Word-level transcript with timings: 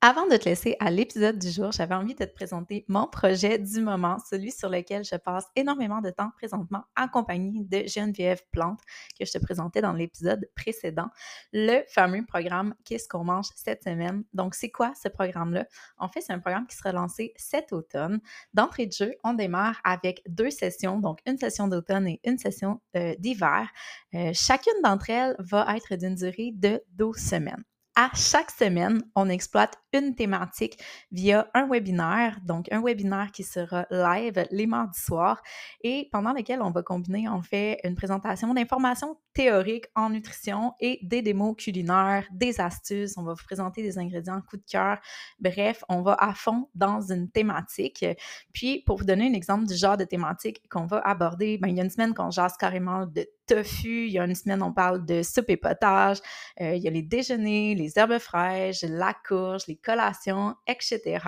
Avant 0.00 0.28
de 0.28 0.36
te 0.36 0.44
laisser 0.44 0.76
à 0.78 0.92
l'épisode 0.92 1.40
du 1.40 1.50
jour, 1.50 1.72
j'avais 1.72 1.96
envie 1.96 2.14
de 2.14 2.24
te 2.24 2.32
présenter 2.32 2.84
mon 2.86 3.08
projet 3.08 3.58
du 3.58 3.80
moment, 3.80 4.18
celui 4.30 4.52
sur 4.52 4.68
lequel 4.68 5.02
je 5.02 5.16
passe 5.16 5.46
énormément 5.56 6.00
de 6.00 6.10
temps 6.10 6.30
présentement 6.36 6.84
en 6.96 7.08
compagnie 7.08 7.64
de 7.64 7.82
Geneviève 7.84 8.40
Plante, 8.52 8.78
que 9.18 9.26
je 9.26 9.32
te 9.32 9.38
présentais 9.38 9.80
dans 9.80 9.92
l'épisode 9.92 10.48
précédent, 10.54 11.08
le 11.52 11.82
fameux 11.88 12.24
programme 12.24 12.76
Qu'est-ce 12.84 13.08
qu'on 13.08 13.24
mange 13.24 13.48
cette 13.56 13.82
semaine? 13.82 14.22
Donc, 14.32 14.54
c'est 14.54 14.70
quoi 14.70 14.92
ce 14.94 15.08
programme-là? 15.08 15.66
En 15.96 16.06
fait, 16.06 16.20
c'est 16.20 16.32
un 16.32 16.38
programme 16.38 16.68
qui 16.68 16.76
sera 16.76 16.92
lancé 16.92 17.32
cet 17.34 17.72
automne. 17.72 18.20
D'entrée 18.54 18.86
de 18.86 18.92
jeu, 18.92 19.10
on 19.24 19.34
démarre 19.34 19.80
avec 19.82 20.22
deux 20.28 20.50
sessions, 20.50 21.00
donc 21.00 21.18
une 21.26 21.38
session 21.38 21.66
d'automne 21.66 22.06
et 22.06 22.20
une 22.22 22.38
session 22.38 22.80
euh, 22.94 23.16
d'hiver. 23.18 23.68
Euh, 24.14 24.30
chacune 24.32 24.80
d'entre 24.84 25.10
elles 25.10 25.34
va 25.40 25.66
être 25.74 25.96
d'une 25.96 26.14
durée 26.14 26.52
de 26.54 26.80
12 26.92 27.16
semaines 27.16 27.64
à 27.98 28.10
chaque 28.14 28.52
semaine, 28.52 29.02
on 29.16 29.28
exploite 29.28 29.76
une 29.92 30.14
thématique 30.14 30.78
via 31.10 31.48
un 31.52 31.66
webinaire, 31.68 32.38
donc 32.44 32.70
un 32.70 32.80
webinaire 32.80 33.32
qui 33.32 33.42
sera 33.42 33.86
live 33.90 34.46
les 34.52 34.66
mardis 34.68 35.00
soirs 35.00 35.42
et 35.82 36.08
pendant 36.12 36.32
lequel 36.32 36.62
on 36.62 36.70
va 36.70 36.84
combiner 36.84 37.26
en 37.26 37.42
fait 37.42 37.80
une 37.82 37.96
présentation 37.96 38.54
d'informations 38.54 39.18
théoriques 39.32 39.86
en 39.96 40.10
nutrition 40.10 40.74
et 40.78 41.00
des 41.02 41.22
démos 41.22 41.56
culinaires, 41.56 42.24
des 42.30 42.60
astuces, 42.60 43.16
on 43.16 43.24
va 43.24 43.32
vous 43.32 43.44
présenter 43.44 43.82
des 43.82 43.98
ingrédients 43.98 44.40
coup 44.42 44.58
de 44.58 44.64
cœur. 44.70 44.98
Bref, 45.40 45.82
on 45.88 46.02
va 46.02 46.16
à 46.20 46.34
fond 46.34 46.68
dans 46.76 47.00
une 47.00 47.28
thématique. 47.28 48.04
Puis 48.52 48.82
pour 48.86 48.98
vous 48.98 49.04
donner 49.04 49.28
un 49.28 49.32
exemple 49.32 49.66
du 49.66 49.74
genre 49.74 49.96
de 49.96 50.04
thématique 50.04 50.62
qu'on 50.68 50.86
va 50.86 50.98
aborder, 50.98 51.58
ben, 51.58 51.68
il 51.68 51.76
y 51.76 51.80
a 51.80 51.84
une 51.84 51.90
semaine 51.90 52.14
qu'on 52.14 52.30
jase 52.30 52.56
carrément 52.58 53.06
de 53.06 53.26
tofu, 53.46 54.06
il 54.06 54.12
y 54.12 54.18
a 54.18 54.24
une 54.24 54.34
semaine 54.34 54.62
on 54.62 54.72
parle 54.72 55.06
de 55.06 55.22
soupe 55.22 55.48
et 55.48 55.56
potage, 55.56 56.18
euh, 56.60 56.74
il 56.74 56.82
y 56.82 56.88
a 56.88 56.90
les 56.90 57.02
déjeuners, 57.02 57.74
les 57.74 57.87
herbes 57.96 58.18
fraîches, 58.18 58.82
la 58.82 59.14
courge, 59.26 59.66
les 59.66 59.76
collations, 59.76 60.54
etc. 60.66 61.18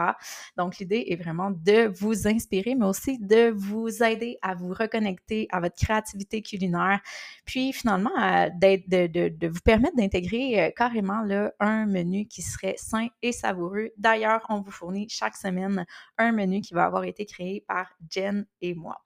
Donc, 0.56 0.78
l'idée 0.78 1.06
est 1.08 1.16
vraiment 1.16 1.50
de 1.50 1.88
vous 1.98 2.26
inspirer, 2.26 2.74
mais 2.74 2.86
aussi 2.86 3.18
de 3.18 3.50
vous 3.50 4.02
aider 4.02 4.38
à 4.42 4.54
vous 4.54 4.72
reconnecter 4.72 5.46
à 5.50 5.60
votre 5.60 5.76
créativité 5.76 6.42
culinaire, 6.42 7.00
puis 7.44 7.72
finalement 7.72 8.10
de, 8.10 9.48
vous 9.48 9.60
permettre 9.60 9.96
d'intégrer 9.96 10.62
euh, 10.62 10.70
carrément 10.74 11.22
un 11.60 11.86
menu 11.86 12.26
qui 12.26 12.42
serait 12.42 12.74
sain 12.76 13.08
et 13.22 13.32
savoureux. 13.32 13.90
D'ailleurs, 13.96 14.44
on 14.48 14.60
vous 14.60 14.70
fournit 14.70 15.08
chaque 15.08 15.36
semaine 15.36 15.84
un 16.18 16.32
menu 16.32 16.60
qui 16.60 16.74
va 16.74 16.84
avoir 16.84 17.04
été 17.04 17.26
créé 17.26 17.64
par 17.66 17.92
Jen 18.08 18.46
et 18.60 18.74
moi 18.74 19.00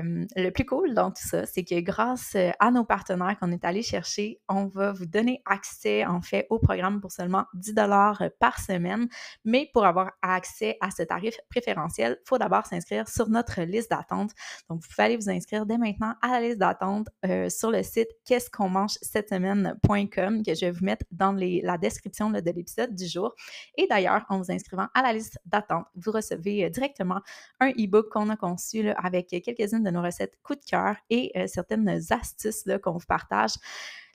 le 0.00 0.50
plus 0.50 0.64
cool 0.64 0.94
dans 0.94 1.10
tout 1.10 1.26
ça, 1.26 1.44
c'est 1.46 1.64
que 1.64 1.80
grâce 1.80 2.36
à 2.58 2.70
nos 2.70 2.84
partenaires 2.84 3.36
qu'on 3.38 3.52
est 3.52 3.64
allé 3.64 3.82
chercher, 3.82 4.40
on 4.48 4.66
va 4.66 4.92
vous 4.92 5.06
donner 5.06 5.42
accès 5.44 6.06
en 6.06 6.20
fait 6.22 6.46
au 6.50 6.58
programme 6.58 7.00
pour 7.00 7.12
seulement 7.12 7.44
10 7.54 7.74
dollars 7.74 8.22
par 8.38 8.60
semaine. 8.60 9.08
Mais 9.44 9.68
pour 9.72 9.84
avoir 9.84 10.12
accès 10.22 10.76
à 10.80 10.90
ce 10.90 11.02
tarif 11.02 11.36
préférentiel, 11.50 12.18
il 12.20 12.28
faut 12.28 12.38
d'abord 12.38 12.66
s'inscrire 12.66 13.08
sur 13.08 13.28
notre 13.28 13.62
liste 13.62 13.90
d'attente. 13.90 14.30
Donc, 14.68 14.80
vous 14.82 14.88
pouvez 14.88 15.04
aller 15.04 15.16
vous 15.16 15.30
inscrire 15.30 15.66
dès 15.66 15.78
maintenant 15.78 16.14
à 16.22 16.28
la 16.28 16.40
liste 16.40 16.58
d'attente 16.58 17.08
sur 17.48 17.70
le 17.70 17.82
site 17.82 18.08
qu'est-ce 18.24 18.50
qu'on 18.50 18.68
mange 18.68 18.98
cette 19.02 19.30
semaine.com 19.30 20.42
que 20.44 20.54
je 20.54 20.60
vais 20.66 20.70
vous 20.70 20.84
mettre 20.84 21.04
dans 21.10 21.32
la 21.32 21.78
description 21.78 22.30
de 22.30 22.50
l'épisode 22.50 22.94
du 22.94 23.06
jour. 23.06 23.34
Et 23.76 23.86
d'ailleurs, 23.86 24.24
en 24.28 24.38
vous 24.38 24.50
inscrivant 24.52 24.88
à 24.94 25.02
la 25.02 25.12
liste 25.12 25.38
d'attente, 25.44 25.86
vous 25.94 26.12
recevez 26.12 26.70
directement 26.70 27.20
un 27.60 27.70
e-book 27.70 28.08
qu'on 28.10 28.28
a 28.28 28.36
conçu 28.36 28.88
avec 28.90 29.28
quelques-unes 29.28 29.81
de 29.82 29.90
nos 29.90 30.02
recettes 30.02 30.38
coup 30.42 30.54
de 30.54 30.64
cœur 30.64 30.96
et 31.10 31.32
euh, 31.36 31.46
certaines 31.46 32.00
astuces 32.10 32.64
qu'on 32.82 32.92
vous 32.92 33.06
partage 33.06 33.52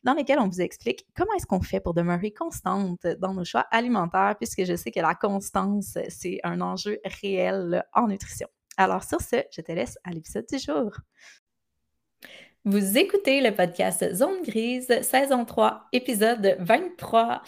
dans 0.03 0.13
lesquelles 0.13 0.39
on 0.39 0.47
vous 0.47 0.61
explique 0.61 1.05
comment 1.15 1.33
est-ce 1.33 1.45
qu'on 1.45 1.61
fait 1.61 1.79
pour 1.79 1.93
demeurer 1.93 2.31
constante 2.31 3.05
dans 3.19 3.33
nos 3.33 3.43
choix 3.43 3.65
alimentaires, 3.71 4.35
puisque 4.37 4.63
je 4.63 4.75
sais 4.75 4.91
que 4.91 4.99
la 4.99 5.15
constance, 5.15 5.97
c'est 6.09 6.39
un 6.43 6.61
enjeu 6.61 6.99
réel 7.21 7.83
en 7.93 8.07
nutrition. 8.07 8.47
Alors 8.77 9.03
sur 9.03 9.21
ce, 9.21 9.43
je 9.51 9.61
te 9.61 9.71
laisse 9.71 9.97
à 10.03 10.11
l'épisode 10.11 10.45
du 10.51 10.59
jour. 10.59 10.91
Vous 12.63 12.97
écoutez 12.97 13.39
le 13.41 13.55
podcast 13.55 14.13
Zone 14.13 14.41
Grise, 14.43 15.01
saison 15.01 15.45
3, 15.45 15.87
épisode 15.93 16.57
23. 16.59 17.41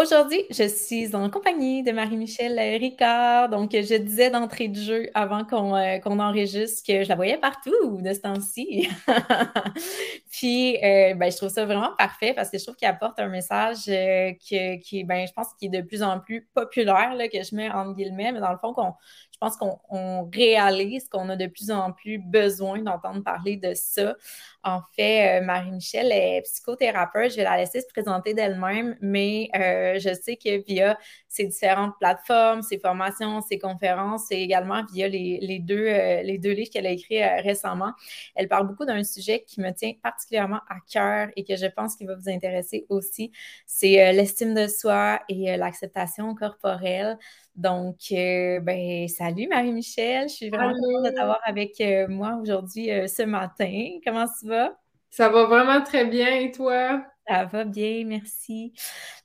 Aujourd'hui, 0.00 0.44
je 0.50 0.68
suis 0.68 1.16
en 1.16 1.28
compagnie 1.28 1.82
de 1.82 1.90
Marie-Michel 1.90 2.56
Ricard. 2.78 3.48
Donc, 3.48 3.72
je 3.72 3.96
disais 3.96 4.30
d'entrée 4.30 4.68
de 4.68 4.78
jeu 4.78 5.10
avant 5.12 5.44
qu'on 5.44 5.74
euh, 5.74 5.98
enregistre 6.04 6.86
que 6.86 7.02
je 7.02 7.08
la 7.08 7.16
voyais 7.16 7.36
partout 7.36 8.00
de 8.00 8.12
ce 8.14 8.20
temps-ci. 8.20 8.88
Puis, 10.30 10.76
euh, 10.76 11.14
ben, 11.14 11.32
je 11.32 11.36
trouve 11.36 11.48
ça 11.48 11.66
vraiment 11.66 11.96
parfait 11.98 12.32
parce 12.32 12.48
que 12.48 12.58
je 12.58 12.62
trouve 12.62 12.76
qu'il 12.76 12.86
apporte 12.86 13.18
un 13.18 13.26
message 13.26 13.88
euh, 13.88 14.34
qui, 14.38 15.02
ben, 15.02 15.26
je 15.26 15.32
pense, 15.32 15.48
qui 15.58 15.66
est 15.66 15.68
de 15.68 15.80
plus 15.80 16.04
en 16.04 16.20
plus 16.20 16.48
populaire, 16.54 17.16
là, 17.16 17.26
que 17.26 17.42
je 17.42 17.56
mets 17.56 17.68
en 17.68 17.90
guillemets, 17.90 18.30
mais 18.30 18.38
dans 18.38 18.52
le 18.52 18.58
fond, 18.58 18.72
qu'on 18.72 18.94
je 19.40 19.46
pense 19.46 19.56
qu'on 19.56 20.28
réalise 20.34 21.08
qu'on 21.08 21.28
a 21.28 21.36
de 21.36 21.46
plus 21.46 21.70
en 21.70 21.92
plus 21.92 22.18
besoin 22.18 22.82
d'entendre 22.82 23.22
parler 23.22 23.56
de 23.56 23.72
ça. 23.72 24.16
En 24.64 24.80
fait, 24.96 25.40
Marie-Michel 25.42 26.10
est 26.10 26.42
psychothérapeute. 26.42 27.30
Je 27.30 27.36
vais 27.36 27.44
la 27.44 27.56
laisser 27.56 27.80
se 27.80 27.86
présenter 27.86 28.34
d'elle-même, 28.34 28.96
mais 29.00 29.48
euh, 29.96 29.98
je 29.98 30.14
sais 30.14 30.36
que 30.36 30.64
via 30.66 30.98
ses 31.28 31.46
différentes 31.46 31.94
plateformes, 31.98 32.62
ses 32.62 32.78
formations, 32.78 33.40
ses 33.40 33.58
conférences 33.58 34.30
et 34.30 34.36
également 34.36 34.84
via 34.92 35.08
les, 35.08 35.58
deux, 35.60 35.86
euh, 35.86 36.22
les 36.22 36.38
deux 36.38 36.52
livres 36.52 36.70
qu'elle 36.70 36.86
a 36.86 36.90
écrits 36.90 37.22
récemment, 37.40 37.92
elle 38.34 38.48
parle 38.48 38.66
beaucoup 38.66 38.84
d'un 38.84 39.04
sujet 39.04 39.44
qui 39.46 39.60
me 39.60 39.70
tient 39.72 39.92
particulièrement 40.02 40.60
à 40.68 40.76
cœur 40.90 41.28
et 41.36 41.44
que 41.44 41.56
je 41.56 41.66
pense 41.66 41.96
qu'il 41.96 42.06
va 42.06 42.14
vous 42.16 42.28
intéresser 42.28 42.86
aussi. 42.88 43.32
C'est 43.66 44.12
l'estime 44.12 44.54
de 44.54 44.66
soi 44.66 45.20
et 45.28 45.56
l'acceptation 45.56 46.34
corporelle. 46.34 47.18
Donc, 47.58 47.96
euh, 48.12 48.60
ben, 48.60 49.08
salut 49.08 49.48
Marie-Michel, 49.48 50.28
je 50.28 50.34
suis 50.34 50.48
vraiment 50.48 50.72
contente 50.74 51.06
de 51.06 51.10
t'avoir 51.10 51.40
avec 51.44 51.80
euh, 51.80 52.06
moi 52.08 52.38
aujourd'hui 52.40 52.88
euh, 52.92 53.08
ce 53.08 53.24
matin. 53.24 53.98
Comment 54.06 54.26
tu 54.40 54.46
vas? 54.46 54.78
Ça 55.10 55.28
va 55.28 55.46
vraiment 55.46 55.82
très 55.82 56.04
bien 56.04 56.28
et 56.36 56.52
toi? 56.52 57.02
Ça 57.28 57.44
va 57.44 57.64
bien, 57.64 58.04
merci. 58.06 58.72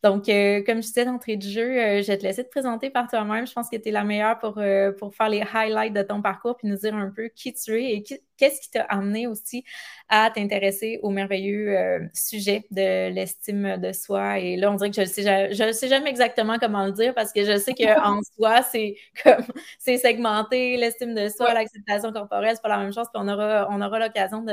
Donc, 0.04 0.26
comme 0.26 0.82
je 0.82 0.88
disais 0.88 1.06
d'entrée 1.06 1.38
de 1.38 1.44
jeu, 1.44 2.02
je 2.02 2.08
vais 2.08 2.18
te 2.18 2.24
laisser 2.24 2.44
te 2.44 2.50
présenter 2.50 2.90
par 2.90 3.08
toi-même. 3.08 3.48
Je 3.48 3.54
pense 3.54 3.70
que 3.70 3.78
tu 3.78 3.90
es 3.90 3.92
la 3.92 4.04
meilleure 4.04 4.38
pour, 4.40 4.60
pour 5.00 5.16
faire 5.16 5.30
les 5.30 5.44
highlights 5.54 5.94
de 5.94 6.02
ton 6.02 6.22
parcours 6.22 6.58
puis 6.58 6.68
nous 6.68 6.78
dire 6.78 6.96
un 6.96 7.10
peu 7.10 7.30
qui 7.30 7.54
tu 7.54 7.82
es 7.82 7.94
et 7.94 8.04
qu'est-ce 8.38 8.62
qui 8.62 8.72
t'a 8.72 8.84
amené 8.84 9.28
aussi 9.28 9.64
à 10.10 10.30
t'intéresser 10.30 11.00
au 11.02 11.10
merveilleux 11.10 11.78
euh, 11.78 12.00
sujet 12.14 12.66
de 12.72 13.10
l'estime 13.10 13.78
de 13.78 13.92
soi? 13.94 14.40
Et 14.40 14.58
là, 14.58 14.72
on 14.72 14.76
dirait 14.76 14.90
que 14.90 14.96
je 14.96 15.02
ne 15.02 15.06
sais, 15.06 15.54
je, 15.54 15.72
sais 15.72 15.88
jamais 15.88 16.10
exactement 16.10 16.58
comment 16.60 16.86
le 16.86 16.92
dire 16.92 17.14
parce 17.14 17.32
que 17.32 17.44
je 17.46 17.58
sais 17.58 17.74
qu'en 17.74 18.20
soi, 18.38 18.62
c'est 18.64 18.96
comme 19.24 19.46
c'est 19.80 19.98
segmenté, 19.98 20.78
l'estime 20.78 21.14
de 21.14 21.30
soi, 21.30 21.54
l'acceptation 21.54 22.12
corporelle, 22.12 22.56
c'est 22.56 22.62
pas 22.62 22.70
la 22.70 22.80
même 22.80 22.94
chose. 22.94 23.08
Puis 23.14 23.22
on 23.24 23.28
aura, 23.28 23.68
on 23.70 23.82
aura 23.82 24.00
l'occasion 24.00 24.44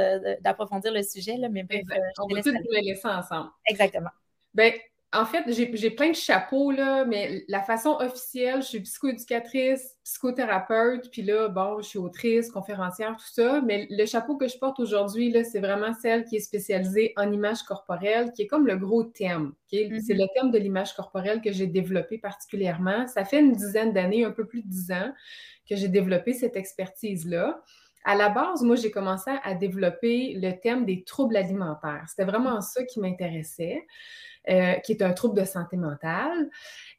d'approfondir 0.41 0.93
le 0.93 1.03
sujet. 1.03 1.37
Là, 1.37 1.49
mais 1.49 1.67
euh, 1.73 1.97
on 2.19 2.35
va 2.35 2.43
tout 2.43 2.53
laisser 2.71 3.09
ensemble. 3.09 3.40
Exactement. 3.67 4.11
Ben, 4.55 4.73
en 5.13 5.25
fait, 5.25 5.43
j'ai 5.49 5.91
plein 5.91 6.11
de 6.11 6.15
chapeaux, 6.15 6.71
là, 6.71 7.05
mais 7.05 7.43
la 7.49 7.63
façon 7.63 7.97
officielle, 7.99 8.63
je 8.63 8.69
suis 8.69 8.81
psychoéducatrice, 8.81 9.97
psychothérapeute, 10.05 11.11
puis 11.11 11.23
là, 11.23 11.49
bon, 11.49 11.81
je 11.81 11.89
suis 11.89 11.99
autrice, 11.99 12.49
conférencière, 12.49 13.17
tout 13.17 13.33
ça. 13.33 13.61
Mais 13.61 13.89
le 13.91 14.07
chapeau 14.07 14.37
que 14.37 14.47
je 14.47 14.57
porte 14.57 14.79
aujourd'hui, 14.79 15.33
là, 15.33 15.43
c'est 15.43 15.59
vraiment 15.59 15.93
celle 16.01 16.25
qui 16.27 16.37
est 16.37 16.41
spécialisée 16.41 17.13
en 17.17 17.33
image 17.33 17.65
corporelle, 17.65 18.31
qui 18.31 18.43
est 18.43 18.47
comme 18.47 18.69
le 18.69 18.77
gros 18.77 19.03
thème. 19.03 19.53
C'est 19.69 19.89
mm-hmm. 19.89 20.17
le 20.17 20.27
thème 20.33 20.51
de 20.53 20.59
l'image 20.59 20.95
corporelle 20.95 21.41
que 21.41 21.51
j'ai 21.51 21.67
développé 21.67 22.19
particulièrement. 22.19 23.09
Ça 23.09 23.25
fait 23.25 23.41
une 23.41 23.53
dizaine 23.53 23.93
d'années, 23.93 24.25
un 24.25 24.31
peu 24.31 24.47
plus 24.47 24.63
de 24.63 24.69
dix 24.69 24.93
ans, 24.93 25.13
que 25.69 25.75
j'ai 25.75 25.89
développé 25.89 26.35
cette 26.35 26.55
expertise-là. 26.55 27.61
À 28.05 28.15
la 28.15 28.29
base, 28.29 28.63
moi, 28.63 28.77
j'ai 28.77 28.91
commencé 28.91 29.31
à 29.43 29.55
développer 29.55 30.35
le 30.41 30.53
thème 30.53 30.87
des 30.87 31.05
troubles 31.05 31.37
alimentaires. 31.37 32.05
C'était 32.09 32.25
vraiment 32.25 32.61
ça 32.61 32.85
qui 32.85 33.01
m'intéressait. 33.01 33.87
Euh, 34.49 34.73
qui 34.77 34.93
est 34.93 35.03
un 35.03 35.13
trouble 35.13 35.39
de 35.39 35.45
santé 35.45 35.77
mentale. 35.77 36.49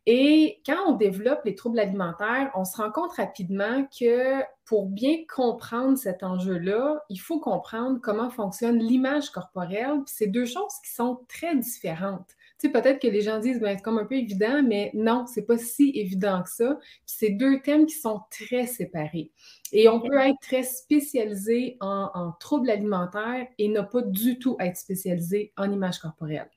Et 0.05 0.61
quand 0.63 0.77
on 0.85 0.91
développe 0.91 1.41
les 1.43 1.55
troubles 1.55 1.79
alimentaires, 1.79 2.51
on 2.53 2.65
se 2.65 2.77
rend 2.77 2.91
compte 2.91 3.13
rapidement 3.13 3.83
que 3.85 4.43
pour 4.63 4.85
bien 4.85 5.17
comprendre 5.27 5.97
cet 5.97 6.21
enjeu-là, 6.21 7.03
il 7.09 7.17
faut 7.17 7.39
comprendre 7.39 7.99
comment 7.99 8.29
fonctionne 8.29 8.77
l'image 8.77 9.31
corporelle. 9.31 10.03
Puis 10.05 10.13
c'est 10.15 10.27
deux 10.27 10.45
choses 10.45 10.75
qui 10.85 10.91
sont 10.93 11.25
très 11.27 11.55
différentes 11.55 12.29
peut-être 12.69 13.01
que 13.01 13.07
les 13.07 13.21
gens 13.21 13.39
disent, 13.39 13.59
ben, 13.59 13.75
c'est 13.75 13.83
comme 13.83 13.97
un 13.97 14.05
peu 14.05 14.15
évident, 14.15 14.61
mais 14.63 14.91
non, 14.93 15.25
c'est 15.25 15.45
pas 15.45 15.57
si 15.57 15.91
évident 15.95 16.43
que 16.43 16.49
ça. 16.49 16.77
C'est 17.05 17.29
deux 17.29 17.61
thèmes 17.61 17.85
qui 17.85 17.95
sont 17.95 18.21
très 18.29 18.67
séparés. 18.67 19.31
Et 19.73 19.87
on 19.87 20.01
peut 20.01 20.17
être 20.17 20.39
très 20.41 20.63
spécialisé 20.63 21.77
en, 21.79 22.33
troubles 22.39 22.69
alimentaires 22.69 23.47
et 23.57 23.69
ne 23.69 23.81
pas 23.81 24.01
du 24.01 24.37
tout 24.37 24.57
être 24.59 24.75
spécialisé 24.75 25.53
en 25.57 25.71
image 25.71 25.99
corporelle. 25.99 26.49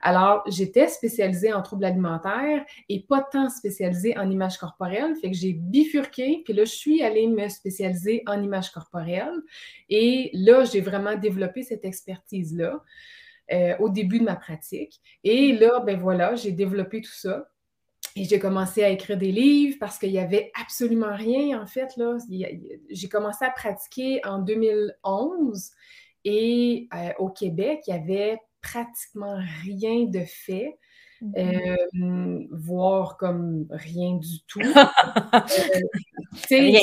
Alors, 0.00 0.42
j'étais 0.48 0.88
spécialisée 0.88 1.52
en 1.52 1.62
troubles 1.62 1.84
alimentaires 1.84 2.64
et 2.88 3.00
pas 3.00 3.22
tant 3.22 3.50
spécialisée 3.50 4.16
en 4.18 4.30
image 4.30 4.58
corporelle, 4.58 5.14
fait 5.16 5.30
que 5.30 5.36
j'ai 5.36 5.52
bifurqué, 5.52 6.42
puis 6.44 6.54
là, 6.54 6.64
je 6.64 6.72
suis 6.72 7.02
allée 7.02 7.26
me 7.26 7.48
spécialiser 7.48 8.22
en 8.26 8.42
image 8.42 8.70
corporelle. 8.70 9.42
Et 9.90 10.30
là, 10.32 10.64
j'ai 10.64 10.80
vraiment 10.80 11.16
développé 11.16 11.62
cette 11.62 11.84
expertise-là. 11.84 12.82
Euh, 13.52 13.76
au 13.78 13.90
début 13.90 14.20
de 14.20 14.24
ma 14.24 14.36
pratique. 14.36 15.02
Et 15.22 15.52
là, 15.52 15.80
ben 15.80 15.98
voilà, 15.98 16.34
j'ai 16.34 16.52
développé 16.52 17.02
tout 17.02 17.12
ça. 17.12 17.46
Et 18.16 18.24
j'ai 18.24 18.38
commencé 18.38 18.82
à 18.82 18.88
écrire 18.88 19.18
des 19.18 19.32
livres 19.32 19.76
parce 19.78 19.98
qu'il 19.98 20.12
n'y 20.12 20.18
avait 20.18 20.50
absolument 20.58 21.14
rien, 21.14 21.60
en 21.60 21.66
fait. 21.66 21.94
Là. 21.98 22.16
J'ai 22.88 23.08
commencé 23.08 23.44
à 23.44 23.50
pratiquer 23.50 24.24
en 24.24 24.38
2011 24.38 25.72
et 26.24 26.88
euh, 26.94 27.10
au 27.18 27.28
Québec, 27.28 27.82
il 27.86 27.90
y 27.90 27.92
avait 27.92 28.38
pratiquement 28.62 29.36
rien 29.62 30.04
de 30.04 30.20
fait. 30.20 30.78
Mm-hmm. 31.22 31.82
Euh, 32.02 32.46
voire 32.50 33.16
comme 33.18 33.66
rien 33.70 34.16
du 34.16 34.42
tout. 34.46 34.60
euh, 36.50 36.78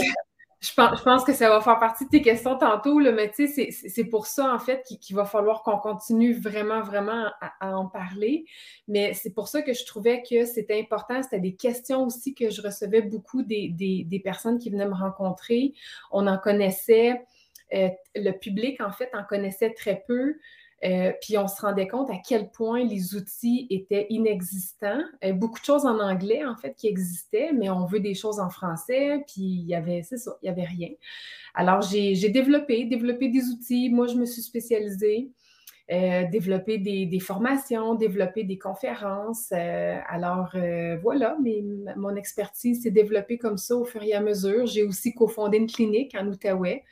je 0.61 0.73
pense, 0.75 1.23
que 1.23 1.33
ça 1.33 1.49
va 1.49 1.59
faire 1.59 1.79
partie 1.79 2.05
de 2.05 2.09
tes 2.11 2.21
questions 2.21 2.55
tantôt, 2.55 2.99
là, 2.99 3.11
mais 3.11 3.31
tu 3.31 3.47
sais, 3.47 3.71
c'est 3.71 4.05
pour 4.05 4.27
ça, 4.27 4.53
en 4.53 4.59
fait, 4.59 4.83
qu'il 5.01 5.15
va 5.15 5.25
falloir 5.25 5.63
qu'on 5.63 5.77
continue 5.77 6.33
vraiment, 6.33 6.81
vraiment 6.81 7.31
à, 7.59 7.75
en 7.75 7.87
parler. 7.87 8.45
Mais 8.87 9.15
c'est 9.15 9.33
pour 9.33 9.47
ça 9.47 9.63
que 9.63 9.73
je 9.73 9.83
trouvais 9.87 10.21
que 10.21 10.45
c'était 10.45 10.79
important. 10.79 11.23
C'était 11.23 11.39
des 11.39 11.55
questions 11.55 12.05
aussi 12.05 12.35
que 12.35 12.51
je 12.51 12.61
recevais 12.61 13.01
beaucoup 13.01 13.41
des, 13.41 14.21
personnes 14.23 14.59
qui 14.59 14.69
venaient 14.69 14.87
me 14.87 14.93
rencontrer. 14.93 15.73
On 16.11 16.27
en 16.27 16.37
connaissait, 16.37 17.25
euh, 17.73 17.89
le 18.13 18.31
public, 18.31 18.81
en 18.81 18.91
fait, 18.91 19.09
en 19.15 19.23
connaissait 19.23 19.73
très 19.73 20.03
peu. 20.07 20.35
Euh, 20.83 21.11
puis 21.21 21.37
on 21.37 21.47
se 21.47 21.61
rendait 21.61 21.87
compte 21.87 22.09
à 22.09 22.17
quel 22.17 22.49
point 22.49 22.83
les 22.83 23.15
outils 23.15 23.67
étaient 23.69 24.07
inexistants. 24.09 25.01
Euh, 25.23 25.33
beaucoup 25.33 25.59
de 25.59 25.65
choses 25.65 25.85
en 25.85 25.99
anglais, 25.99 26.43
en 26.43 26.55
fait, 26.55 26.73
qui 26.75 26.87
existaient, 26.87 27.51
mais 27.53 27.69
on 27.69 27.85
veut 27.85 27.99
des 27.99 28.15
choses 28.15 28.39
en 28.39 28.49
français, 28.49 29.23
puis 29.27 29.41
il 29.41 29.67
y 29.67 29.75
avait, 29.75 30.01
c'est 30.03 30.17
ça, 30.17 30.35
il 30.41 30.45
n'y 30.45 30.49
avait 30.49 30.67
rien. 30.67 30.89
Alors, 31.53 31.81
j'ai 31.81 32.29
développé, 32.29 32.85
développé 32.85 33.29
des 33.29 33.43
outils. 33.49 33.89
Moi, 33.89 34.07
je 34.07 34.15
me 34.15 34.25
suis 34.25 34.41
spécialisée. 34.41 35.29
Euh, 35.91 36.23
développer 36.31 36.77
des, 36.77 37.19
formations, 37.19 37.95
développer 37.95 38.45
des 38.45 38.57
conférences. 38.57 39.49
Euh, 39.51 39.97
alors 40.07 40.51
euh, 40.55 40.97
voilà, 41.01 41.35
mon 41.97 42.15
expertise 42.15 42.83
s'est 42.83 42.91
développée 42.91 43.37
comme 43.37 43.57
ça 43.57 43.75
au 43.75 43.83
fur 43.83 44.01
et 44.01 44.13
à 44.13 44.21
mesure. 44.21 44.65
J'ai 44.67 44.83
aussi 44.83 45.13
cofondé 45.13 45.57
une 45.57 45.67
clinique 45.67 46.15
en 46.17 46.27
Outaouais. 46.27 46.85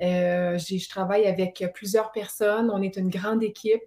je 0.00 0.88
travaille 0.88 1.26
avec 1.26 1.64
plusieurs 1.74 2.10
personnes. 2.10 2.72
On 2.72 2.82
est 2.82 2.96
une 2.96 3.08
grande 3.08 3.44
équipe. 3.44 3.82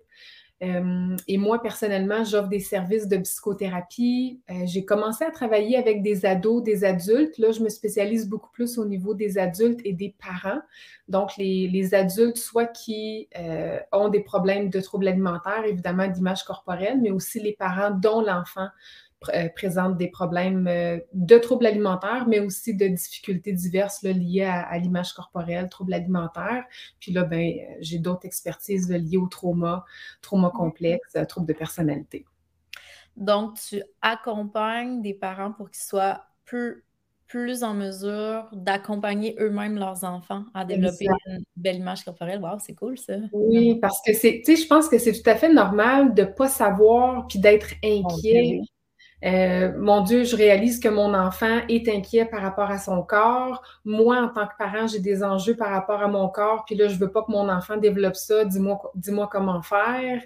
Euh, 0.64 1.18
et 1.28 1.38
moi, 1.38 1.62
personnellement, 1.62 2.24
j'offre 2.24 2.48
des 2.48 2.60
services 2.60 3.08
de 3.08 3.18
psychothérapie. 3.18 4.42
Euh, 4.50 4.54
j'ai 4.66 4.86
commencé 4.86 5.26
à 5.26 5.32
travailler 5.32 5.78
avec 5.78 6.02
des 6.02 6.26
ados, 6.26 6.64
des 6.64 6.86
adultes. 6.86 7.38
Là, 7.38 7.52
je 7.52 7.62
me 7.62 7.70
spécialise 7.70 8.30
beaucoup 8.30 8.52
plus 8.52 8.78
au 8.78 8.86
niveau 8.86 9.14
des 9.14 9.38
adultes 9.38 9.82
et 9.84 9.94
des 9.94 10.16
parents. 10.18 10.62
Donc, 11.10 11.32
les, 11.38 11.94
adultes, 11.94 12.38
soit 12.38 12.68
qui 12.68 13.28
euh, 13.38 13.78
ont 13.92 14.08
des 14.08 14.22
problèmes 14.22 14.70
de 14.70 14.80
troubles 14.80 15.08
alimentaires, 15.08 15.66
évidemment 15.66 16.08
d'image 16.08 16.44
corporelle, 16.44 17.00
mais 17.02 17.12
aussi 17.12 17.42
les 17.42 17.54
parents 17.54 17.92
dont 17.92 18.22
l'enfant 18.22 18.70
euh, 19.34 19.50
présentent 19.56 19.98
des 19.98 20.10
problèmes 20.10 20.68
euh, 20.68 21.00
de 21.14 21.38
troubles 21.38 21.66
alimentaires, 21.66 22.26
mais 22.28 22.40
aussi 22.40 22.76
de 22.76 22.88
difficultés 22.88 23.54
diverses 23.54 24.04
liées 24.04 24.44
à, 24.44 24.78
l'image 24.78 25.14
corporelle, 25.14 25.70
troubles 25.70 25.94
alimentaires. 25.94 26.66
Puis 27.00 27.12
là, 27.12 27.24
ben, 27.24 27.42
euh, 27.42 27.76
j'ai 27.80 28.00
d'autres 28.00 28.26
expertises 28.26 28.90
liées 28.90 29.18
au 29.18 29.28
trauma, 29.28 29.86
trauma 30.22 30.50
complexe, 30.50 31.18
troubles 31.28 31.48
de 31.48 31.54
personnalité. 31.54 32.26
Donc, 33.16 33.60
tu 33.70 33.82
accompagnes 34.02 35.02
des 35.02 35.14
parents 35.14 35.52
pour 35.52 35.70
qu'ils 35.70 35.84
soient 35.84 36.26
plus, 36.46 36.84
plus 37.28 37.64
en 37.64 37.74
mesure 37.74 38.48
d'accompagner 38.54 39.36
eux-mêmes 39.40 39.78
leurs 39.78 40.04
enfants 40.04 40.46
à 40.54 40.66
développer 40.66 41.08
une 41.28 41.44
belle 41.56 41.78
image 41.78 42.04
corporelle. 42.04 42.40
Wow, 42.42 42.60
c'est 42.60 42.76
cool 42.76 42.98
ça. 42.98 43.14
Oui, 43.32 43.80
parce 43.80 44.02
que 44.06 44.14
c'est, 44.14 44.42
tu 44.46 44.56
sais, 44.56 44.62
je 44.62 44.68
pense 44.68 44.90
que 44.90 44.98
c'est 44.98 45.14
tout 45.14 45.30
à 45.30 45.36
fait 45.36 45.52
normal 45.52 46.14
de 46.14 46.24
ne 46.24 46.28
pas 46.28 46.48
savoir 46.48 47.28
puis 47.28 47.40
d'être 47.40 47.74
inquiet. 47.84 48.62
Euh, 49.24 49.72
mon 49.78 50.02
Dieu, 50.02 50.26
je 50.26 50.36
réalise 50.36 50.80
que 50.80 50.90
mon 50.90 51.14
enfant 51.14 51.62
est 51.70 51.88
inquiet 51.88 52.26
par 52.26 52.42
rapport 52.42 52.70
à 52.70 52.78
son 52.78 53.04
corps. 53.04 53.64
Moi, 53.86 54.18
en 54.18 54.28
tant 54.28 54.48
que 54.48 54.54
parent, 54.58 54.88
j'ai 54.88 55.00
des 55.00 55.24
enjeux 55.24 55.56
par 55.56 55.70
rapport 55.70 56.02
à 56.02 56.08
mon 56.08 56.28
corps. 56.28 56.66
Puis 56.66 56.76
là, 56.76 56.88
je 56.88 56.98
veux 56.98 57.12
pas 57.12 57.24
que 57.24 57.32
mon 57.32 57.50
enfant 57.50 57.78
développe 57.78 58.16
ça. 58.16 58.44
Dis-moi, 58.44 58.92
dis-moi 58.96 59.30
comment 59.32 59.62
faire. 59.62 60.22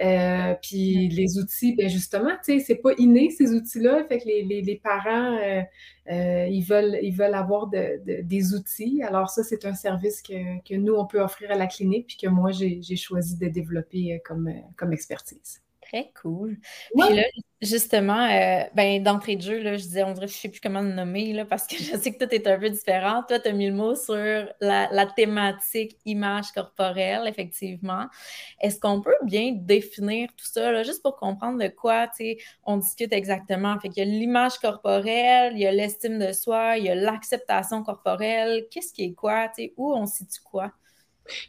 Euh, 0.00 0.54
puis 0.60 1.08
les 1.08 1.38
outils, 1.38 1.74
ben 1.76 1.88
justement, 1.88 2.32
tu 2.44 2.58
sais, 2.58 2.60
c'est 2.60 2.74
pas 2.76 2.90
inné 2.98 3.30
ces 3.30 3.52
outils-là. 3.54 4.04
Fait 4.08 4.18
que 4.18 4.26
les, 4.26 4.42
les, 4.62 4.76
parents, 4.76 5.38
euh, 6.10 6.46
ils 6.50 6.62
veulent, 6.62 6.98
ils 7.02 7.14
veulent 7.14 7.34
avoir 7.34 7.68
des 7.68 8.54
outils. 8.54 9.02
Alors 9.04 9.30
ça, 9.30 9.42
c'est 9.44 9.64
un 9.64 9.74
service 9.74 10.20
que, 10.20 10.60
que, 10.68 10.74
nous 10.74 10.94
on 10.94 11.06
peut 11.06 11.20
offrir 11.20 11.50
à 11.52 11.54
la 11.54 11.68
clinique, 11.68 12.08
puis 12.08 12.16
que 12.16 12.28
moi 12.28 12.50
j'ai, 12.50 12.82
choisi 12.96 13.38
de 13.38 13.46
développer 13.46 14.20
comme, 14.24 14.52
comme 14.76 14.92
expertise. 14.92 15.63
Très 15.94 16.10
cool. 16.20 16.58
Puis 16.98 17.14
là, 17.14 17.22
justement, 17.62 18.26
euh, 18.28 18.64
ben, 18.74 19.00
d'entrée 19.00 19.36
de 19.36 19.42
jeu, 19.42 19.62
là, 19.62 19.76
je 19.76 19.84
disais, 19.84 20.02
on 20.02 20.10
dirait, 20.10 20.26
je 20.26 20.32
ne 20.32 20.38
sais 20.38 20.48
plus 20.48 20.60
comment 20.60 20.80
le 20.80 20.92
nommer, 20.92 21.32
là, 21.32 21.44
parce 21.44 21.68
que 21.68 21.76
je 21.78 21.96
sais 21.96 22.12
que 22.12 22.24
tout 22.24 22.34
est 22.34 22.48
un 22.48 22.58
peu 22.58 22.68
différent. 22.68 23.22
Toi, 23.28 23.38
tu 23.38 23.48
as 23.48 23.52
mis 23.52 23.68
le 23.68 23.74
mot 23.74 23.94
sur 23.94 24.16
la, 24.60 25.06
thématique 25.14 25.96
image 26.04 26.50
corporelle, 26.50 27.28
effectivement. 27.28 28.06
Est-ce 28.60 28.80
qu'on 28.80 29.02
peut 29.02 29.14
bien 29.22 29.52
définir 29.52 30.30
tout 30.36 30.46
ça, 30.46 30.72
là, 30.72 30.82
juste 30.82 31.00
pour 31.00 31.14
comprendre 31.14 31.62
de 31.62 31.68
quoi 31.68 32.10
on 32.64 32.78
discute 32.78 33.12
exactement? 33.12 33.78
Fait 33.78 33.90
qu'il 33.90 34.02
y 34.04 34.06
a 34.06 34.10
l'image 34.10 34.58
corporelle, 34.58 35.52
il 35.54 35.60
y 35.60 35.66
a 35.66 35.70
l'estime 35.70 36.18
de 36.18 36.32
soi, 36.32 36.76
il 36.76 36.86
y 36.86 36.90
a 36.90 36.96
l'acceptation 36.96 37.84
corporelle. 37.84 38.66
Qu'est-ce 38.68 38.92
qui 38.92 39.04
est 39.04 39.14
quoi? 39.14 39.48
Où 39.76 39.94
on 39.94 40.06
situe 40.06 40.40
quoi? 40.42 40.72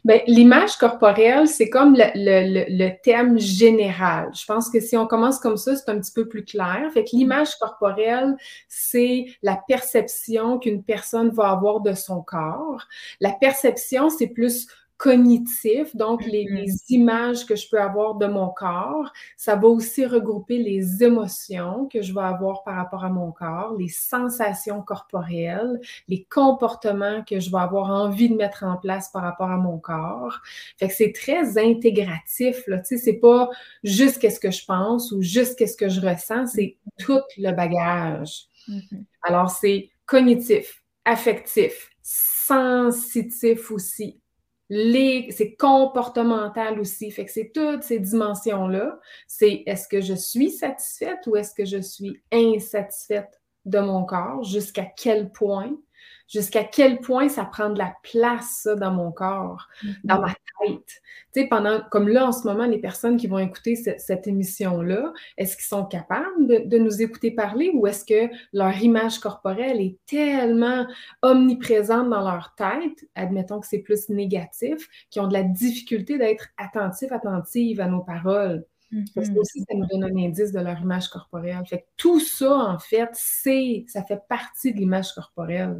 Bien, 0.04 0.20
l'image 0.26 0.76
corporelle, 0.76 1.46
c'est 1.48 1.68
comme 1.68 1.96
le, 1.96 2.88
thème 3.02 3.38
général. 3.38 4.30
Je 4.34 4.44
pense 4.46 4.70
que 4.70 4.80
si 4.80 4.96
on 4.96 5.06
commence 5.06 5.38
comme 5.38 5.56
ça, 5.56 5.76
c'est 5.76 5.90
un 5.90 5.98
petit 5.98 6.12
peu 6.12 6.28
plus 6.28 6.44
clair. 6.44 6.90
Fait 6.92 7.04
que 7.04 7.10
l'image 7.12 7.56
corporelle, 7.56 8.36
c'est 8.68 9.26
la 9.42 9.60
perception 9.68 10.58
qu'une 10.58 10.82
personne 10.82 11.30
va 11.30 11.50
avoir 11.50 11.80
de 11.80 11.92
son 11.92 12.22
corps. 12.22 12.86
La 13.20 13.32
perception, 13.32 14.08
c'est 14.10 14.28
plus 14.28 14.66
cognitif, 14.96 15.94
donc 15.94 16.24
les, 16.24 16.44
mm-hmm. 16.44 16.64
les, 16.64 16.94
images 16.94 17.44
que 17.44 17.54
je 17.54 17.68
peux 17.68 17.80
avoir 17.80 18.14
de 18.14 18.26
mon 18.26 18.48
corps. 18.48 19.12
Ça 19.36 19.54
va 19.54 19.68
aussi 19.68 20.06
regrouper 20.06 20.58
les 20.58 21.02
émotions 21.02 21.88
que 21.92 22.00
je 22.02 22.14
vais 22.14 22.22
avoir 22.22 22.62
par 22.64 22.76
rapport 22.76 23.04
à 23.04 23.10
mon 23.10 23.30
corps, 23.30 23.74
les 23.78 23.88
sensations 23.88 24.82
corporelles, 24.82 25.80
les 26.08 26.24
comportements 26.24 27.22
que 27.24 27.40
je 27.40 27.50
vais 27.50 27.58
avoir 27.58 27.90
envie 27.90 28.30
de 28.30 28.36
mettre 28.36 28.64
en 28.64 28.76
place 28.76 29.10
par 29.10 29.22
rapport 29.22 29.50
à 29.50 29.58
mon 29.58 29.78
corps. 29.78 30.40
Fait 30.78 30.88
que 30.88 30.94
c'est 30.94 31.12
très 31.12 31.58
intégratif, 31.58 32.66
là. 32.66 32.78
Tu 32.78 32.96
sais, 32.96 32.98
c'est 32.98 33.18
pas 33.18 33.50
juste 33.84 34.18
qu'est-ce 34.18 34.40
que 34.40 34.50
je 34.50 34.64
pense 34.64 35.12
ou 35.12 35.20
juste 35.20 35.58
qu'est-ce 35.58 35.76
que 35.76 35.88
je 35.88 36.00
ressens, 36.00 36.46
c'est 36.46 36.76
mm-hmm. 37.00 37.04
tout 37.04 37.20
le 37.36 37.52
bagage. 37.52 38.46
Mm-hmm. 38.68 39.04
Alors, 39.22 39.50
c'est 39.50 39.90
cognitif, 40.06 40.82
affectif, 41.04 41.90
sensitif 42.02 43.70
aussi, 43.70 44.20
c'est 44.70 45.56
comportemental 45.58 46.80
aussi. 46.80 47.10
Fait 47.10 47.24
que 47.24 47.30
c'est 47.32 47.52
toutes 47.54 47.82
ces 47.82 48.00
dimensions-là. 48.00 48.98
C'est 49.26 49.62
est-ce 49.66 49.88
que 49.88 50.00
je 50.00 50.14
suis 50.14 50.50
satisfaite 50.50 51.26
ou 51.26 51.36
est-ce 51.36 51.54
que 51.54 51.64
je 51.64 51.80
suis 51.80 52.22
insatisfaite 52.32 53.40
de 53.64 53.78
mon 53.78 54.04
corps? 54.04 54.42
Jusqu'à 54.42 54.84
quel 54.84 55.30
point? 55.30 55.76
Jusqu'à 56.28 56.64
quel 56.64 57.00
point 57.00 57.28
ça 57.28 57.44
prend 57.44 57.70
de 57.70 57.78
la 57.78 57.94
place, 58.02 58.60
ça, 58.62 58.74
dans 58.74 58.92
mon 58.92 59.12
corps, 59.12 59.68
dans 60.04 60.20
ma 60.20 60.28
mm-hmm. 60.28 60.66
tête. 60.66 61.02
Tu 61.32 61.42
sais, 61.42 61.48
pendant, 61.48 61.80
comme 61.90 62.08
là, 62.08 62.26
en 62.26 62.32
ce 62.32 62.46
moment, 62.46 62.66
les 62.66 62.78
personnes 62.78 63.16
qui 63.16 63.26
vont 63.26 63.38
écouter 63.38 63.76
cette 63.76 64.26
émission-là, 64.26 65.12
est-ce 65.36 65.56
qu'ils 65.56 65.66
sont 65.66 65.84
capables 65.84 66.46
de, 66.46 66.78
nous 66.78 67.02
écouter 67.02 67.30
parler 67.30 67.70
ou 67.74 67.86
est-ce 67.86 68.04
que 68.04 68.32
leur 68.52 68.76
image 68.82 69.18
corporelle 69.18 69.80
est 69.80 69.98
tellement 70.06 70.86
omniprésente 71.22 72.10
dans 72.10 72.22
leur 72.22 72.54
tête, 72.56 73.08
admettons 73.14 73.60
que 73.60 73.66
c'est 73.66 73.80
plus 73.80 74.08
négatif, 74.08 74.88
qu'ils 75.10 75.22
ont 75.22 75.28
de 75.28 75.32
la 75.32 75.42
difficulté 75.42 76.18
d'être 76.18 76.48
attentifs, 76.58 77.12
attentives 77.12 77.80
à 77.80 77.88
nos 77.88 78.02
paroles? 78.02 78.64
Parce 79.14 79.28
que 79.28 79.34
mm-hmm. 79.34 79.38
aussi, 79.40 79.60
ça 79.68 79.76
nous 79.76 79.86
donne 79.86 80.04
un 80.04 80.16
indice 80.16 80.52
de 80.52 80.60
leur 80.60 80.80
image 80.80 81.08
corporelle. 81.08 81.64
Fait 81.66 81.80
que 81.80 81.86
tout 81.96 82.20
ça, 82.20 82.54
en 82.54 82.78
fait, 82.78 83.10
c'est, 83.14 83.84
ça 83.88 84.04
fait 84.04 84.20
partie 84.28 84.72
de 84.72 84.78
l'image 84.78 85.12
corporelle. 85.12 85.78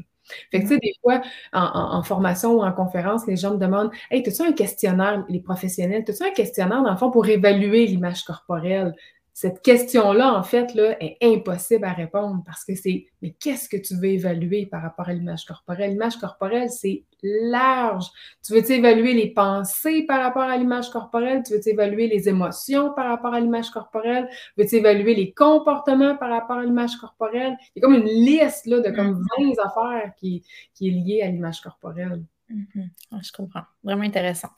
Fait 0.50 0.58
que, 0.58 0.64
tu 0.64 0.74
sais, 0.74 0.78
des 0.78 0.94
fois, 1.02 1.22
en, 1.52 2.02
formation 2.02 2.54
ou 2.54 2.62
en 2.62 2.72
conférence, 2.72 3.26
les 3.26 3.36
gens 3.36 3.52
me 3.54 3.58
demandent 3.58 3.90
Hey, 4.10 4.26
as-tu 4.26 4.42
un 4.42 4.52
questionnaire, 4.52 5.24
les 5.28 5.40
professionnels, 5.40 6.04
as-tu 6.08 6.22
un 6.22 6.30
questionnaire, 6.30 6.82
dans 6.82 6.90
le 6.90 6.96
fond, 6.96 7.10
pour 7.10 7.26
évaluer 7.28 7.86
l'image 7.86 8.24
corporelle? 8.24 8.94
Cette 9.36 9.60
question-là, 9.60 10.32
en 10.32 10.42
fait, 10.42 10.72
là, 10.72 10.96
est 10.98 11.18
impossible 11.20 11.84
à 11.84 11.92
répondre 11.92 12.42
parce 12.46 12.64
que 12.64 12.74
c'est 12.74 13.04
mais 13.20 13.34
qu'est-ce 13.38 13.68
que 13.68 13.76
tu 13.76 13.94
veux 13.94 14.06
évaluer 14.06 14.64
par 14.64 14.80
rapport 14.80 15.10
à 15.10 15.12
l'image 15.12 15.44
corporelle? 15.44 15.90
L'image 15.90 16.16
corporelle, 16.16 16.70
c'est 16.70 17.04
large. 17.22 18.06
Tu 18.42 18.54
veux 18.54 18.72
évaluer 18.72 19.12
les 19.12 19.34
pensées 19.34 20.06
par 20.08 20.22
rapport 20.22 20.44
à 20.44 20.56
l'image 20.56 20.88
corporelle? 20.88 21.42
Tu 21.46 21.52
veux 21.52 21.68
évaluer 21.68 22.08
les 22.08 22.30
émotions 22.30 22.94
par 22.94 23.10
rapport 23.10 23.34
à 23.34 23.40
l'image 23.40 23.68
corporelle? 23.68 24.26
Tu 24.56 24.64
veux 24.64 24.74
évaluer 24.74 25.14
les 25.14 25.34
comportements 25.34 26.16
par 26.16 26.30
rapport 26.30 26.56
à 26.56 26.64
l'image 26.64 26.96
corporelle? 26.96 27.58
Il 27.74 27.80
y 27.80 27.84
a 27.84 27.86
comme 27.86 27.94
une 27.96 28.08
liste 28.08 28.64
là, 28.64 28.80
de 28.80 28.88
comme 28.88 29.22
20 29.38 29.44
mm-hmm. 29.44 29.66
affaires 29.66 30.12
qui, 30.16 30.44
qui 30.72 30.88
est 30.88 30.92
liée 30.92 31.20
à 31.20 31.28
l'image 31.28 31.60
corporelle. 31.60 32.22
Mhm. 32.48 32.90
je 33.22 33.32
comprends. 33.32 33.62
Vraiment 33.82 34.04
intéressant. 34.04 34.48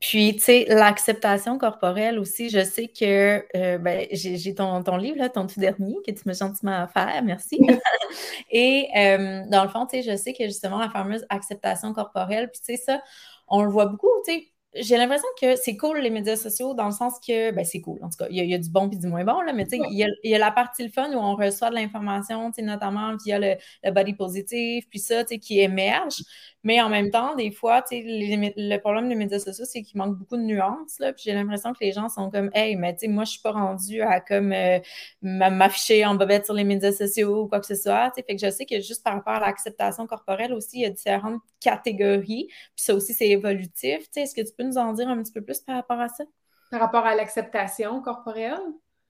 Puis, 0.00 0.34
tu 0.36 0.40
sais, 0.40 0.66
l'acceptation 0.68 1.56
corporelle 1.56 2.18
aussi, 2.18 2.50
je 2.50 2.62
sais 2.62 2.88
que 2.88 3.44
euh, 3.56 3.78
ben, 3.78 4.06
j'ai 4.12 4.54
ton, 4.54 4.82
ton, 4.82 4.96
livre, 4.96 5.18
là, 5.18 5.28
ton 5.30 5.46
tout 5.46 5.58
dernier, 5.58 5.96
que 6.06 6.10
tu 6.10 6.22
m'as 6.26 6.34
gentiment 6.34 6.84
offert. 6.84 7.22
Merci. 7.24 7.58
Et 8.50 8.88
euh, 8.96 9.44
dans 9.48 9.62
le 9.62 9.70
fond, 9.70 9.86
tu 9.86 10.02
sais, 10.02 10.10
je 10.10 10.16
sais 10.16 10.34
que 10.34 10.44
justement, 10.44 10.78
la 10.78 10.90
fameuse 10.90 11.24
acceptation 11.30 11.92
corporelle, 11.94 12.50
puis 12.50 12.60
tu 12.60 12.76
sais, 12.76 12.82
ça, 12.82 13.02
on 13.46 13.62
le 13.62 13.70
voit 13.70 13.86
beaucoup, 13.86 14.10
tu 14.26 14.34
sais, 14.34 14.52
j'ai 14.74 14.96
l'impression 14.98 15.28
que 15.40 15.56
c'est 15.56 15.76
cool 15.76 15.98
les 15.98 16.10
médias 16.10 16.36
sociaux 16.36 16.74
dans 16.74 16.86
le 16.86 16.92
sens 16.92 17.14
que, 17.26 17.50
ben 17.52 17.64
c'est 17.64 17.80
cool, 17.80 17.98
en 18.02 18.10
tout 18.10 18.18
cas, 18.18 18.26
il 18.30 18.36
y, 18.36 18.54
a, 18.54 18.58
du 18.58 18.68
bon 18.68 18.90
et 18.90 18.96
du 18.96 19.06
moins 19.06 19.24
bon, 19.24 19.40
là, 19.40 19.52
mais 19.54 19.64
tu 19.64 19.78
sais, 19.78 19.82
il, 19.90 20.06
y 20.22 20.34
a 20.34 20.38
la 20.38 20.50
partie 20.50 20.84
le 20.84 20.90
fun 20.90 21.10
où 21.12 21.18
on 21.18 21.36
reçoit 21.36 21.70
de 21.70 21.74
l'information, 21.74 22.52
notamment 22.58 23.16
via 23.24 23.38
le, 23.38 23.54
le, 23.82 23.90
body 23.90 24.12
positif, 24.12 24.86
puis 24.90 24.98
ça, 24.98 25.24
tu 25.24 25.34
sais, 25.34 25.38
qui 25.38 25.60
émerge. 25.60 26.22
Mais 26.64 26.82
en 26.82 26.90
même 26.90 27.10
temps, 27.10 27.34
des 27.34 27.50
fois, 27.50 27.82
tu 27.82 27.96
sais, 27.96 28.02
le 28.04 28.76
problème 28.78 29.08
des 29.08 29.14
médias 29.14 29.38
sociaux, 29.38 29.64
c'est 29.66 29.82
qu'il 29.82 29.96
manque 29.96 30.18
beaucoup 30.18 30.36
de 30.36 30.42
nuances, 30.42 30.98
là, 30.98 31.12
puis 31.14 31.22
j'ai 31.24 31.32
l'impression 31.32 31.72
que 31.72 31.78
les 31.80 31.92
gens 31.92 32.10
sont 32.10 32.30
comme, 32.30 32.50
hey, 32.52 32.76
mais 32.76 32.92
tu 32.92 33.00
sais, 33.00 33.08
moi, 33.08 33.24
je 33.24 33.30
suis 33.32 33.40
pas 33.40 33.52
rendue 33.52 34.02
à 34.02 34.20
comme 34.20 34.52
euh, 34.52 34.78
m'afficher 35.22 36.04
en 36.04 36.14
bobette 36.14 36.44
sur 36.44 36.54
les 36.54 36.64
médias 36.64 36.92
sociaux 36.92 37.44
ou 37.44 37.48
quoi 37.48 37.60
que 37.60 37.66
ce 37.66 37.74
soit, 37.74 38.10
tu 38.10 38.20
sais, 38.20 38.26
fait 38.26 38.36
que 38.36 38.46
je 38.46 38.50
sais 38.50 38.66
que 38.66 38.80
juste 38.80 39.02
par 39.02 39.14
rapport 39.14 39.34
à 39.34 39.40
l'acceptation 39.40 40.06
corporelle 40.06 40.52
aussi, 40.52 40.78
il 40.78 40.82
y 40.82 40.86
a 40.86 40.90
différentes 40.90 41.40
catégories, 41.60 42.48
puis 42.48 42.84
ça 42.84 42.94
aussi, 42.94 43.14
c'est 43.14 43.28
évolutif, 43.28 44.00
tu 44.00 44.06
sais, 44.12 44.20
est-ce 44.22 44.34
que 44.34 44.42
tu 44.42 44.52
peux 44.58 44.64
nous 44.64 44.76
en 44.76 44.92
dire 44.92 45.08
un 45.08 45.16
petit 45.22 45.32
peu 45.32 45.40
plus 45.40 45.60
par 45.60 45.76
rapport 45.76 46.00
à 46.00 46.08
ça? 46.08 46.24
Par 46.70 46.80
rapport 46.80 47.06
à 47.06 47.14
l'acceptation 47.14 48.02
corporelle? 48.02 48.60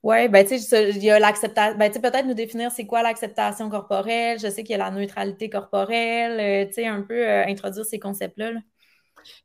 Oui, 0.04 0.28
ben 0.28 0.46
tu 0.46 0.58
sais, 0.58 0.90
il 0.90 1.02
y 1.02 1.10
a 1.10 1.18
l'acceptation. 1.18 1.76
Ben, 1.76 1.88
tu 1.88 1.94
sais, 1.94 2.00
peut-être 2.00 2.26
nous 2.26 2.34
définir 2.34 2.70
c'est 2.70 2.86
quoi 2.86 3.02
l'acceptation 3.02 3.68
corporelle. 3.68 4.38
Je 4.38 4.48
sais 4.48 4.62
qu'il 4.62 4.70
y 4.70 4.74
a 4.74 4.78
la 4.78 4.92
neutralité 4.92 5.50
corporelle, 5.50 6.38
euh, 6.38 6.68
tu 6.68 6.74
sais, 6.74 6.86
un 6.86 7.02
peu 7.02 7.26
euh, 7.26 7.44
introduire 7.46 7.84
ces 7.84 7.98
concepts-là. 7.98 8.52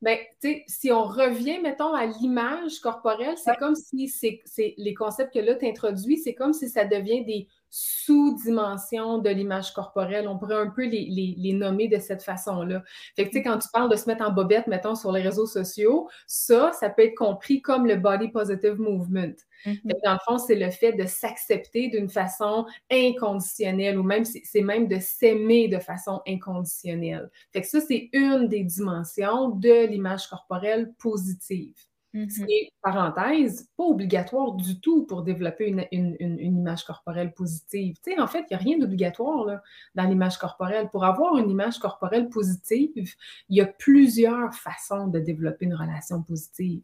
Ben, 0.03 0.19
tu 0.39 0.49
sais, 0.49 0.63
si 0.67 0.91
on 0.91 1.03
revient, 1.03 1.59
mettons, 1.59 1.93
à 1.93 2.05
l'image 2.05 2.79
corporelle, 2.79 3.35
c'est 3.37 3.55
comme 3.57 3.75
si 3.75 4.07
c'est 4.07 4.75
les 4.77 4.93
concepts 4.93 5.33
que 5.33 5.39
là, 5.39 5.55
tu 5.55 5.65
introduis, 5.65 6.17
c'est 6.17 6.35
comme 6.35 6.53
si 6.53 6.69
ça 6.69 6.85
devient 6.85 7.25
des 7.25 7.47
sous-dimensions 7.75 9.17
de 9.17 9.31
l'image 9.31 9.73
corporelle. 9.73 10.27
On 10.27 10.37
pourrait 10.37 10.57
un 10.57 10.69
peu 10.69 10.85
les, 10.85 11.53
nommer 11.53 11.87
de 11.87 11.97
cette 11.97 12.21
façon-là. 12.21 12.83
Fait 13.15 13.25
que, 13.25 13.29
tu 13.29 13.37
sais, 13.37 13.43
quand 13.43 13.57
tu 13.57 13.67
parles 13.73 13.89
de 13.89 13.95
se 13.95 14.05
mettre 14.07 14.23
en 14.23 14.31
bobette, 14.31 14.67
mettons, 14.67 14.93
sur 14.93 15.11
les 15.11 15.23
réseaux 15.23 15.47
sociaux, 15.47 16.07
ça, 16.27 16.71
ça 16.73 16.91
peut 16.91 17.01
être 17.01 17.15
compris 17.15 17.63
comme 17.63 17.87
le 17.87 17.95
body 17.95 18.27
positive 18.27 18.79
movement. 18.79 19.33
Mm-hmm. 19.65 20.03
dans 20.03 20.13
le 20.13 20.19
fond, 20.23 20.37
c'est 20.37 20.55
le 20.55 20.69
fait 20.69 20.93
de 20.93 21.07
s'accepter 21.07 21.87
d'une 21.87 22.09
façon 22.09 22.67
inconditionnelle 22.91 23.97
ou 23.97 24.03
même, 24.03 24.25
c'est 24.25 24.61
même 24.61 24.87
de 24.87 24.99
s'aimer 24.99 25.67
de 25.67 25.79
façon 25.79 26.21
inconditionnelle. 26.27 27.31
Fait 27.53 27.61
que 27.61 27.67
ça, 27.67 27.81
c'est 27.81 28.09
une 28.13 28.49
des 28.49 28.63
dimensions 28.63 29.49
de 29.49 29.87
l'image 29.87 30.27
corporelle 30.27 30.93
positive. 30.99 31.73
C'est, 32.13 32.43
mmh 32.43 32.47
parenthèse, 32.83 33.69
pas 33.75 33.85
obligatoire 33.85 34.51
du 34.51 34.79
tout 34.79 35.05
pour 35.05 35.23
développer 35.23 35.67
une, 35.91 36.17
image 36.39 36.83
corporelle 36.83 37.33
positive. 37.33 37.95
Tu 38.03 38.11
sais, 38.11 38.19
en 38.19 38.27
fait, 38.27 38.41
il 38.41 38.47
n'y 38.51 38.55
a 38.55 38.59
rien 38.59 38.77
d'obligatoire 38.77 39.61
dans 39.95 40.03
l'image 40.03 40.37
corporelle. 40.37 40.89
Pour 40.91 41.05
avoir 41.05 41.37
une 41.37 41.49
image 41.49 41.79
corporelle 41.79 42.29
positive, 42.29 43.15
il 43.49 43.57
y 43.57 43.61
a 43.61 43.65
plusieurs 43.65 44.53
façons 44.53 45.07
de 45.07 45.19
développer 45.19 45.65
une 45.65 45.73
relation 45.73 46.21
positive. 46.21 46.83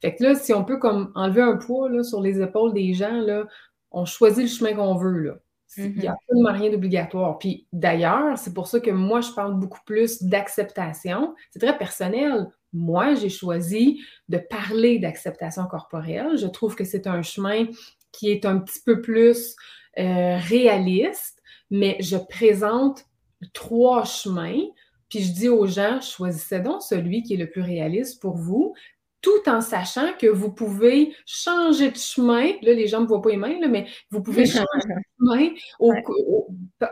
Fait 0.00 0.14
que 0.14 0.22
là, 0.22 0.34
si 0.34 0.52
on 0.52 0.64
peut 0.64 0.78
comme 0.78 1.12
enlever 1.14 1.42
un 1.42 1.56
poids 1.56 1.88
là, 1.88 2.02
sur 2.02 2.20
les 2.20 2.40
épaules 2.40 2.74
des 2.74 2.92
gens, 2.92 3.20
là, 3.20 3.46
on 3.90 4.04
choisit 4.04 4.42
le 4.42 4.48
chemin 4.48 4.74
qu'on 4.74 4.96
veut. 4.96 5.18
Là. 5.18 5.34
Il 5.76 5.98
n'y 5.98 6.06
a 6.06 6.12
mmh 6.12 6.14
absolument 6.14 6.52
rien 6.52 6.70
d'obligatoire. 6.70 7.38
Puis 7.38 7.66
d'ailleurs, 7.72 8.36
c'est 8.36 8.54
pour 8.54 8.66
ça 8.66 8.80
que 8.80 8.90
moi, 8.90 9.20
je 9.20 9.32
parle 9.32 9.58
beaucoup 9.58 9.80
plus 9.86 10.22
d'acceptation. 10.22 11.34
C'est 11.50 11.58
très 11.58 11.76
personnel. 11.76 12.50
Moi, 12.72 13.14
j'ai 13.14 13.28
choisi 13.28 14.02
de 14.28 14.38
parler 14.38 14.98
d'acceptation 14.98 15.66
corporelle. 15.66 16.36
Je 16.36 16.46
trouve 16.46 16.74
que 16.74 16.84
c'est 16.84 17.06
un 17.06 17.22
chemin 17.22 17.66
qui 18.12 18.30
est 18.30 18.44
un 18.44 18.58
petit 18.58 18.80
peu 18.84 19.00
plus 19.00 19.56
euh, 19.98 20.36
réaliste, 20.36 21.42
mais 21.70 21.96
je 22.00 22.16
présente 22.16 23.04
trois 23.52 24.04
chemins, 24.04 24.60
puis 25.08 25.20
je 25.20 25.32
dis 25.32 25.48
aux 25.48 25.66
gens, 25.66 26.00
choisissez 26.00 26.60
donc 26.60 26.82
celui 26.82 27.22
qui 27.22 27.34
est 27.34 27.38
le 27.38 27.48
plus 27.48 27.62
réaliste 27.62 28.20
pour 28.20 28.36
vous, 28.36 28.74
tout 29.28 29.50
en 29.50 29.60
sachant 29.60 30.12
que 30.18 30.26
vous 30.26 30.50
pouvez 30.50 31.14
changer 31.26 31.90
de 31.90 31.96
chemin. 31.96 32.52
Là, 32.62 32.72
les 32.72 32.86
gens 32.86 32.98
ne 32.98 33.02
me 33.02 33.08
voient 33.08 33.20
pas 33.20 33.30
les 33.30 33.36
mains, 33.36 33.58
mais 33.68 33.86
vous 34.10 34.22
pouvez 34.22 34.46
changer 34.46 34.64
de 34.86 34.94
chemin 35.20 35.50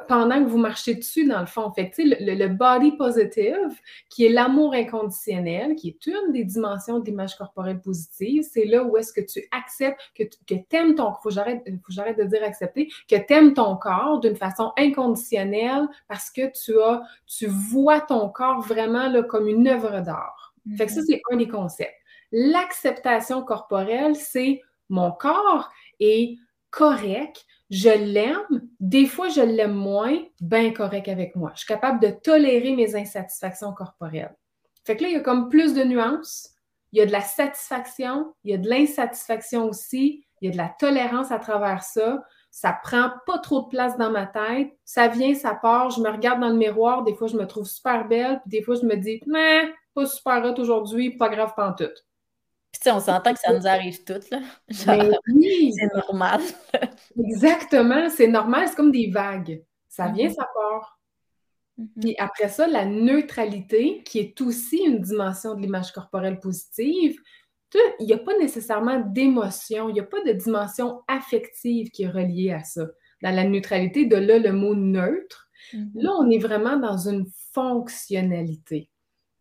pendant 0.09 0.45
que 0.45 0.49
vous 0.49 0.59
marchez 0.59 0.95
dessus, 0.95 1.27
dans 1.27 1.41
le 1.41 1.47
fond. 1.47 1.73
Fait 1.73 1.91
le, 1.99 2.35
le, 2.35 2.49
body 2.49 2.93
positive, 2.93 3.81
qui 4.11 4.27
est 4.27 4.29
l'amour 4.29 4.75
inconditionnel, 4.75 5.77
qui 5.77 5.89
est 5.89 6.07
une 6.07 6.33
des 6.33 6.45
dimensions 6.45 6.99
de 6.99 7.07
l'image 7.07 7.37
corporelle 7.37 7.81
positive, 7.81 8.43
c'est 8.43 8.65
là 8.65 8.83
où 8.83 8.97
est-ce 8.97 9.13
que 9.13 9.21
tu 9.21 9.43
acceptes, 9.51 10.01
que, 10.15 10.25
que 10.25 10.55
tu 10.55 10.77
aimes 10.77 10.95
ton... 10.95 11.15
Faut 11.23 11.31
j'arrête, 11.31 11.63
faut 11.67 11.93
j'arrête 11.93 12.19
de 12.19 12.25
dire 12.25 12.43
accepter, 12.45 12.89
que 13.09 13.17
tu 13.17 13.33
aimes 13.33 13.55
ton 13.55 13.77
corps 13.77 14.21
d'une 14.21 14.37
façon 14.37 14.73
inconditionnelle 14.77 15.89
parce 16.09 16.31
que 16.31 16.51
tu 16.53 16.79
as, 16.81 17.03
tu 17.27 17.47
vois 17.47 18.01
ton 18.01 18.29
corps 18.29 18.61
vraiment 18.61 19.09
là, 19.09 19.23
comme 19.23 19.49
une 19.49 19.69
œuvre 19.69 20.01
d'art. 20.01 20.55
Fait 20.77 20.87
que 20.87 20.93
ça, 20.93 21.01
mm-hmm. 21.01 21.05
c'est 21.07 21.21
un 21.31 21.37
des 21.37 21.49
concepts. 21.49 21.95
L'acceptation 22.33 23.43
corporelle, 23.43 24.17
c'est 24.17 24.63
mon 24.89 25.13
corps 25.13 25.71
est 26.01 26.37
correct, 26.71 27.45
je 27.71 27.89
l'aime, 27.89 28.69
des 28.81 29.07
fois 29.07 29.29
je 29.29 29.41
l'aime 29.41 29.75
moins, 29.75 30.19
bien 30.41 30.73
correct 30.73 31.09
avec 31.09 31.35
moi. 31.35 31.53
Je 31.55 31.61
suis 31.61 31.67
capable 31.67 32.01
de 32.01 32.11
tolérer 32.11 32.75
mes 32.75 32.95
insatisfactions 32.95 33.73
corporelles. 33.73 34.35
Fait 34.85 34.97
que 34.97 35.03
là, 35.03 35.09
il 35.09 35.15
y 35.15 35.17
a 35.17 35.21
comme 35.21 35.49
plus 35.49 35.75
de 35.75 35.83
nuances. 35.83 36.51
Il 36.93 36.99
y 37.01 37.03
a 37.03 37.07
de 37.07 37.13
la 37.13 37.21
satisfaction, 37.21 38.35
il 38.45 38.53
y 38.53 38.55
a 38.55 38.59
de 38.59 38.69
l'insatisfaction 38.69 39.65
aussi, 39.65 40.25
il 40.41 40.47
y 40.47 40.49
a 40.49 40.53
de 40.53 40.57
la 40.57 40.73
tolérance 40.79 41.33
à 41.33 41.39
travers 41.39 41.83
ça. 41.83 42.23
Ça 42.51 42.79
prend 42.83 43.11
pas 43.27 43.39
trop 43.39 43.63
de 43.63 43.69
place 43.69 43.99
dans 43.99 44.11
ma 44.11 44.27
tête. 44.27 44.71
Ça 44.85 45.09
vient, 45.09 45.35
ça 45.35 45.55
part. 45.55 45.91
Je 45.91 46.01
me 46.01 46.09
regarde 46.09 46.41
dans 46.41 46.49
le 46.49 46.57
miroir. 46.57 47.03
Des 47.03 47.15
fois, 47.15 47.27
je 47.27 47.37
me 47.37 47.47
trouve 47.47 47.67
super 47.67 48.07
belle. 48.07 48.41
Puis 48.43 48.59
des 48.59 48.63
fois, 48.63 48.77
je 48.77 48.87
me 48.87 48.97
dis, 48.97 49.21
mais 49.27 49.69
pas 49.95 50.07
super 50.07 50.45
hot 50.45 50.61
aujourd'hui, 50.61 51.17
pas 51.17 51.29
grave, 51.29 51.53
on 52.87 53.01
s'entend 53.01 53.33
que 53.33 53.41
ça 53.41 53.53
nous 53.53 53.67
arrive 53.67 54.05
toutes, 54.05 54.31
là. 54.31 54.41
oui. 55.35 55.73
C'est 55.79 55.95
normal. 55.95 56.41
Exactement, 57.19 58.09
c'est 58.11 58.29
normal, 58.29 58.69
c'est 58.69 58.77
comme 58.77 58.93
des 58.93 59.11
vagues. 59.11 59.63
Ça 59.89 60.09
vient, 60.09 60.29
mm-hmm. 60.29 60.35
ça 60.35 60.49
part. 60.55 61.01
Mm-hmm. 61.79 62.09
Et 62.09 62.19
après 62.19 62.49
ça, 62.49 62.67
la 62.67 62.85
neutralité, 62.85 64.03
qui 64.05 64.19
est 64.19 64.41
aussi 64.41 64.79
une 64.79 65.01
dimension 65.01 65.55
de 65.55 65.61
l'image 65.61 65.93
corporelle 65.93 66.41
positive, 66.41 67.19
il 68.01 68.07
n'y 68.07 68.13
a 68.13 68.19
pas 68.19 68.37
nécessairement 68.39 69.01
d'émotion, 69.01 69.89
il 69.89 69.95
n'y 69.95 70.01
a 70.01 70.05
pas 70.05 70.23
de 70.23 70.33
dimension 70.33 71.03
affective 71.09 71.91
qui 71.91 72.05
est 72.05 72.11
reliée 72.11 72.53
à 72.53 72.63
ça. 72.63 72.87
Dans 73.23 73.35
la 73.35 73.45
neutralité, 73.45 74.07
de 74.07 74.17
là 74.17 74.39
le 74.39 74.53
mot 74.53 74.75
neutre, 74.75 75.49
mm-hmm. 75.73 75.91
là, 75.95 76.11
on 76.19 76.31
est 76.31 76.39
vraiment 76.39 76.77
dans 76.77 77.09
une 77.09 77.27
fonctionnalité. 77.53 78.91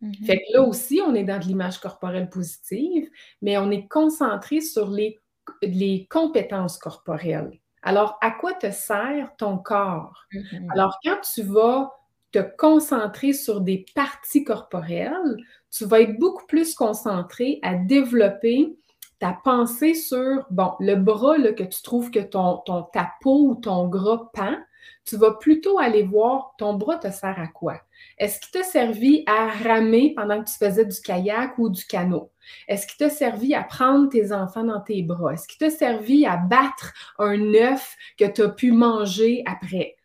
Mm-hmm. 0.05 0.25
Fait 0.25 0.37
que 0.37 0.53
là 0.53 0.61
aussi, 0.61 1.01
on 1.05 1.15
est 1.15 1.23
dans 1.23 1.39
de 1.39 1.45
l'image 1.45 1.79
corporelle 1.79 2.29
positive, 2.29 3.09
mais 3.41 3.57
on 3.57 3.71
est 3.71 3.87
concentré 3.87 4.61
sur 4.61 4.89
les, 4.89 5.19
les 5.61 6.07
compétences 6.09 6.77
corporelles. 6.77 7.51
Alors, 7.81 8.17
à 8.21 8.31
quoi 8.31 8.53
te 8.53 8.71
sert 8.71 9.35
ton 9.37 9.57
corps? 9.57 10.25
Mm-hmm. 10.33 10.71
Alors, 10.71 10.97
quand 11.03 11.17
tu 11.33 11.43
vas 11.43 11.91
te 12.31 12.39
concentrer 12.57 13.33
sur 13.33 13.61
des 13.61 13.85
parties 13.95 14.43
corporelles, 14.43 15.37
tu 15.71 15.85
vas 15.85 16.01
être 16.01 16.17
beaucoup 16.19 16.45
plus 16.47 16.75
concentré 16.75 17.59
à 17.63 17.75
développer 17.75 18.75
ta 19.19 19.37
pensée 19.43 19.93
sur, 19.93 20.45
bon, 20.49 20.73
le 20.79 20.95
bras 20.95 21.37
que 21.53 21.63
tu 21.63 21.81
trouves 21.81 22.11
que 22.11 22.19
ton, 22.19 22.57
ton, 22.65 22.83
ta 22.83 23.11
peau 23.21 23.49
ou 23.49 23.55
ton 23.55 23.87
gras 23.87 24.29
pend, 24.33 24.57
tu 25.05 25.17
vas 25.17 25.31
plutôt 25.31 25.77
aller 25.77 26.03
voir 26.03 26.55
ton 26.57 26.73
bras 26.73 26.97
te 26.97 27.11
sert 27.11 27.39
à 27.39 27.47
quoi? 27.47 27.79
Est-ce 28.17 28.39
qu'il 28.39 28.51
t'a 28.51 28.63
servi 28.63 29.23
à 29.27 29.47
ramer 29.47 30.13
pendant 30.15 30.43
que 30.43 30.49
tu 30.49 30.57
faisais 30.57 30.85
du 30.85 30.99
kayak 30.99 31.57
ou 31.57 31.69
du 31.69 31.85
canot? 31.85 32.31
Est-ce 32.67 32.87
qu'il 32.87 32.97
t'a 32.97 33.09
servi 33.09 33.53
à 33.53 33.63
prendre 33.63 34.09
tes 34.09 34.31
enfants 34.31 34.63
dans 34.63 34.81
tes 34.81 35.03
bras? 35.03 35.33
Est-ce 35.33 35.47
qu'il 35.47 35.59
t'a 35.59 35.69
servi 35.69 36.25
à 36.25 36.37
battre 36.37 36.93
un 37.19 37.53
œuf 37.53 37.95
que 38.17 38.25
tu 38.25 38.41
as 38.41 38.49
pu 38.49 38.71
manger 38.71 39.43
après? 39.45 39.95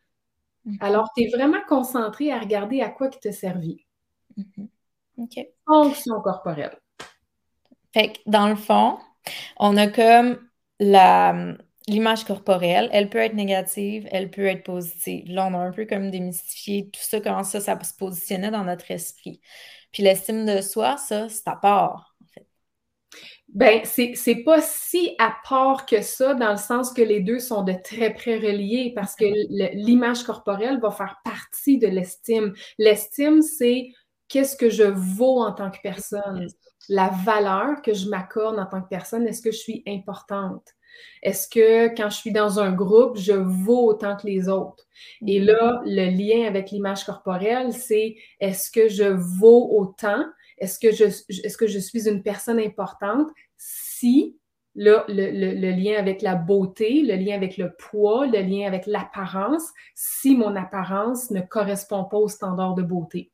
Mm-hmm. 0.67 0.79
Alors, 0.81 1.09
tu 1.17 1.23
es 1.25 1.31
vraiment 1.31 1.61
concentré 1.67 2.31
à 2.31 2.39
regarder 2.39 2.83
à 2.83 2.91
quoi 2.91 3.09
il 3.13 3.19
t'a 3.19 3.33
servi. 3.33 3.85
Mm-hmm. 4.39 4.69
OK. 5.19 5.47
Fonction 5.67 6.21
corporelle. 6.21 6.79
Fait 7.93 8.13
que 8.13 8.19
dans 8.27 8.49
le 8.49 8.57
fond, 8.57 8.99
on 9.57 9.77
a 9.77 9.87
comme 9.89 10.39
la, 10.79 11.57
l'image 11.91 12.25
corporelle, 12.25 12.89
elle 12.93 13.11
peut 13.11 13.19
être 13.19 13.35
négative, 13.35 14.09
elle 14.13 14.31
peut 14.31 14.47
être 14.47 14.63
positive. 14.63 15.31
Là, 15.31 15.49
on 15.51 15.55
a 15.55 15.59
un 15.59 15.73
peu 15.73 15.87
comme 15.87 16.11
démystifié 16.11 16.89
tout 16.91 17.01
ça, 17.03 17.21
comment 17.21 17.43
ça, 17.43 17.61
ça 17.61 17.79
se 17.83 17.95
positionnait 17.95 18.51
dans 18.51 18.65
notre 18.65 18.91
esprit. 18.91 19.41
Puis 19.93 20.03
l'estime 20.03 20.47
de 20.47 20.61
soi, 20.61 20.97
ça, 20.97 21.29
c'est 21.29 21.49
à 21.49 21.57
part, 21.57 22.15
en 22.23 22.27
fait. 22.33 22.47
Ben, 23.49 23.83
c'est 23.85 24.45
pas 24.45 24.61
si 24.63 25.17
à 25.19 25.35
part 25.49 25.85
que 25.85 26.03
ça, 26.03 26.35
dans 26.35 26.53
le 26.53 26.57
sens 26.57 26.93
que 26.93 27.03
les 27.03 27.21
deux 27.21 27.41
sont 27.41 27.65
de 27.65 27.73
très 27.73 28.15
près 28.15 28.37
reliés, 28.37 28.93
parce 28.95 29.17
que 29.17 29.25
l'image 29.75 30.23
corporelle 30.23 30.79
va 30.81 30.93
faire 30.93 31.17
partie 31.25 31.79
de 31.79 31.89
l'estime. 31.89 32.55
L'estime, 32.79 33.43
c'est 33.43 33.89
qu'est-ce 34.29 34.55
que 34.55 34.71
je 34.71 34.85
vaux 34.85 35.41
en 35.43 35.51
tant 35.51 35.73
que 35.73 35.81
personne, 35.83 36.47
la 36.89 37.09
valeur 37.25 37.83
que 37.83 37.93
je 37.93 38.09
m'accorde 38.09 38.61
en 38.61 38.67
tant 38.67 38.81
que 38.81 38.89
personne, 38.89 39.27
est-ce 39.27 39.43
que 39.43 39.51
je 39.51 39.59
suis 39.59 39.83
importante? 39.89 40.69
Est-ce 41.23 41.49
que 41.49 41.95
quand 41.95 42.11
je 42.11 42.17
suis 42.17 42.33
dans 42.33 42.61
un 42.61 42.73
groupe, 42.73 43.17
je 43.17 43.33
vaux 43.33 43.89
autant 43.89 44.17
que 44.17 44.27
les 44.27 44.49
autres? 44.49 44.87
Et 45.27 45.41
mm-hmm. 45.41 45.45
là, 45.45 45.83
le 45.85 46.11
lien 46.11 46.47
avec 46.47 46.71
l'image 46.71 47.05
corporelle, 47.05 47.73
c'est 47.73 48.17
est-ce 48.41 48.71
que 48.71 48.89
je 48.89 49.05
vaux 49.05 49.79
autant? 49.79 50.25
Est-ce 50.59 50.79
que 50.79 50.93
je, 50.93 51.05
est 51.05 51.57
que 51.57 51.67
je 51.67 51.79
suis 51.79 52.09
une 52.09 52.23
personne 52.23 52.59
importante 52.59 53.29
si 53.57 54.37
Là, 54.77 55.05
le, 55.09 55.33
le, 55.33 55.71
lien 55.73 55.99
avec 55.99 56.23
la 56.23 56.37
beauté, 56.37 57.03
le 57.03 57.17
lien 57.17 57.35
avec 57.35 57.57
le 57.57 57.75
poids, 57.77 58.27
le 58.27 58.41
lien 58.41 58.69
avec 58.69 58.87
l'apparence, 58.87 59.69
si 59.97 60.37
mon 60.37 60.55
apparence 60.55 61.33
ne 61.33 61.41
correspond 61.41 62.05
pas 62.05 62.19
au 62.19 62.29
standard 62.29 62.75
de 62.75 62.83
beauté? 62.83 63.33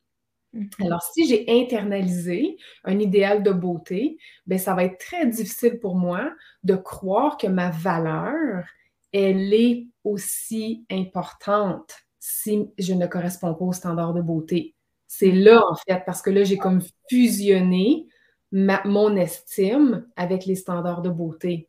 Mhm. 0.56 0.68
Alors, 0.86 1.02
si 1.02 1.28
j'ai 1.28 1.44
internalisé 1.48 2.56
un 2.84 2.98
idéal 2.98 3.42
de 3.42 3.52
beauté, 3.52 4.16
bien, 4.46 4.58
ça 4.58 4.74
va 4.74 4.84
être 4.84 4.98
très 4.98 5.26
difficile 5.26 5.78
pour 5.78 5.96
moi 5.96 6.32
de 6.64 6.76
croire 6.76 7.36
que 7.36 7.46
ma 7.46 7.70
valeur, 7.70 8.64
elle 9.12 9.52
est 9.52 9.86
aussi 10.02 10.84
importante 10.90 11.94
si 12.18 12.70
je 12.78 12.94
ne 12.94 13.06
corresponds 13.06 13.54
pas 13.54 13.64
au 13.64 13.72
standard 13.72 14.14
de 14.14 14.22
beauté. 14.22 14.74
C'est 15.06 15.32
mhm. 15.32 15.40
là, 15.40 15.62
en 15.70 15.76
fait, 15.76 16.02
parce 16.06 16.22
que 16.22 16.30
là, 16.30 16.44
j'ai 16.44 16.56
comme 16.56 16.80
fusionné 17.10 18.06
mon 18.52 19.16
estime 19.16 20.06
avec 20.16 20.46
les 20.46 20.54
standards 20.54 21.02
de 21.02 21.10
beauté. 21.10 21.68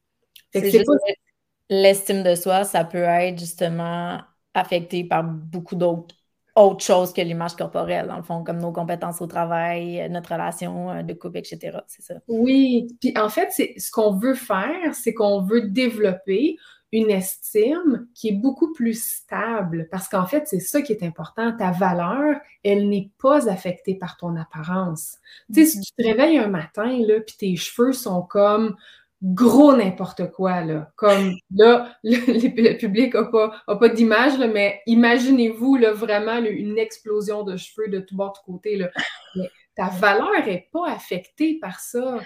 L'estime 1.70 2.24
de 2.24 2.36
soi, 2.36 2.64
ça 2.64 2.86
peut 2.86 3.00
être 3.00 3.38
justement 3.38 4.22
affecté 4.54 5.04
par 5.04 5.24
beaucoup 5.24 5.76
d'autres 5.76 6.16
autre 6.58 6.84
chose 6.84 7.14
que 7.14 7.22
l'image 7.22 7.56
corporelle, 7.56 8.08
dans 8.08 8.18
le 8.18 8.24
fond, 8.24 8.44
comme 8.44 8.58
nos 8.58 8.72
compétences 8.72 9.22
au 9.22 9.28
travail, 9.28 10.02
euh, 10.02 10.10
notre 10.10 10.34
relation 10.34 10.90
euh, 10.92 11.04
de 11.04 11.14
couple, 11.14 11.38
etc. 11.38 11.80
C'est 11.88 12.02
ça. 12.02 12.16
Oui. 12.28 12.88
Puis 13.00 13.14
en 13.18 13.30
fait, 13.30 13.50
c'est 13.52 13.76
ce 13.78 13.92
qu'on 13.92 14.18
veut 14.18 14.34
faire, 14.34 14.96
c'est 14.96 15.14
qu'on 15.14 15.42
veut 15.42 15.70
développer 15.70 16.58
une 16.92 17.12
estime 17.12 18.08
qui 18.16 18.30
est 18.30 18.36
beaucoup 18.36 18.74
plus 18.74 19.04
stable 19.04 19.88
parce 19.92 20.08
qu'en 20.08 20.26
fait, 20.26 20.48
c'est 20.48 20.60
ça 20.60 20.82
qui 20.82 20.94
est 20.94 21.04
important. 21.04 21.56
Ta 21.56 21.72
valeur, 21.72 22.40
elle 22.64 22.90
n'est 22.90 23.12
pas 23.22 23.50
affectée 23.50 23.96
par 23.96 24.18
ton 24.18 24.36
apparence. 24.36 25.18
Tu 25.54 25.66
sais, 25.66 25.72
si 25.72 25.82
tu 25.82 25.92
te 25.92 26.04
réveilles 26.04 26.38
un 26.40 26.48
matin, 26.48 26.98
là, 27.06 27.20
puis 27.20 27.36
tes 27.38 27.56
cheveux 27.56 27.94
sont 27.94 28.22
comme 28.24 28.76
gros 29.22 29.76
n'importe 29.76 30.32
quoi, 30.32 30.62
là. 30.62 30.92
Comme 30.96 31.34
là, 31.56 31.98
le, 32.04 32.78
public 32.78 33.14
n'a 33.14 33.26
pas, 33.26 33.64
pas 33.66 33.90
d'image, 33.90 34.38
mais 34.38 34.82
imaginez-vous 34.86 35.76
là, 35.78 35.94
vraiment 35.94 36.38
une 36.38 36.78
explosion 36.78 37.44
de 37.44 37.58
cheveux 37.58 37.88
de 37.88 38.00
tout 38.00 38.16
bord, 38.16 38.34
de 38.34 38.52
côté. 38.52 38.78
Là. 38.78 38.90
Mais 39.36 39.50
ta 39.76 39.88
valeur 39.90 40.46
n'est 40.46 40.70
pas 40.72 40.90
affectée 40.90 41.60
par 41.60 41.80
ça. 41.80 42.20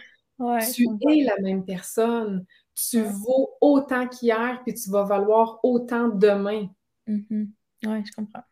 tu 0.74 0.86
es 1.10 1.24
la 1.24 1.40
même 1.42 1.66
personne. 1.66 2.46
Tu 2.76 3.02
vaux 3.02 3.52
autant 3.62 4.08
qu'hier, 4.08 4.62
puis 4.64 4.74
tu 4.74 4.90
vas 4.90 5.04
valoir 5.04 5.60
autant 5.64 6.08
demain. 6.08 6.68
Mm-hmm. 7.08 7.48
Oui, 7.86 8.04
je 8.06 8.12
comprends. 8.14 8.44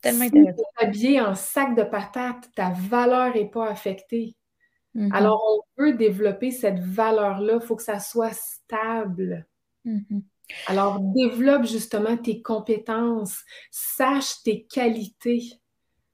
Tellement 0.00 0.24
si 0.24 0.30
tu 0.30 0.46
es 0.46 0.54
habillé 0.76 1.20
en 1.20 1.34
sac 1.34 1.74
de 1.74 1.82
patates, 1.82 2.50
ta 2.54 2.70
valeur 2.70 3.34
n'est 3.34 3.48
pas 3.48 3.68
affectée. 3.68 4.36
Alors, 5.12 5.64
on 5.78 5.82
veut 5.82 5.92
développer 5.92 6.50
cette 6.50 6.80
valeur-là, 6.80 7.58
il 7.60 7.66
faut 7.66 7.76
que 7.76 7.82
ça 7.82 8.00
soit 8.00 8.32
stable. 8.32 9.46
Mm-hmm. 9.84 10.22
Alors, 10.66 10.98
développe 11.14 11.66
justement 11.66 12.16
tes 12.16 12.42
compétences, 12.42 13.44
sache 13.70 14.42
tes 14.42 14.64
qualités. 14.64 15.60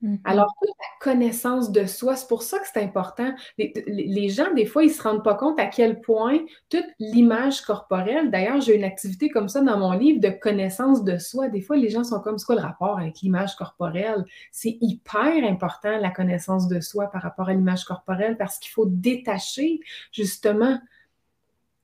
Mm-hmm. 0.04 0.18
Alors, 0.24 0.54
toute 0.60 0.76
la 0.78 0.86
connaissance 1.00 1.72
de 1.72 1.86
soi, 1.86 2.14
c'est 2.14 2.28
pour 2.28 2.42
ça 2.42 2.58
que 2.58 2.66
c'est 2.70 2.82
important. 2.82 3.34
Les, 3.56 4.28
gens, 4.28 4.52
des 4.52 4.66
fois, 4.66 4.84
ils 4.84 4.88
ne 4.88 4.92
se 4.92 5.02
rendent 5.02 5.24
pas 5.24 5.34
compte 5.34 5.58
à 5.58 5.66
quel 5.66 6.00
point 6.00 6.40
toute 6.68 6.84
l'image 6.98 7.62
corporelle, 7.62 8.30
d'ailleurs, 8.30 8.60
j'ai 8.60 8.76
une 8.76 8.84
activité 8.84 9.30
comme 9.30 9.48
ça 9.48 9.62
dans 9.62 9.78
mon 9.78 9.92
livre 9.92 10.20
de 10.20 10.28
connaissance 10.28 11.04
de 11.04 11.16
soi. 11.16 11.48
Des 11.48 11.62
fois, 11.62 11.76
les 11.76 11.88
gens 11.88 12.04
sont 12.04 12.20
comme, 12.20 12.36
c'est 12.36 12.44
quoi 12.44 12.56
le 12.56 12.60
rapport 12.60 12.98
avec 12.98 13.20
l'image 13.22 13.56
corporelle? 13.56 14.24
C'est 14.52 14.76
hyper 14.82 15.42
important, 15.44 15.96
la 15.98 16.10
connaissance 16.10 16.68
de 16.68 16.80
soi 16.80 17.06
par 17.06 17.22
rapport 17.22 17.48
à 17.48 17.54
l'image 17.54 17.84
corporelle, 17.84 18.36
parce 18.36 18.58
qu'il 18.58 18.72
faut 18.72 18.86
détacher, 18.86 19.80
justement, 20.12 20.78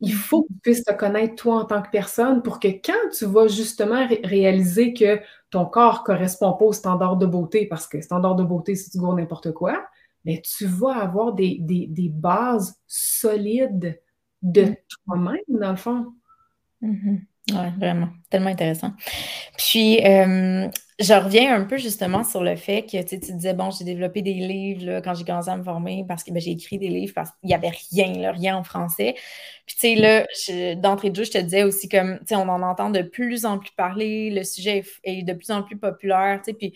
il 0.00 0.12
faut 0.12 0.42
que 0.42 0.48
tu 0.48 0.58
puisses 0.60 0.84
te 0.84 0.92
connaître 0.92 1.34
toi 1.34 1.56
en 1.56 1.64
tant 1.64 1.82
que 1.82 1.90
personne 1.90 2.42
pour 2.42 2.58
que 2.58 2.68
quand 2.68 3.10
tu 3.16 3.26
vas 3.26 3.48
justement 3.48 4.06
réaliser 4.24 4.94
que 4.94 5.20
ton 5.50 5.66
corps 5.66 6.00
ne 6.00 6.04
correspond 6.04 6.52
pas 6.54 6.64
au 6.64 6.72
standard 6.72 7.16
de 7.16 7.26
beauté, 7.26 7.66
parce 7.66 7.86
que 7.86 8.00
standard 8.00 8.36
de 8.36 8.44
beauté, 8.44 8.74
c'est 8.74 8.90
toujours 8.90 9.14
n'importe 9.14 9.52
quoi, 9.52 9.84
mais 10.24 10.40
tu 10.42 10.66
vas 10.66 10.96
avoir 10.96 11.34
des, 11.34 11.60
bases 12.14 12.78
solides 12.86 14.00
de 14.42 14.62
mm. 14.62 14.76
toi-même, 15.04 15.40
dans 15.48 15.70
le 15.70 15.76
fond. 15.76 16.12
Mm-hmm. 16.82 17.20
Oui, 17.52 17.78
vraiment. 17.78 18.08
Tellement 18.31 18.51
intéressant. 18.51 18.93
Puis, 19.59 20.05
euh, 20.07 20.69
je 21.01 21.14
reviens 21.14 21.55
un 21.55 21.64
peu 21.64 21.79
justement 21.79 22.25
sur 22.25 22.45
le 22.45 22.57
fait 22.57 22.83
que 22.83 23.03
tu 23.03 23.19
disais, 23.19 23.55
bon, 23.55 23.71
j'ai 23.71 23.85
développé 23.85 24.21
des 24.21 24.35
livres 24.35 25.01
quand 25.03 25.14
j'ai 25.14 25.25
commencé 25.25 25.49
à 25.49 25.57
me 25.57 25.64
former 25.64 26.05
parce 26.07 26.23
que 26.23 26.31
ben, 26.31 26.40
j'ai 26.40 26.51
écrit 26.51 26.79
des 26.79 26.88
livres 26.88 27.12
parce 27.14 27.31
qu'il 27.31 27.49
n'y 27.49 27.55
avait 27.55 27.73
rien, 27.90 28.31
rien 28.33 28.57
en 28.57 28.62
français. 28.62 29.14
Puis, 29.66 29.77
tu 29.77 29.81
sais, 29.81 29.95
là, 29.95 30.75
d'entrée 30.75 31.11
de 31.11 31.16
jeu, 31.16 31.25
je 31.25 31.31
te 31.31 31.38
disais 31.38 31.62
aussi 31.62 31.88
comme, 31.88 32.19
tu 32.19 32.27
sais, 32.27 32.37
on 32.37 32.49
en 32.49 32.61
entend 32.61 32.90
de 32.90 33.03
plus 33.03 33.47
en 33.47 33.59
plus 33.59 33.71
parler, 33.71 34.31
le 34.31 34.43
sujet 34.43 34.85
est, 35.05 35.23
de 35.23 35.33
plus 35.33 35.51
en 35.51 35.62
plus 35.62 35.79
populaire, 35.79 36.40
tu 36.45 36.51
sais, 36.51 36.55
puis 36.55 36.75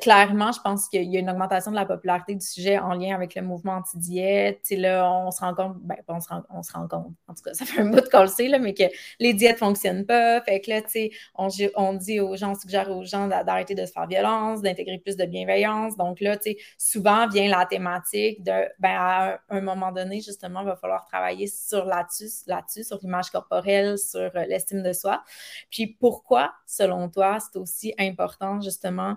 clairement, 0.00 0.50
je 0.50 0.60
pense 0.62 0.88
qu'il 0.88 1.04
y 1.04 1.16
a 1.16 1.20
une 1.20 1.30
augmentation 1.30 1.70
de 1.70 1.76
la 1.76 1.84
popularité 1.84 2.34
du 2.34 2.44
sujet 2.44 2.78
en 2.78 2.94
lien 2.94 3.14
avec 3.14 3.34
le 3.34 3.42
mouvement 3.42 3.74
anti-diète. 3.74 4.60
Tu 4.66 4.74
sais, 4.74 4.80
là, 4.80 5.08
on 5.12 5.30
se 5.30 5.40
rend 5.40 5.54
compte, 5.54 5.76
ben, 5.82 5.96
on 6.08 6.20
se 6.20 6.28
rend, 6.28 6.42
on 6.50 6.62
se 6.62 6.72
rend 6.72 6.88
compte, 6.88 7.12
en 7.28 7.34
tout 7.34 7.42
cas, 7.44 7.52
ça 7.54 7.64
fait 7.66 7.82
un 7.82 7.86
bout 7.90 8.00
de 8.00 8.08
qu'on 8.08 8.24
là, 8.24 8.58
mais 8.58 8.74
que 8.74 8.84
les 9.18 9.34
diètes 9.34 9.60
ne 9.60 9.66
fonctionnent 9.66 10.06
pas. 10.06 10.40
Fait 10.40 10.60
que 10.60 10.70
là, 10.70 10.82
tu 10.82 10.89
on, 11.34 11.48
dit 11.94 12.20
aux 12.20 12.36
gens, 12.36 12.52
on 12.52 12.54
suggère 12.54 12.90
aux 12.90 13.04
gens 13.04 13.28
d'arrêter 13.28 13.74
de 13.74 13.84
se 13.84 13.92
faire 13.92 14.06
violence, 14.06 14.62
d'intégrer 14.62 14.98
plus 14.98 15.16
de 15.16 15.24
bienveillance. 15.24 15.96
Donc 15.96 16.20
là, 16.20 16.38
souvent 16.78 17.28
vient 17.28 17.48
la 17.48 17.66
thématique 17.66 18.42
de, 18.42 18.68
ben, 18.78 18.96
à 18.96 19.40
un, 19.48 19.60
moment 19.60 19.92
donné, 19.92 20.20
justement, 20.20 20.60
il 20.60 20.66
va 20.66 20.76
falloir 20.76 21.04
travailler 21.06 21.46
sur 21.46 21.84
là-dessus, 21.84 22.84
sur 22.84 22.98
l'image 23.02 23.30
corporelle, 23.30 23.98
sur 23.98 24.20
euh, 24.20 24.44
l'estime 24.48 24.82
de 24.82 24.92
soi. 24.92 25.22
Puis 25.70 25.86
pourquoi, 25.86 26.52
selon 26.66 27.08
toi, 27.08 27.38
c'est 27.40 27.58
aussi 27.58 27.94
important, 27.98 28.60
justement, 28.60 29.16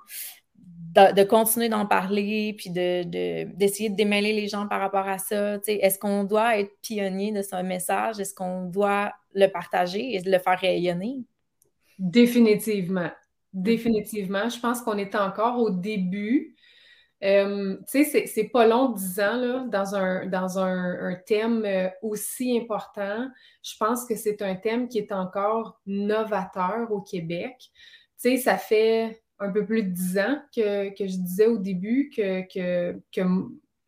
de, 0.93 1.23
continuer 1.23 1.69
d'en 1.69 1.85
parler, 1.85 2.53
puis 2.57 2.69
d'essayer 2.69 3.89
de, 3.89 3.95
démêler 3.95 4.33
les 4.33 4.47
gens 4.47 4.67
par 4.67 4.79
rapport 4.79 5.07
à 5.07 5.17
ça. 5.17 5.57
Est-ce 5.67 5.97
qu'on 5.97 6.23
doit 6.23 6.59
être 6.59 6.71
pionnier 6.81 7.31
de 7.31 7.41
ce 7.41 7.61
message? 7.61 8.19
Est-ce 8.19 8.33
qu'on 8.33 8.63
doit 8.65 9.11
le 9.33 9.47
partager 9.47 10.15
et 10.15 10.19
le 10.21 10.39
faire 10.39 10.59
rayonner? 10.59 11.23
Définitivement. 11.99 13.11
Définitivement. 13.51 14.49
Je 14.49 14.59
pense 14.59 14.81
qu'on 14.81 14.97
est 14.97 15.15
encore 15.15 15.59
au 15.59 15.69
début 15.69 16.55
Euh, 17.23 17.77
tu 17.89 18.03
sais, 18.03 18.27
c'est 18.27 18.49
pas 18.49 18.67
long, 18.67 18.89
dix 18.89 19.19
ans, 19.21 19.37
là, 19.37 19.65
dans 19.69 19.95
un, 19.95 20.25
dans 20.25 20.59
un, 20.59 21.15
thème 21.25 21.63
euh, 21.65 21.89
aussi 22.01 22.57
important. 22.59 23.29
Je 23.63 23.75
pense 23.79 24.05
que 24.05 24.15
c'est 24.15 24.41
un 24.41 24.55
thème 24.55 24.89
qui 24.89 24.97
est 24.97 25.13
encore 25.13 25.79
novateur 25.85 26.91
au 26.91 27.01
Québec. 27.01 27.55
Tu 27.59 27.71
sais, 28.17 28.37
ça 28.37 28.57
fait 28.57 29.23
un 29.39 29.51
peu 29.51 29.65
plus 29.65 29.83
de 29.83 29.89
dix 29.89 30.17
ans 30.17 30.37
que, 30.53 30.91
je 30.99 31.17
disais 31.17 31.47
au 31.47 31.57
début 31.57 32.11
que, 32.13 32.41
que, 32.53 32.99
que 33.13 33.21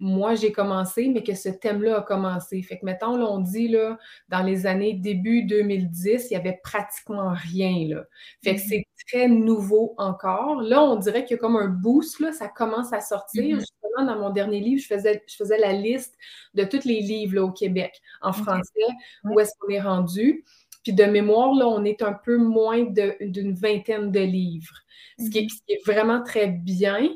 moi, 0.06 0.36
j'ai 0.36 0.52
commencé, 0.52 1.08
mais 1.08 1.24
que 1.24 1.34
ce 1.34 1.50
thème-là 1.50 1.98
a 1.98 2.02
commencé. 2.04 2.62
Fait 2.62 2.78
que, 2.78 2.86
mettons, 2.86 3.18
là, 3.18 3.26
on 3.26 3.39
dit, 3.39 3.68
là, 3.68 3.98
dans 4.30 4.44
les 4.44 4.68
années 4.68 4.94
début 4.94 5.41
2010, 5.46 6.28
il 6.30 6.34
n'y 6.34 6.36
avait 6.38 6.60
pratiquement 6.63 7.34
rien, 7.34 7.88
là. 7.88 8.04
Fait 8.44 8.54
que 8.54 8.60
mm-hmm. 8.60 8.65
c'est 8.70 8.86
très 9.10 9.28
nouveau 9.28 9.96
encore. 9.98 10.62
Là, 10.62 10.84
on 10.84 10.98
dirait 10.98 11.26
qu'il 11.26 11.38
y 11.38 11.39
a 11.39 11.41
comme 11.41 11.56
un 11.56 11.70
boost, 11.70 12.20
là, 12.20 12.32
ça 12.32 12.48
commence 12.48 12.94
à 12.94 13.02
sortir. 13.02 13.58
Mm-hmm. 13.58 13.60
Justement, 13.62 14.06
dans 14.06 14.20
mon 14.20 14.30
dernier 14.30 14.60
livre, 14.60 14.80
je 14.80 14.88
faisais, 14.88 15.24
je 15.28 15.36
faisais 15.38 15.58
la 15.58 15.74
liste 15.74 16.15
de 16.54 16.65
tous 16.65 16.86
les 16.86 17.02
livres, 17.02 17.38
là, 17.38 17.44
au 17.44 17.52
Québec, 17.52 18.00
en 18.22 18.32
français, 18.32 18.88
où 19.24 19.39
est-ce 19.39 19.54
qu'on 19.60 19.74
est 19.74 19.82
rendu. 19.82 20.46
Puis 20.84 20.94
de 20.94 21.06
mémoire, 21.06 21.56
là, 21.56 21.68
on 21.68 21.84
est 21.84 22.04
un 22.04 22.13
peu 22.13 22.38
moins 22.38 22.84
d'une 22.84 23.56
vingtaine 23.56 24.12
de 24.12 24.20
livres, 24.20 24.82
ce 25.18 25.32
qui, 25.32 25.39
est, 25.39 25.50
ce 25.50 25.63
qui 25.65 25.74
est 25.74 25.84
vraiment 25.84 26.22
très 26.22 26.46
bien 26.46 27.10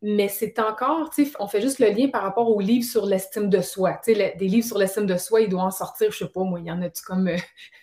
mais 0.00 0.26
c'est 0.26 0.58
encore, 0.58 1.10
tu 1.10 1.24
sais, 1.24 1.32
on 1.38 1.46
fait 1.46 1.60
juste 1.60 1.78
le 1.78 1.88
lien 1.88 2.08
par 2.08 2.22
rapport 2.22 2.50
aux 2.50 2.60
livres 2.60 2.84
sur 2.84 3.06
l'estime 3.06 3.48
de 3.48 3.60
soi. 3.60 4.00
Tu 4.04 4.12
sais, 4.12 4.34
des 4.36 4.48
livres 4.48 4.66
sur 4.66 4.76
l'estime 4.76 5.06
de 5.06 5.16
soi, 5.16 5.42
il 5.42 5.48
doit 5.48 5.62
en 5.62 5.70
sortir, 5.70 6.10
je 6.10 6.18
sais 6.18 6.28
pas, 6.28 6.42
moi, 6.42 6.58
il 6.58 6.66
y 6.66 6.72
en 6.72 6.82
a-tu 6.82 7.04
comme 7.04 7.30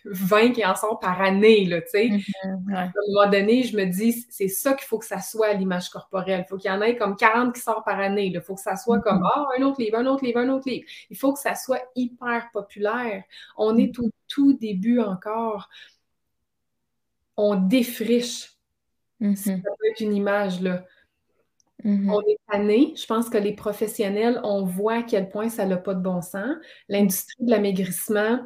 20 0.03 0.37
euh, 0.37 0.49
qui 0.53 0.65
en 0.65 0.75
sortent 0.75 1.01
par 1.01 1.21
année, 1.21 1.63
là, 1.63 1.81
tu 1.81 1.89
sais. 1.91 2.07
Mm-hmm, 2.07 2.75
à 2.75 2.81
un 2.81 2.91
moment 3.07 3.31
donné, 3.31 3.63
je 3.63 3.77
me 3.77 3.85
dis, 3.85 4.25
c'est 4.29 4.49
ça 4.49 4.73
qu'il 4.73 4.87
faut 4.87 4.99
que 4.99 5.05
ça 5.05 5.21
soit 5.21 5.47
à 5.47 5.53
l'image 5.53 5.89
corporelle. 5.89 6.43
Il 6.45 6.49
faut 6.49 6.57
qu'il 6.57 6.69
y 6.69 6.73
en 6.73 6.81
ait 6.81 6.97
comme 6.97 7.15
40 7.15 7.55
qui 7.55 7.61
sortent 7.61 7.85
par 7.85 7.99
année. 7.99 8.25
Il 8.25 8.41
faut 8.41 8.55
que 8.55 8.61
ça 8.61 8.75
soit 8.75 8.99
comme, 8.99 9.21
mm-hmm. 9.21 9.31
ah, 9.33 9.47
un 9.57 9.63
autre 9.63 9.81
livre, 9.81 9.99
un 9.99 10.05
autre 10.07 10.25
livre, 10.25 10.39
un 10.39 10.49
autre 10.49 10.67
livre. 10.69 10.85
Il 11.09 11.17
faut 11.17 11.31
que 11.31 11.39
ça 11.39 11.55
soit 11.55 11.81
hyper 11.95 12.49
populaire. 12.51 13.23
On 13.55 13.77
est 13.77 13.97
mm-hmm. 13.97 14.05
au 14.05 14.11
tout 14.27 14.51
début 14.51 14.99
encore. 14.99 15.69
On 17.37 17.55
défriche. 17.55 18.51
Ça 19.21 19.53
peut 19.53 19.85
être 19.91 20.01
une 20.01 20.13
image, 20.13 20.61
là. 20.61 20.83
Mm-hmm. 21.83 22.11
On 22.11 22.21
est 22.21 22.39
tanné. 22.51 22.93
Je 22.95 23.05
pense 23.05 23.29
que 23.29 23.37
les 23.37 23.53
professionnels, 23.53 24.39
on 24.43 24.63
voit 24.63 24.95
à 24.95 25.03
quel 25.03 25.29
point 25.29 25.49
ça 25.49 25.65
n'a 25.65 25.77
pas 25.77 25.93
de 25.93 26.01
bon 26.01 26.21
sens. 26.21 26.55
L'industrie 26.87 27.45
de 27.45 27.51
l'amaigrissement, 27.51 28.39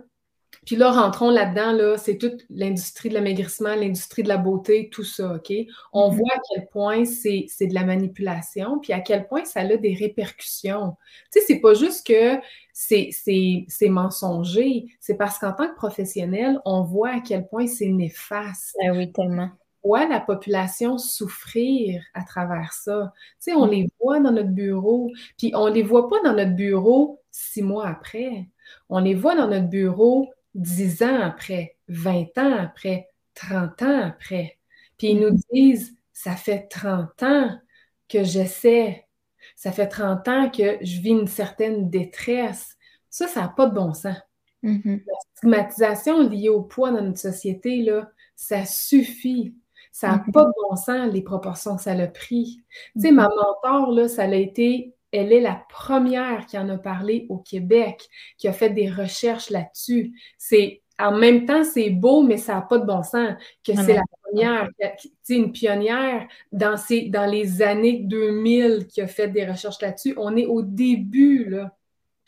puis 0.65 0.76
là, 0.78 0.91
rentrons 0.91 1.30
là-dedans, 1.30 1.74
là, 1.74 1.98
c'est 1.98 2.17
toute 2.17 2.46
l'industrie 2.50 3.10
de 3.10 3.15
l'amaigrissement, 3.15 3.76
l'industrie 3.76 4.24
de 4.24 4.30
la 4.30 4.38
beauté, 4.38 4.89
tout 4.91 5.04
ça, 5.04 5.36
OK? 5.36 5.52
On 5.91 6.10
mm-hmm. 6.10 6.15
voit 6.15 6.32
à 6.34 6.39
quel 6.50 6.67
point 6.67 7.06
c'est, 7.06 7.48
de 7.60 7.74
la 7.74 7.84
manipulation, 7.84 8.80
puis 8.80 8.93
à 8.93 9.02
quel 9.02 9.28
point 9.28 9.43
ça 9.46 9.62
a 9.62 9.76
des 9.78 9.93
répercussions. 9.93 10.96
Tu 11.32 11.39
sais, 11.39 11.46
c'est 11.48 11.60
pas 11.60 11.74
juste 11.74 12.08
que 12.08 12.39
c'est, 12.72 13.10
c'est 13.12 13.89
mensonger, 13.89 14.86
c'est 15.00 15.15
parce 15.15 15.38
qu'en 15.38 15.52
tant 15.52 15.67
que 15.67 15.76
professionnel, 15.76 16.60
on 16.65 16.84
voit 16.84 17.10
à 17.10 17.19
quel 17.19 17.48
point 17.48 17.67
c'est 17.67 17.88
néfaste. 17.88 18.78
Ah 18.86 18.93
oui, 18.93 19.12
tellement 19.12 19.50
voit 19.84 20.08
la 20.08 20.19
population 20.19 20.98
souffrir 20.98 22.04
à 22.13 22.24
travers 22.24 22.74
ça? 22.74 23.13
Tu 23.15 23.52
sais, 23.52 23.54
on 23.54 23.65
les 23.65 23.89
voit 24.02 24.19
dans 24.19 24.32
notre 24.32 24.50
bureau, 24.50 25.12
puis 25.38 25.52
on 25.56 25.67
les 25.67 25.84
voit 25.84 26.10
pas 26.10 26.22
dans 26.24 26.34
notre 26.34 26.56
bureau 26.56 27.22
six 27.32 27.62
mois 27.62 27.88
après. 27.88 28.48
On 28.89 29.00
les 29.00 29.15
voit 29.15 29.36
dans 29.36 29.48
notre 29.48 29.69
bureau 29.69 30.32
dix 30.56 31.04
ans 31.04 31.19
après, 31.22 31.76
vingt 31.88 32.38
ans 32.38 32.56
après, 32.60 33.10
trente 33.34 33.82
ans 33.82 34.02
après. 34.04 34.58
Puis 34.98 35.12
ils 35.12 35.19
nous 35.19 35.38
disent, 35.52 35.96
ça 36.13 36.36
fait 36.36 36.67
trente 36.67 37.22
ans 37.24 37.50
que 38.08 38.24
j'essaie, 38.24 39.08
ça 39.56 39.72
fait 39.72 39.88
trente 39.88 40.28
ans 40.28 40.50
que 40.50 40.78
je 40.82 41.02
vis 41.02 41.10
une 41.10 41.28
certaine 41.28 41.89
détresse. 41.89 42.78
Ça, 43.10 43.28
ça 43.28 43.41
n'a 43.41 43.48
pas 43.50 43.67
de 43.67 43.76
bon 43.76 43.93
sens. 43.93 44.17
Mm-hmm. 44.63 45.04
La 45.06 45.13
stigmatisation 45.36 46.30
liée 46.30 46.50
au 46.50 46.62
poids 46.62 46.91
dans 46.91 47.02
notre 47.02 47.19
société, 47.19 47.82
là, 47.82 48.10
ça 48.36 48.65
suffit. 48.65 49.56
Ça 49.93 50.10
n'a 50.10 50.23
pas 50.34 50.45
de 50.45 50.51
bon 50.69 50.75
sens, 50.75 51.13
les 51.13 51.21
proportions 51.21 51.75
que 51.75 51.84
ça 51.84 51.91
a 51.91 52.08
pris. 52.08 52.63
Tu 52.95 53.01
sais, 53.01 53.12
ma 53.12 53.29
mentor, 53.29 53.91
là, 53.91 54.08
ça 54.08 54.23
a 54.23 54.34
été, 54.34 54.95
elle 55.12 55.32
est 55.32 55.39
la 55.39 55.63
première 55.69 56.47
qui 56.47 56.58
en 56.58 56.67
a 56.69 56.79
parlé 56.79 57.27
au 57.29 57.38
Québec, 57.38 58.10
qui 58.39 58.47
a 58.47 58.53
fait 58.53 58.71
des 58.71 58.89
recherches 58.89 59.51
là-dessus. 59.51 60.19
C'est, 60.39 60.82
en 60.97 61.15
même 61.15 61.45
temps, 61.45 61.63
c'est 61.63 61.91
beau, 61.91 62.23
mais 62.23 62.38
ça 62.38 62.56
n'a 62.56 62.62
pas 62.63 62.79
de 62.79 62.86
bon 62.86 63.03
sens 63.03 63.36
que 63.63 63.75
c'est 63.75 63.93
la 63.93 64.01
première, 64.23 64.67
tu 64.99 65.10
sais, 65.21 65.36
une 65.36 65.51
pionnière 65.51 66.27
dans, 66.51 66.75
ces, 66.75 67.10
dans 67.10 67.29
les 67.29 67.62
années 67.62 67.99
2000 67.99 68.88
qui 68.88 68.99
a 68.99 69.08
fait 69.08 69.27
des 69.27 69.45
recherches 69.45 69.79
là-dessus. 69.79 70.15
On 70.17 70.36
est 70.36 70.47
au 70.47 70.63
début, 70.63 71.45
là. 71.49 71.71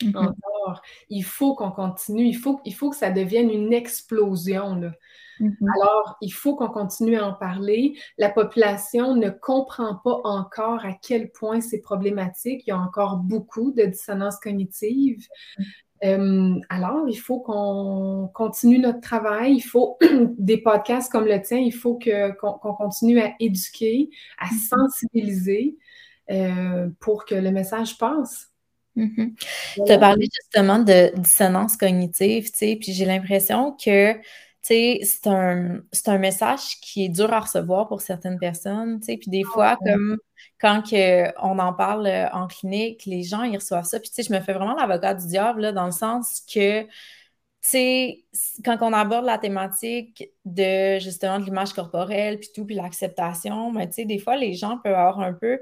Mm-hmm. 0.02 0.18
Encore. 0.18 0.82
Il 1.08 1.24
faut 1.24 1.56
qu'on 1.56 1.72
continue. 1.72 2.26
Il 2.26 2.36
faut, 2.36 2.60
il 2.64 2.74
faut 2.74 2.90
que 2.90 2.96
ça 2.96 3.10
devienne 3.10 3.50
une 3.50 3.72
explosion. 3.72 4.76
Là. 4.76 4.92
Mm-hmm. 5.40 5.66
Alors, 5.74 6.16
il 6.20 6.30
faut 6.30 6.56
qu'on 6.56 6.68
continue 6.68 7.16
à 7.16 7.26
en 7.26 7.32
parler. 7.32 7.98
La 8.18 8.30
population 8.30 9.14
ne 9.14 9.30
comprend 9.30 9.96
pas 9.96 10.20
encore 10.24 10.84
à 10.84 10.92
quel 10.92 11.30
point 11.30 11.60
c'est 11.60 11.80
problématique. 11.80 12.62
Il 12.66 12.70
y 12.70 12.72
a 12.72 12.78
encore 12.78 13.16
beaucoup 13.16 13.72
de 13.72 13.84
dissonance 13.84 14.38
cognitive. 14.38 15.26
Mm-hmm. 15.58 15.64
Euh, 16.04 16.60
alors, 16.68 17.08
il 17.08 17.16
faut 17.16 17.40
qu'on 17.40 18.30
continue 18.34 18.78
notre 18.78 19.00
travail. 19.00 19.54
Il 19.54 19.62
faut 19.62 19.98
des 20.38 20.58
podcasts 20.58 21.10
comme 21.10 21.26
le 21.26 21.40
tien. 21.42 21.58
Il 21.58 21.74
faut 21.74 21.98
qu'on 21.98 22.74
continue 22.74 23.20
à 23.20 23.32
éduquer, 23.40 24.10
à 24.38 24.46
mm-hmm. 24.46 24.68
sensibiliser 24.68 25.76
euh, 26.30 26.88
pour 27.00 27.24
que 27.24 27.34
le 27.34 27.50
message 27.50 27.98
passe. 27.98 28.50
Tu 28.96 29.92
as 29.92 29.98
parlé 29.98 30.28
justement 30.34 30.78
de 30.78 31.12
dissonance 31.18 31.76
cognitive, 31.76 32.50
tu 32.50 32.56
sais, 32.56 32.78
puis 32.80 32.92
j'ai 32.92 33.04
l'impression 33.04 33.72
que 33.72 34.14
c'est 34.66 35.26
un, 35.26 35.80
un 36.06 36.18
message 36.18 36.80
qui 36.80 37.04
est 37.04 37.08
dur 37.08 37.32
à 37.32 37.40
recevoir 37.40 37.86
pour 37.88 38.00
certaines 38.00 38.38
personnes, 38.38 38.98
tu 39.00 39.06
sais, 39.06 39.16
puis 39.16 39.30
des 39.30 39.42
ah, 39.46 39.52
fois, 39.52 39.76
comme 39.84 40.18
quand 40.60 40.82
on 41.42 41.58
en 41.58 41.72
parle 41.72 42.06
euh, 42.06 42.28
en 42.32 42.48
clinique, 42.48 43.04
les 43.06 43.22
gens, 43.22 43.42
ils 43.42 43.56
reçoivent 43.56 43.84
ça, 43.84 44.00
puis 44.00 44.08
tu 44.08 44.16
sais, 44.16 44.22
je 44.22 44.32
me 44.32 44.40
fais 44.40 44.52
vraiment 44.52 44.74
l'avocat 44.74 45.14
du 45.14 45.26
diable, 45.26 45.60
là, 45.60 45.72
dans 45.72 45.86
le 45.86 45.92
sens 45.92 46.42
que, 46.52 46.82
tu 46.82 46.88
sais, 47.62 48.24
quand 48.64 48.78
on 48.80 48.92
aborde 48.92 49.24
la 49.24 49.38
thématique 49.38 50.30
de, 50.44 50.98
justement, 50.98 51.38
de 51.38 51.44
l'image 51.44 51.72
corporelle, 51.72 52.40
puis 52.40 52.50
tout, 52.54 52.64
puis 52.64 52.74
l'acceptation, 52.74 53.72
ben, 53.72 53.86
tu 53.86 53.94
sais, 53.94 54.04
des 54.04 54.18
fois, 54.18 54.36
les 54.36 54.54
gens 54.54 54.78
peuvent 54.78 54.94
avoir 54.94 55.20
un 55.20 55.32
peu 55.32 55.60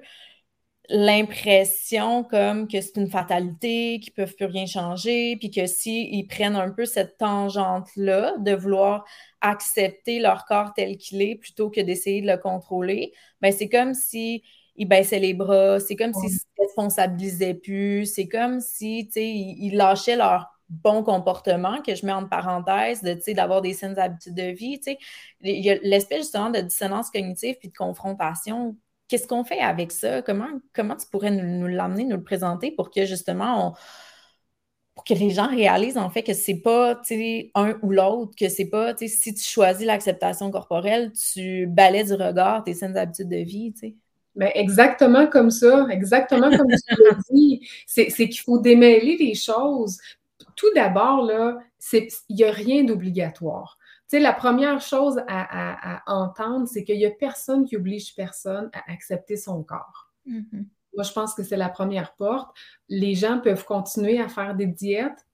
l'impression 0.88 2.24
comme 2.24 2.68
que 2.68 2.80
c'est 2.80 2.96
une 2.96 3.08
fatalité, 3.08 4.00
qu'ils 4.00 4.12
peuvent 4.12 4.34
plus 4.34 4.46
rien 4.46 4.66
changer, 4.66 5.36
puis 5.36 5.50
que 5.50 5.66
s'ils 5.66 6.26
prennent 6.26 6.56
un 6.56 6.70
peu 6.70 6.84
cette 6.84 7.16
tangente-là 7.18 8.34
de 8.38 8.54
vouloir 8.54 9.04
accepter 9.40 10.20
leur 10.20 10.44
corps 10.44 10.74
tel 10.74 10.96
qu'il 10.96 11.22
est 11.22 11.36
plutôt 11.36 11.70
que 11.70 11.80
d'essayer 11.80 12.20
de 12.22 12.26
le 12.26 12.36
contrôler, 12.36 13.12
ben 13.40 13.52
c'est 13.52 13.68
comme 13.68 13.94
si 13.94 14.42
ils 14.76 14.88
baissaient 14.88 15.20
les 15.20 15.34
bras, 15.34 15.80
c'est 15.80 15.96
comme 15.96 16.12
s'ils 16.12 16.32
se 16.32 16.44
responsabilisaient 16.58 17.54
plus, 17.54 18.06
c'est 18.06 18.28
comme 18.28 18.60
si, 18.60 19.06
tu 19.06 19.12
sais, 19.12 19.28
ils, 19.28 19.76
lâchaient 19.76 20.16
leur 20.16 20.50
bon 20.68 21.02
comportement, 21.04 21.80
que 21.82 21.94
je 21.94 22.04
mets 22.04 22.12
en 22.12 22.26
parenthèse, 22.26 23.02
de, 23.02 23.32
d'avoir 23.32 23.62
des 23.62 23.74
saines 23.74 23.98
habitudes 23.98 24.34
de 24.34 24.50
vie, 24.50 24.80
tu 24.80 24.92
sais. 24.92 24.98
Il 25.42 25.64
y 25.64 25.70
a 25.70 25.76
l'espèce 25.82 26.22
justement 26.22 26.50
de 26.50 26.60
dissonance 26.60 27.10
cognitive 27.10 27.56
puis 27.58 27.68
de 27.68 27.76
confrontation 27.76 28.76
Qu'est-ce 29.08 29.26
qu'on 29.26 29.44
fait 29.44 29.60
avec 29.60 29.92
ça? 29.92 30.22
Comment, 30.22 30.48
comment 30.72 30.96
tu 30.96 31.06
pourrais 31.06 31.30
nous, 31.30 31.66
l'amener, 31.66 32.04
nous 32.04 32.16
le 32.16 32.22
présenter 32.22 32.70
pour 32.70 32.90
que 32.90 33.04
justement 33.04 33.74
pour 34.94 35.04
que 35.04 35.14
les 35.14 35.30
gens 35.30 35.48
réalisent 35.48 35.98
en 35.98 36.08
fait 36.08 36.22
que 36.22 36.34
c'est 36.34 36.60
pas 36.60 37.00
un 37.54 37.78
ou 37.82 37.90
l'autre, 37.90 38.32
que 38.38 38.48
c'est 38.48 38.66
pas 38.66 38.94
si 38.96 39.34
tu 39.34 39.42
choisis 39.42 39.84
l'acceptation 39.84 40.50
corporelle, 40.50 41.12
tu 41.12 41.66
balais 41.66 42.04
du 42.04 42.14
regard 42.14 42.62
tes 42.62 42.74
saines 42.74 42.96
habitudes 42.96 43.28
de 43.28 43.38
vie. 43.38 43.74
sais. 43.76 43.96
Ben 44.36 44.50
exactement 44.54 45.28
comme 45.28 45.50
ça, 45.50 45.86
exactement 45.90 46.50
comme 46.56 46.68
tu 46.68 47.02
l'as 47.02 47.18
dit. 47.30 47.68
C'est 47.86 48.08
qu'il 48.08 48.40
faut 48.40 48.58
démêler 48.58 49.16
les 49.16 49.34
choses. 49.34 49.98
Tout 50.56 50.72
d'abord, 50.74 51.24
là, 51.24 51.58
il 51.92 52.08
n'y 52.30 52.44
a 52.44 52.50
rien 52.50 52.84
d'obligatoire 52.84 53.78
la 54.20 54.32
première 54.32 54.80
chose 54.80 55.20
à, 55.28 56.02
entendre, 56.06 56.66
c'est 56.66 56.84
qu'il 56.84 56.98
n'y 56.98 57.06
a 57.06 57.10
personne 57.10 57.64
qui 57.64 57.76
oblige 57.76 58.14
personne 58.14 58.70
à 58.72 58.92
accepter 58.92 59.36
son 59.36 59.62
corps. 59.62 60.10
Mm-hmm. 60.28 60.64
Moi, 60.94 61.02
je 61.02 61.12
pense 61.12 61.34
que 61.34 61.42
c'est 61.42 61.56
la 61.56 61.68
première 61.68 62.14
porte. 62.14 62.56
Les 62.88 63.14
gens 63.14 63.40
peuvent 63.40 63.64
continuer 63.64 64.20
à 64.20 64.28
faire 64.28 64.54
des 64.54 64.66
diètes. 64.66 65.26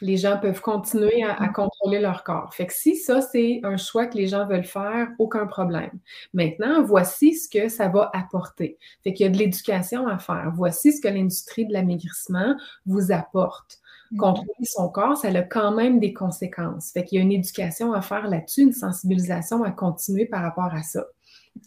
Les 0.00 0.16
gens 0.16 0.38
peuvent 0.38 0.60
continuer 0.60 1.22
à, 1.22 1.34
mm-hmm. 1.34 1.52
contrôler 1.52 2.00
leur 2.00 2.24
corps. 2.24 2.52
Fait 2.54 2.66
que 2.66 2.72
si 2.72 2.96
ça, 2.96 3.20
c'est 3.20 3.60
un 3.62 3.76
choix 3.76 4.06
que 4.06 4.16
les 4.16 4.26
gens 4.26 4.46
veulent 4.46 4.64
faire, 4.64 5.08
aucun 5.18 5.46
problème. 5.46 5.98
Maintenant, 6.32 6.82
voici 6.82 7.34
ce 7.34 7.48
que 7.48 7.68
ça 7.68 7.88
va 7.88 8.10
apporter. 8.12 8.78
Fait 9.02 9.12
qu'il 9.12 9.24
y 9.24 9.28
a 9.28 9.32
de 9.32 9.38
l'éducation 9.38 10.06
à 10.06 10.18
faire. 10.18 10.50
Voici 10.54 10.92
ce 10.92 11.00
que 11.00 11.08
l'industrie 11.08 11.66
de 11.66 11.72
l'amaigrissement 11.72 12.56
vous 12.86 13.12
apporte. 13.12 13.78
Mm-hmm. 14.12 14.16
Contrôler 14.16 14.64
son 14.64 14.88
corps, 14.88 15.16
ça 15.16 15.28
a 15.28 15.42
quand 15.42 15.72
même 15.72 16.00
des 16.00 16.12
conséquences. 16.12 16.90
Fait 16.92 17.04
qu'il 17.04 17.18
y 17.18 17.20
a 17.20 17.24
une 17.24 17.32
éducation 17.32 17.92
à 17.92 18.02
faire 18.02 18.28
là-dessus, 18.28 18.62
une 18.62 18.72
sensibilisation 18.72 19.64
à 19.64 19.70
continuer 19.70 20.26
par 20.26 20.42
rapport 20.42 20.72
à 20.74 20.82
ça. 20.82 21.04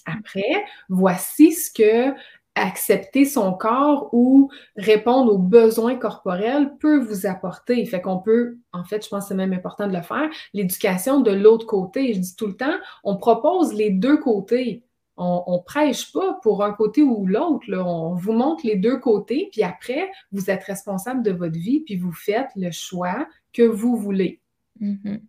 Après, 0.06 0.66
voici 0.90 1.54
ce 1.54 1.72
que 1.72 2.14
accepter 2.58 3.26
son 3.26 3.54
corps 3.54 4.10
ou 4.14 4.50
répondre 4.76 5.34
aux 5.34 5.38
besoins 5.38 5.96
corporels 5.96 6.76
peut 6.80 7.00
vous 7.00 7.26
apporter. 7.26 7.86
Fait 7.86 8.02
qu'on 8.02 8.20
peut, 8.20 8.58
en 8.74 8.84
fait, 8.84 9.04
je 9.04 9.10
pense 9.10 9.26
que 9.26 9.28
c'est 9.30 9.36
même 9.36 9.54
important 9.54 9.88
de 9.88 9.96
le 9.96 10.02
faire, 10.02 10.30
l'éducation 10.54 11.22
de 11.22 11.32
l'autre 11.32 11.66
côté. 11.66 12.14
Je 12.14 12.20
dis 12.20 12.36
tout 12.36 12.48
le 12.48 12.58
temps, 12.58 12.76
on 13.04 13.18
propose 13.18 13.74
les 13.74 13.92
deux 13.92 14.18
côtés. 14.18 14.84
On, 15.18 15.44
on 15.48 15.60
prêche 15.60 16.12
pas 16.12 16.40
pour 16.44 16.64
un 16.64 16.74
côté 16.74 17.02
ou 17.02 17.26
l'autre. 17.26 17.66
On 17.74 18.14
vous 18.16 18.34
montre 18.34 18.66
les 18.66 18.76
deux 18.76 18.98
côtés, 19.00 19.50
puis 19.52 19.64
après, 19.64 20.10
vous 20.32 20.50
êtes 20.50 20.64
responsable 20.64 21.24
de 21.24 21.32
votre 21.32 21.58
vie, 21.58 21.82
puis 21.82 21.98
vous 21.98 22.12
faites 22.12 22.50
le 22.56 22.72
choix 22.72 23.28
que 23.54 23.64
vous 23.64 23.96
voulez. 23.96 24.42
Mm-hmm. 24.80 25.22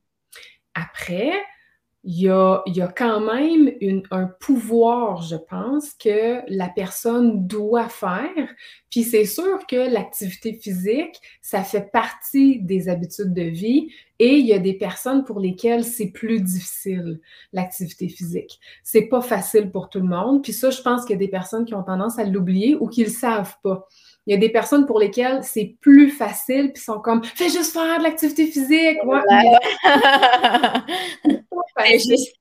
Après, 0.74 1.32
il 2.04 2.20
y 2.22 2.28
a, 2.28 2.62
il 2.66 2.76
y 2.76 2.80
a 2.80 2.88
quand 2.88 3.20
même 3.20 3.72
une, 3.80 4.02
un 4.10 4.26
pouvoir, 4.26 5.22
je 5.22 5.36
pense, 5.36 5.92
que 5.94 6.40
la 6.48 6.68
personne 6.68 7.46
doit 7.46 7.88
faire. 7.88 8.48
Puis 8.90 9.02
c'est 9.02 9.24
sûr 9.24 9.66
que 9.66 9.76
l'activité 9.76 10.54
physique, 10.54 11.20
ça 11.42 11.62
fait 11.62 11.90
partie 11.92 12.60
des 12.60 12.88
habitudes 12.88 13.34
de 13.34 13.42
vie 13.42 13.90
et 14.18 14.36
il 14.36 14.46
y 14.46 14.52
a 14.52 14.58
des 14.58 14.74
personnes 14.74 15.24
pour 15.24 15.40
lesquelles 15.40 15.84
c'est 15.84 16.08
plus 16.08 16.40
difficile, 16.40 17.20
l'activité 17.52 18.08
physique. 18.08 18.58
C'est 18.82 19.08
pas 19.08 19.20
facile 19.20 19.70
pour 19.70 19.90
tout 19.90 20.00
le 20.00 20.08
monde. 20.08 20.42
Puis 20.42 20.52
ça, 20.52 20.70
je 20.70 20.82
pense 20.82 21.02
qu'il 21.02 21.12
y 21.12 21.16
a 21.16 21.18
des 21.18 21.28
personnes 21.28 21.64
qui 21.64 21.74
ont 21.74 21.82
tendance 21.82 22.18
à 22.18 22.24
l'oublier 22.24 22.76
ou 22.76 22.88
qui 22.88 23.04
le 23.04 23.10
savent 23.10 23.56
pas. 23.62 23.86
Il 24.26 24.32
y 24.32 24.34
a 24.34 24.38
des 24.38 24.50
personnes 24.50 24.86
pour 24.86 24.98
lesquelles 24.98 25.42
c'est 25.42 25.76
plus 25.80 26.10
facile, 26.10 26.72
puis 26.72 26.82
sont 26.82 27.00
comme 27.00 27.24
fais 27.24 27.48
juste 27.48 27.72
faire 27.72 27.98
de 27.98 28.02
l'activité 28.02 28.46
physique. 28.46 28.98
Ouais, 29.04 29.20
juste 31.98 32.38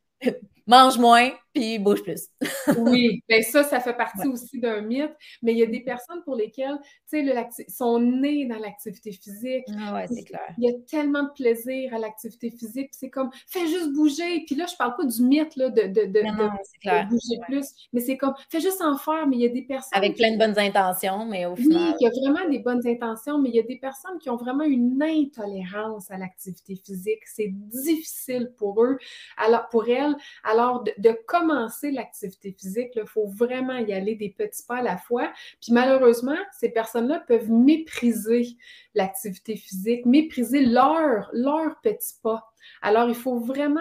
mange 0.67 0.99
moins, 0.99 1.31
puis 1.58 1.80
bouge 1.80 2.04
plus. 2.04 2.28
oui, 2.78 3.24
bien 3.28 3.41
ça, 3.41 3.63
ça 3.63 3.80
fait 3.80 3.96
partie 3.96 4.28
aussi 4.28 4.60
d'un 4.60 4.82
mythe, 4.82 5.15
mais 5.41 5.54
il 5.54 5.58
y 5.58 5.63
a 5.63 5.67
des 5.67 5.82
personnes 5.82 6.22
pour 6.24 6.36
lesquelles, 6.36 6.78
tu 7.10 7.26
sais, 7.26 7.65
sont 7.70 8.00
nées 8.00 8.46
dans 8.46 8.60
l'activité 8.60 9.12
physique. 9.12 9.65
Ah 9.80 9.93
ouais, 9.96 10.08
c'est 10.08 10.24
clair. 10.24 10.54
Il 10.58 10.70
y 10.70 10.74
a 10.74 10.78
tellement 10.89 11.24
de 11.24 11.32
plaisir 11.36 11.93
à 11.93 12.00
l'activité 12.00 12.52
physique, 12.52 12.89
c'est 12.91 13.10
comme, 13.10 13.30
fais 13.48 13.65
juste 13.67 13.93
bouger, 13.93 14.43
puis 14.46 14.56
là, 14.56 14.65
je 14.70 14.76
parle 14.76 14.96
pas 14.96 15.06
du 15.06 15.22
mythe, 15.24 15.56
là, 15.56 15.70
de, 15.70 15.84
de, 15.84 16.06
de, 16.06 16.22
de 16.22 17.10
bouger 17.10 17.39
plus, 17.48 17.67
mais 17.93 18.02
c'est 18.02 18.17
comme, 18.17 18.34
fais 18.50 18.60
juste 18.60 18.82
en 18.82 18.98
faire, 18.98 19.28
mais 19.28 19.38
il 19.38 19.41
y 19.41 19.46
a 19.46 19.50
des 19.50 19.63
personnes... 19.63 19.98
Avec 19.98 20.15
plein 20.15 20.32
de 20.32 20.38
bonnes 20.38 20.60
intentions, 20.60 21.26
mais 21.26 21.46
au 21.46 21.56
final... 21.56 21.78
Oui, 21.78 21.96
il 22.00 22.04
y 22.04 22.08
a 22.08 22.32
vraiment 22.32 22.50
des 22.50 22.60
bonnes 22.60 22.86
intentions, 22.86 23.39
mais 23.39 23.50
il 23.50 23.56
y 23.56 23.60
a 23.60 23.63
des 23.63 23.78
personnes 23.78 24.17
qui 24.20 24.30
ont 24.30 24.38
vraiment 24.38 24.63
une 24.63 25.02
intolérance 25.02 26.12
à 26.12 26.17
l'activité 26.17 26.76
physique. 26.76 27.22
C'est 27.26 27.50
difficile 27.52 28.52
pour 28.58 28.84
eux, 28.84 28.98
alors, 29.38 29.67
pour 29.70 29.88
elles, 29.88 30.15
alors 30.43 30.84
de, 30.84 30.91
de 30.98 31.17
commencer 31.47 31.91
l'activité 31.91 32.51
physique, 32.51 32.91
il 32.95 33.07
faut 33.07 33.27
vraiment 33.27 33.77
y 33.77 33.93
aller 33.93 34.15
des 34.15 34.29
petits 34.29 34.63
pas 34.63 34.77
à 34.77 34.81
la 34.81 34.97
fois. 34.97 35.31
Puis 35.62 35.71
malheureusement, 35.71 36.38
ces 36.60 36.69
personnes-là 36.69 37.23
peuvent 37.27 37.51
mépriser 37.51 38.57
l'activité 38.93 39.55
physique, 39.55 40.05
mépriser 40.05 40.65
leurs 40.65 41.29
leur 41.33 41.79
petits 41.81 42.15
pas. 42.21 42.43
Alors, 42.81 43.10
il 43.10 43.15
faut 43.15 43.39
vraiment 43.39 43.79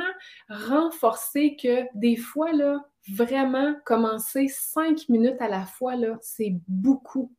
renforcer 0.49 1.57
que 1.61 1.87
des 1.95 2.17
fois, 2.17 2.53
là, 2.53 2.85
vraiment 3.13 3.75
commencer 3.85 4.49
cinq 4.49 5.09
minutes 5.09 5.41
à 5.41 5.49
la 5.49 5.67
fois, 5.67 5.97
là, 5.97 6.19
c'est 6.21 6.55
beaucoup. 6.69 7.33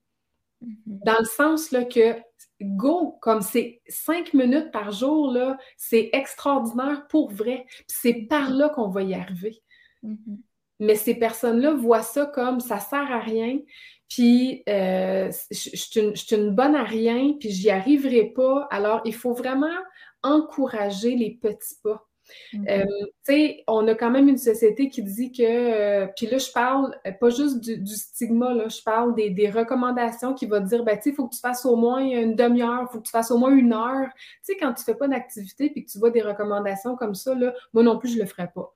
Mm-hmm. 0.64 1.04
Dans 1.06 1.20
le 1.20 1.26
sens 1.26 1.72
là, 1.72 1.86
que 1.86 2.16
go, 2.62 3.18
comme 3.22 3.42
c'est 3.42 3.82
cinq 3.88 4.34
minutes 4.34 4.72
par 4.72 4.92
jour, 4.92 5.32
là, 5.32 5.58
c'est 5.78 6.10
extraordinaire 6.14 7.08
pour 7.08 7.32
vrai. 7.32 7.66
c'est 7.88 8.28
par 8.30 8.50
là 8.50 8.70
qu'on 8.70 8.90
va 8.90 9.04
y 9.04 9.14
arriver. 9.14 9.62
Mm-hmm. 10.04 10.38
Mais 10.80 10.96
ces 10.96 11.16
personnes-là 11.16 11.74
voient 11.74 12.04
ça 12.04 12.26
comme 12.26 12.60
ça 12.60 12.80
sert 12.80 13.12
à 13.12 13.20
rien, 13.20 13.58
puis 14.10 14.64
euh, 14.70 15.32
je, 15.52 15.76
suis 15.76 16.36
une, 16.36 16.52
bonne 16.52 16.76
à 16.76 16.84
rien, 16.84 17.34
puis 17.40 17.50
j'y 17.50 17.70
arriverai 17.70 18.26
pas. 18.26 18.68
Alors, 18.72 19.02
il 19.06 19.16
faut 19.16 19.34
vraiment 19.34 19.68
encourager 20.24 21.16
les 21.16 21.32
petits 21.32 21.76
pas. 21.84 22.08
Mm-hmm. 22.54 22.70
Euh, 22.70 23.06
tu 23.26 23.34
sais, 23.34 23.64
on 23.68 23.88
a 23.88 23.96
quand 23.96 24.10
même 24.10 24.28
une 24.30 24.38
société 24.38 24.90
qui 24.90 25.02
dit 25.02 25.32
que, 25.32 25.44
euh, 25.44 26.08
puis 26.16 26.28
là, 26.28 26.38
je 26.38 26.52
parle 26.52 26.96
pas 27.20 27.30
juste 27.30 27.60
du, 27.60 27.96
stigma, 27.96 28.54
là, 28.54 28.68
je 28.68 28.82
parle 28.82 29.16
des, 29.16 29.50
recommandations 29.50 30.34
qui 30.34 30.46
vont 30.46 30.60
dire, 30.60 30.84
ben, 30.84 30.96
tu 30.98 31.04
sais, 31.04 31.10
il 31.10 31.16
faut 31.16 31.28
que 31.28 31.36
tu 31.36 31.42
fasses 31.42 31.66
au 31.66 31.76
moins 31.76 32.00
une 32.00 32.36
demi-heure, 32.36 32.88
il 32.90 32.92
faut 32.92 33.00
que 33.00 33.06
tu 33.06 33.12
fasses 33.12 33.32
au 33.32 33.38
moins 33.38 33.52
une 33.52 33.74
heure. 33.74 34.10
Tu 34.46 34.54
sais, 34.54 34.58
quand 34.58 34.74
tu 34.74 34.84
fais 34.84 34.96
pas 34.96 35.08
d'activité 35.08 35.70
puis 35.70 35.86
que 35.86 35.92
tu 35.92 36.00
vois 36.00 36.12
des 36.12 36.22
recommandations 36.22 36.96
comme 36.96 37.16
ça, 37.16 37.34
là, 37.34 37.54
moi 37.74 37.84
non 37.84 37.98
plus, 37.98 38.10
je 38.10 38.20
le 38.20 38.26
ferai 38.26 38.50
pas 38.54 38.74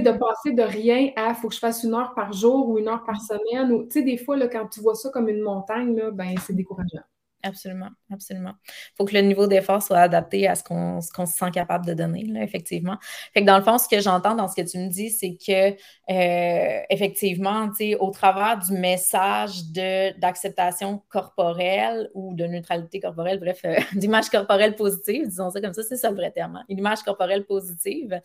de 0.00 0.10
passer 0.12 0.52
de 0.52 0.62
rien 0.62 1.10
à 1.16 1.34
faut 1.34 1.48
que 1.48 1.54
je 1.54 1.60
fasse 1.60 1.82
une 1.84 1.94
heure 1.94 2.14
par 2.14 2.32
jour 2.32 2.68
ou 2.68 2.78
une 2.78 2.88
heure 2.88 3.04
par 3.04 3.20
semaine. 3.20 3.86
Tu 3.88 4.00
sais, 4.00 4.02
des 4.02 4.16
fois, 4.16 4.36
là, 4.36 4.48
quand 4.48 4.66
tu 4.68 4.80
vois 4.80 4.94
ça 4.94 5.10
comme 5.10 5.28
une 5.28 5.40
montagne, 5.42 5.96
là, 5.96 6.10
ben, 6.10 6.34
c'est 6.46 6.54
décourageant. 6.54 7.02
Absolument, 7.44 7.90
absolument. 8.12 8.52
Il 8.66 8.92
faut 8.96 9.04
que 9.04 9.14
le 9.14 9.20
niveau 9.20 9.48
d'effort 9.48 9.82
soit 9.82 9.98
adapté 9.98 10.46
à 10.46 10.54
ce 10.54 10.62
qu'on 10.62 11.00
se 11.00 11.32
sent 11.32 11.50
capable 11.52 11.84
de 11.86 11.92
donner, 11.92 12.24
là, 12.26 12.42
effectivement. 12.42 12.98
Fait 13.34 13.40
que 13.40 13.46
dans 13.46 13.58
le 13.58 13.64
fond, 13.64 13.78
ce 13.78 13.88
que 13.88 14.00
j'entends 14.00 14.36
dans 14.36 14.46
ce 14.46 14.54
que 14.54 14.62
tu 14.62 14.78
me 14.78 14.88
dis, 14.88 15.10
c'est 15.10 15.36
que 15.36 15.72
euh, 16.12 16.82
effectivement, 16.88 17.68
au 17.98 18.10
travers 18.10 18.58
du 18.58 18.72
message 18.74 19.64
d'acceptation 19.72 21.02
corporelle 21.08 22.10
ou 22.14 22.32
de 22.34 22.46
neutralité 22.46 23.00
corporelle, 23.00 23.40
bref, 23.40 23.60
euh, 23.64 23.74
d'image 23.94 24.30
corporelle 24.30 24.76
positive, 24.76 25.26
disons 25.26 25.50
ça 25.50 25.60
comme 25.60 25.72
ça, 25.74 25.82
c'est 25.82 25.96
ça 25.96 26.10
le 26.10 26.16
vrai 26.16 26.30
terme, 26.30 26.56
hein, 26.56 26.64
une 26.68 26.78
image 26.78 27.02
corporelle 27.02 27.44
positive, 27.44 28.20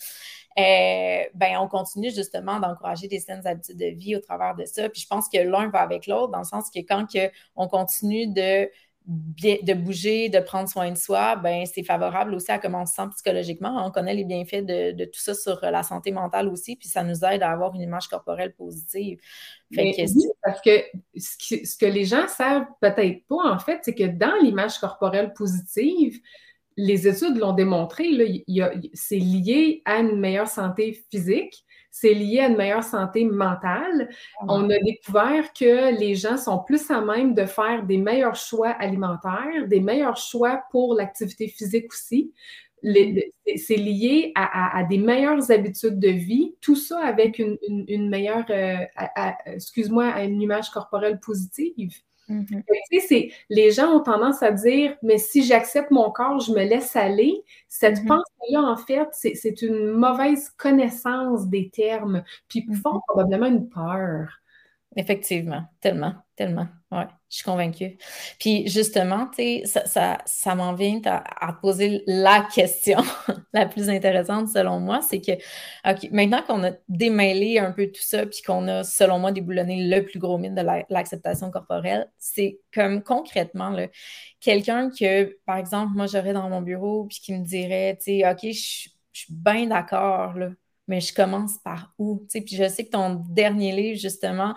euh, 0.60 1.24
ben, 1.36 1.58
on 1.60 1.68
continue 1.68 2.12
justement 2.12 2.60
d'encourager 2.60 3.08
des 3.08 3.20
saines 3.20 3.46
habitudes 3.46 3.78
de 3.78 3.86
vie 3.86 4.16
au 4.16 4.20
travers 4.20 4.56
de 4.56 4.66
ça. 4.66 4.90
Puis 4.90 5.02
je 5.02 5.08
pense 5.08 5.30
que 5.30 5.38
l'un 5.38 5.70
va 5.70 5.82
avec 5.82 6.08
l'autre, 6.08 6.32
dans 6.32 6.40
le 6.40 6.44
sens 6.44 6.70
que 6.70 6.80
quand 6.80 7.06
que 7.12 7.32
on 7.56 7.68
continue 7.68 8.28
de 8.28 8.70
de 9.08 9.74
bouger, 9.74 10.28
de 10.28 10.40
prendre 10.40 10.68
soin 10.68 10.92
de 10.92 10.98
soi, 10.98 11.38
ben 11.38 11.66
c'est 11.66 11.84
favorable 11.84 12.34
aussi 12.34 12.52
à 12.52 12.60
comment 12.60 12.82
on 12.82 12.86
se 12.86 12.94
sent 12.94 13.08
psychologiquement. 13.16 13.86
On 13.86 13.90
connaît 13.90 14.14
les 14.14 14.26
bienfaits 14.26 14.66
de, 14.66 15.06
tout 15.06 15.20
ça 15.20 15.34
sur 15.34 15.60
la 15.62 15.82
santé 15.82 16.12
mentale 16.12 16.50
aussi, 16.50 16.76
puis 16.76 16.90
ça 16.90 17.04
nous 17.04 17.24
aide 17.24 17.42
à 17.42 17.52
avoir 17.52 17.74
une 17.74 17.82
image 17.82 18.10
corporelle 18.10 18.54
positive. 18.54 19.20
parce 20.44 20.62
que 20.62 20.84
ce, 21.16 21.78
que 21.78 21.86
les 21.86 22.04
gens 22.04 22.28
savent 22.28 22.66
peut-être 22.82 23.26
pas, 23.28 23.50
en 23.50 23.60
fait, 23.60 23.80
c'est 23.84 23.96
que 23.96 24.08
dans 24.08 24.36
l'image 24.42 24.78
corporelle 24.78 25.32
positive, 25.34 26.20
les 26.76 27.08
études 27.08 27.38
l'ont 27.38 27.54
démontré, 27.54 28.44
c'est 28.94 29.20
lié 29.20 29.82
à 29.86 30.00
une 30.00 30.20
meilleure 30.20 30.50
santé 30.50 31.02
physique, 31.10 31.64
c'est 32.00 32.14
lié 32.14 32.40
à 32.42 32.48
une 32.48 32.58
meilleure 32.58 32.84
santé 32.84 33.26
mentale. 33.26 34.10
Ah. 34.40 34.46
On 34.50 34.70
a 34.70 34.78
découvert 34.80 35.52
que 35.54 35.98
les 35.98 36.16
gens 36.16 36.38
sont 36.38 36.60
plus 36.60 36.90
à 36.92 37.02
même 37.02 37.34
de 37.34 37.46
faire 37.46 37.84
des 37.84 37.98
meilleurs 37.98 38.36
choix 38.36 38.70
alimentaires, 38.70 39.68
des 39.68 39.80
meilleurs 39.80 40.18
choix 40.18 40.64
pour 40.72 40.94
l'activité 40.94 41.48
physique 41.48 41.92
aussi. 41.92 42.32
C'est 42.84 43.76
lié 43.76 44.32
à, 44.36 44.84
des 44.84 45.00
meilleures 45.00 45.50
habitudes 45.50 46.00
de 46.00 46.10
vie, 46.10 46.56
tout 46.62 46.76
ça 46.76 47.00
avec 47.00 47.40
une, 47.40 48.10
meilleure, 48.10 48.46
euh, 48.52 48.78
excuse-moi, 49.48 50.06
à 50.06 50.24
une 50.24 50.40
image 50.40 50.70
corporelle 50.70 51.20
positive. 51.20 51.96
Mm-hmm. 52.30 53.32
les 53.50 53.72
gens 53.72 53.94
ont 53.94 54.02
tendance 54.02 54.44
à 54.44 54.52
dire, 54.52 54.96
mais 55.02 55.18
si 55.18 55.44
j'accepte 55.44 55.92
mon 55.92 56.12
corps, 56.12 56.40
je 56.40 56.52
me 56.52 56.64
laisse 56.64 56.96
aller. 56.96 57.44
Cette 57.70 58.00
mm-hmm. 58.00 58.08
pensée-là, 58.08 58.62
en 58.62 58.78
fait, 58.78 59.08
c'est 59.12 59.62
une 59.62 59.88
mauvaise 59.88 60.50
connaissance 60.58 61.48
des 61.48 61.70
termes, 61.70 62.24
puis 62.50 62.66
mm 62.68 62.76
font 62.76 63.00
probablement 63.08 63.48
une 63.48 63.70
peur. 63.70 64.30
Effectivement, 65.00 65.64
tellement, 65.80 66.16
tellement. 66.36 66.68
Oui, 66.92 67.04
je 67.30 67.36
suis 67.36 67.44
convaincue. 67.44 68.00
Puis 68.40 68.68
justement, 68.68 69.30
sais, 69.36 69.62
ça, 69.66 70.18
ça, 70.26 70.56
m'en 70.56 70.74
vient 70.74 71.00
à, 71.06 71.54
poser 71.62 72.02
la 72.08 72.48
question 72.54 72.98
la 73.54 73.68
plus 73.68 73.92
intéressante 73.92 74.50
selon 74.50 74.80
moi, 74.80 75.02
c'est 75.04 75.22
que 75.22 75.34
maintenant 76.12 76.42
qu'on 76.42 76.64
a 76.64 76.72
démêlé 76.90 77.60
un 77.60 77.72
peu 77.74 77.86
tout 77.92 78.02
ça, 78.02 78.26
puis 78.26 78.42
qu'on 78.42 78.68
a, 78.68 78.84
selon 78.84 79.20
moi, 79.20 79.32
déboulonné 79.32 79.88
le 79.88 80.04
plus 80.04 80.18
gros 80.18 80.40
mythe 80.40 80.56
de 80.56 80.64
l'acceptation 80.90 81.52
corporelle, 81.52 82.10
c'est 82.18 82.60
comme 82.74 83.04
concrètement, 83.04 83.78
quelqu'un 84.40 84.90
que, 84.90 85.38
par 85.46 85.58
exemple, 85.58 85.92
moi, 85.94 86.08
j'aurais 86.08 86.34
dans 86.34 86.50
mon 86.50 86.62
bureau, 86.62 87.06
puis 87.06 87.20
qui 87.20 87.34
me 87.34 87.46
dirait, 87.46 87.98
tu 87.98 88.20
sais, 88.20 88.28
OK, 88.28 88.40
je 88.46 88.90
suis 89.14 89.30
bien 89.30 89.68
d'accord, 89.68 90.34
là 90.34 90.50
mais 90.88 91.02
je 91.02 91.14
commence 91.14 91.58
par 91.64 91.94
où? 91.98 92.26
Puis 92.32 92.56
je 92.56 92.68
sais 92.68 92.86
que 92.86 92.92
ton 92.92 93.24
dernier 93.30 93.72
livre, 93.74 94.00
justement, 94.00 94.54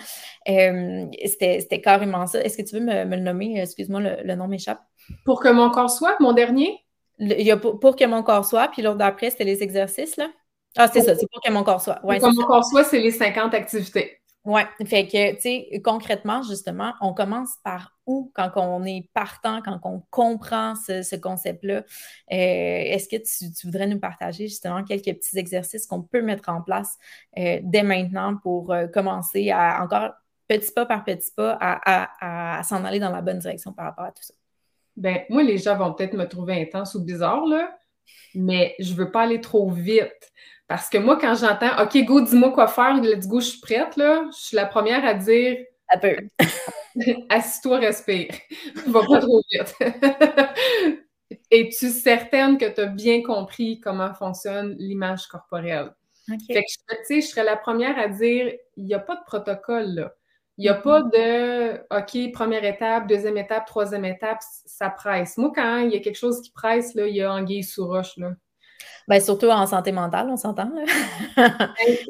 euh, 0.49 1.07
c'était 1.25 1.81
carrément 1.81 2.27
ça. 2.27 2.43
Est-ce 2.43 2.57
que 2.57 2.63
tu 2.63 2.77
veux 2.77 2.85
me, 2.85 3.05
le 3.05 3.23
nommer? 3.23 3.61
Excuse-moi, 3.61 4.01
le, 4.01 4.35
nom 4.35 4.49
m'échappe. 4.49 4.81
Pour 5.25 5.41
que 5.41 5.49
mon 5.49 5.71
corps 5.71 5.91
soit, 5.91 6.17
mon 6.21 6.33
dernier? 6.33 6.79
il 7.19 7.43
y 7.43 7.51
a 7.51 7.57
pour, 7.59 7.97
que 7.97 8.07
mon 8.07 8.23
corps 8.23 8.47
soit, 8.47 8.69
puis 8.69 8.81
l'autre 8.81 8.97
d'après, 8.97 9.31
c'était 9.31 9.45
les 9.45 9.63
exercices, 9.63 10.17
là. 10.17 10.31
Ah, 10.77 10.89
c'est 10.89 11.03
ça, 11.03 11.15
c'est 11.17 11.27
pour 11.31 11.43
que 11.43 11.51
mon 11.53 11.65
corps 11.65 11.83
soit. 11.83 11.97
pour 11.97 12.11
que 12.11 12.35
mon 12.35 12.47
corps 12.47 12.65
soit, 12.65 12.85
c'est 12.85 13.01
les 13.01 13.11
50 13.11 13.53
activités. 13.55 14.20
Oui, 14.47 14.63
fait 14.87 15.07
que, 15.07 15.35
tu 15.35 15.41
sais, 15.41 15.83
concrètement, 15.85 16.43
justement, 16.43 16.95
on 17.03 17.13
commence 17.13 17.57
par 17.63 17.95
où 18.07 18.33
quand 18.35 18.51
on 18.57 18.85
est 18.85 19.07
partant, 19.13 19.61
quand 19.61 19.79
on 19.85 20.03
comprend 20.09 20.75
ce, 20.75 21.15
concept-là? 21.17 21.75
Euh, 21.77 21.83
est-ce 22.31 23.07
que 23.07 23.17
tu, 23.17 23.67
voudrais 23.67 23.87
nous 23.87 24.01
partager 24.01 24.49
justement 24.49 24.83
quelques 24.83 25.15
petits 25.15 25.39
exercices 25.39 25.87
qu'on 25.87 26.01
peut 26.01 26.23
mettre 26.23 26.49
en 26.49 26.63
place 26.63 26.97
euh, 27.37 27.61
dès 27.63 27.83
maintenant 27.83 28.39
pour 28.39 28.73
euh, 28.73 28.87
commencer 28.87 29.51
à 29.51 29.83
encore 29.83 30.13
petit 30.49 30.73
pas 30.73 30.87
par 30.87 31.05
petit 31.05 31.31
pas 31.37 31.59
à, 31.61 32.63
s'en 32.65 32.85
aller 32.87 32.99
dans 32.99 33.13
la 33.13 33.21
bonne 33.21 33.41
direction 33.41 33.75
par 33.75 33.85
rapport 33.85 34.07
à 34.07 34.13
tout 34.13 34.23
ça? 34.23 34.33
Ben, 34.97 35.19
moi, 35.29 35.43
les 35.43 35.59
gens 35.59 35.77
vont 35.77 35.93
peut-être 35.93 36.15
me 36.15 36.27
trouver 36.27 36.63
intense 36.63 36.95
ou 36.95 37.05
bizarre, 37.05 37.45
là, 37.45 37.79
mais 38.35 38.75
je 38.79 38.95
veux 38.95 39.11
pas 39.11 39.23
aller 39.23 39.43
trop 39.43 39.71
vite. 39.71 40.33
Parce 40.71 40.89
que 40.89 40.99
moi, 40.99 41.19
quand 41.21 41.35
j'entends 41.35 41.83
OK, 41.83 41.97
go, 42.05 42.21
dis-moi 42.21 42.53
quoi 42.53 42.69
faire, 42.69 42.95
let's 43.03 43.27
go, 43.27 43.41
je 43.41 43.47
suis 43.47 43.61
prête, 43.61 43.97
là, 43.97 44.29
je 44.33 44.39
suis 44.39 44.57
la 44.57 44.67
première 44.67 45.05
à 45.05 45.15
dire. 45.15 45.57
Un 45.93 45.99
peu. 45.99 46.17
Assis-toi, 47.29 47.79
respire. 47.79 48.33
Va 48.87 49.01
pas 49.01 49.19
trop 49.19 49.43
vite. 49.51 49.75
Es-tu 51.51 51.89
certaine 51.89 52.57
que 52.57 52.73
tu 52.73 52.83
as 52.83 52.87
bien 52.87 53.21
compris 53.25 53.81
comment 53.81 54.15
fonctionne 54.15 54.77
l'image 54.79 55.27
corporelle? 55.27 55.91
Fait 56.29 56.37
que, 56.37 56.61
tu 56.61 57.05
sais, 57.05 57.21
je 57.21 57.27
serais 57.27 57.43
la 57.43 57.57
première 57.57 57.99
à 57.99 58.07
dire, 58.07 58.53
il 58.77 58.85
n'y 58.85 58.95
a 58.95 59.01
pas 59.01 59.17
de 59.17 59.25
protocole, 59.27 59.87
là. 59.93 60.13
Il 60.57 60.63
n'y 60.63 60.69
a 60.69 60.75
pas 60.75 61.01
mm-hmm. 61.01 61.81
de 61.91 62.29
OK, 62.29 62.33
première 62.33 62.65
étape, 62.65 63.09
deuxième 63.09 63.39
étape, 63.39 63.67
troisième 63.67 64.05
étape, 64.05 64.39
ça 64.67 64.89
presse. 64.89 65.37
Moi, 65.37 65.51
quand 65.53 65.79
il 65.79 65.91
y 65.91 65.97
a 65.97 65.99
quelque 65.99 66.19
chose 66.19 66.41
qui 66.41 66.53
presse, 66.53 66.95
là, 66.95 67.09
il 67.09 67.17
y 67.17 67.23
a 67.23 67.33
anguille 67.33 67.65
sous 67.65 67.89
roche. 67.89 68.17
Là. 68.19 68.35
Bien, 69.11 69.19
surtout 69.19 69.49
en 69.49 69.67
santé 69.67 69.91
mentale, 69.91 70.29
on 70.31 70.37
s'entend. 70.37 70.71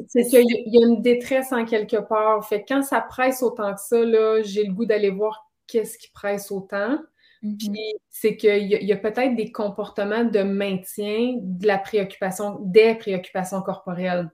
c'est 0.07 0.23
qu'il 0.27 0.45
y 0.47 0.83
a 0.83 0.87
une 0.87 1.01
détresse 1.01 1.51
en 1.51 1.65
quelque 1.65 1.97
part. 1.97 2.47
Fait 2.47 2.61
que 2.61 2.67
quand 2.67 2.83
ça 2.83 3.01
presse 3.01 3.41
autant 3.41 3.73
que 3.73 3.81
ça, 3.81 4.05
là, 4.05 4.43
j'ai 4.43 4.65
le 4.65 4.71
goût 4.71 4.85
d'aller 4.85 5.09
voir 5.09 5.49
qu'est-ce 5.65 5.97
qui 5.97 6.11
presse 6.11 6.51
autant. 6.51 6.99
Puis 7.41 7.49
mm-hmm. 7.49 7.95
c'est 8.11 8.37
qu'il 8.37 8.67
y 8.67 8.91
a, 8.91 8.95
a 8.95 8.99
peut-être 8.99 9.35
des 9.35 9.51
comportements 9.51 10.25
de 10.25 10.43
maintien 10.43 11.37
de 11.41 11.65
la 11.65 11.79
préoccupation, 11.79 12.59
des 12.61 12.93
préoccupations 12.93 13.63
corporelles. 13.63 14.29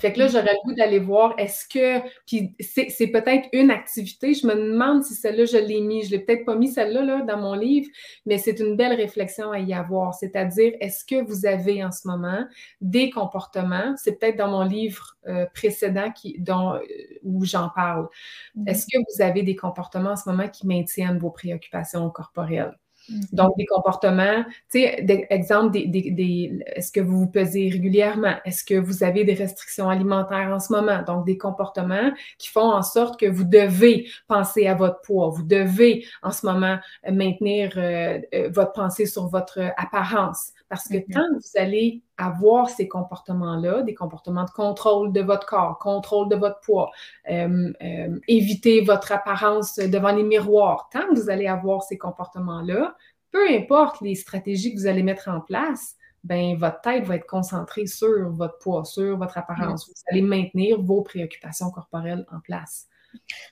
Fait 0.00 0.12
que 0.12 0.18
là, 0.18 0.28
j'aurais 0.28 0.52
le 0.52 0.64
goût 0.64 0.74
d'aller 0.74 0.98
voir, 0.98 1.34
est-ce 1.38 1.66
que, 1.68 2.00
puis 2.26 2.54
c'est 2.60 3.06
peut-être 3.08 3.48
une 3.52 3.70
activité, 3.70 4.34
je 4.34 4.46
me 4.46 4.54
demande 4.54 5.04
si 5.04 5.14
celle-là, 5.14 5.44
je 5.44 5.58
l'ai 5.58 5.80
mis, 5.80 6.04
je 6.04 6.10
l'ai 6.10 6.20
peut-être 6.20 6.44
pas 6.44 6.54
mis 6.54 6.68
celle-là 6.68 7.02
là, 7.02 7.22
dans 7.22 7.38
mon 7.38 7.54
livre, 7.54 7.88
mais 8.24 8.38
c'est 8.38 8.58
une 8.60 8.76
belle 8.76 8.94
réflexion 8.94 9.52
à 9.52 9.58
y 9.58 9.74
avoir, 9.74 10.14
c'est-à-dire, 10.14 10.72
est-ce 10.80 11.04
que 11.04 11.22
vous 11.22 11.46
avez 11.46 11.84
en 11.84 11.92
ce 11.92 12.08
moment 12.08 12.44
des 12.80 13.10
comportements, 13.10 13.94
c'est 13.96 14.18
peut-être 14.18 14.36
dans 14.36 14.50
mon 14.50 14.62
livre 14.62 15.16
euh, 15.26 15.46
précédent 15.54 16.10
qui, 16.10 16.36
dont, 16.38 16.74
euh, 16.74 16.80
où 17.22 17.44
j'en 17.44 17.68
parle, 17.68 18.08
mm-hmm. 18.56 18.70
est-ce 18.70 18.86
que 18.86 18.98
vous 18.98 19.22
avez 19.22 19.42
des 19.42 19.56
comportements 19.56 20.12
en 20.12 20.16
ce 20.16 20.28
moment 20.28 20.48
qui 20.48 20.66
maintiennent 20.66 21.18
vos 21.18 21.30
préoccupations 21.30 22.08
corporelles? 22.10 22.76
Mm-hmm. 23.08 23.34
Donc, 23.34 23.56
des 23.56 23.66
comportements, 23.66 24.44
tu 24.70 24.80
sais, 24.80 25.26
exemple, 25.30 25.72
des, 25.72 25.86
des, 25.86 26.62
est-ce 26.66 26.92
que 26.92 27.00
vous 27.00 27.20
vous 27.20 27.30
pesez 27.30 27.68
régulièrement? 27.68 28.34
Est-ce 28.44 28.64
que 28.64 28.74
vous 28.74 29.02
avez 29.02 29.24
des 29.24 29.34
restrictions 29.34 29.88
alimentaires 29.88 30.50
en 30.52 30.60
ce 30.60 30.72
moment? 30.72 31.02
Donc, 31.02 31.26
des 31.26 31.38
comportements 31.38 32.12
qui 32.38 32.48
font 32.48 32.72
en 32.72 32.82
sorte 32.82 33.18
que 33.18 33.26
vous 33.26 33.44
devez 33.44 34.08
penser 34.28 34.66
à 34.66 34.74
votre 34.74 35.00
poids, 35.02 35.28
vous 35.28 35.42
devez 35.44 36.04
en 36.22 36.30
ce 36.30 36.46
moment 36.46 36.78
maintenir 37.10 37.72
euh, 37.76 38.20
euh, 38.34 38.50
votre 38.52 38.72
pensée 38.72 39.06
sur 39.06 39.28
votre 39.28 39.60
apparence. 39.76 40.52
Parce 40.68 40.88
que 40.88 40.96
mm-hmm. 40.96 41.12
tant 41.12 41.28
que 41.28 41.34
vous 41.34 41.60
allez 41.60 42.02
avoir 42.22 42.70
ces 42.70 42.88
comportements-là, 42.88 43.82
des 43.82 43.94
comportements 43.94 44.44
de 44.44 44.50
contrôle 44.50 45.12
de 45.12 45.20
votre 45.20 45.46
corps, 45.46 45.78
contrôle 45.78 46.28
de 46.28 46.36
votre 46.36 46.60
poids, 46.60 46.90
euh, 47.30 47.72
euh, 47.82 48.18
éviter 48.28 48.80
votre 48.80 49.12
apparence 49.12 49.76
devant 49.76 50.12
les 50.12 50.22
miroirs, 50.22 50.88
tant 50.92 51.08
que 51.08 51.14
vous 51.14 51.30
allez 51.30 51.46
avoir 51.46 51.82
ces 51.82 51.98
comportements-là, 51.98 52.94
peu 53.30 53.48
importe 53.50 54.00
les 54.00 54.14
stratégies 54.14 54.74
que 54.74 54.80
vous 54.80 54.86
allez 54.86 55.02
mettre 55.02 55.28
en 55.28 55.40
place, 55.40 55.96
ben 56.24 56.56
votre 56.56 56.80
tête 56.82 57.04
va 57.04 57.16
être 57.16 57.26
concentrée 57.26 57.86
sur 57.86 58.30
votre 58.30 58.58
poids, 58.58 58.84
sur 58.84 59.16
votre 59.16 59.38
apparence. 59.38 59.88
Vous 59.88 59.94
allez 60.10 60.22
maintenir 60.22 60.80
vos 60.80 61.02
préoccupations 61.02 61.70
corporelles 61.70 62.24
en 62.32 62.40
place. 62.40 62.86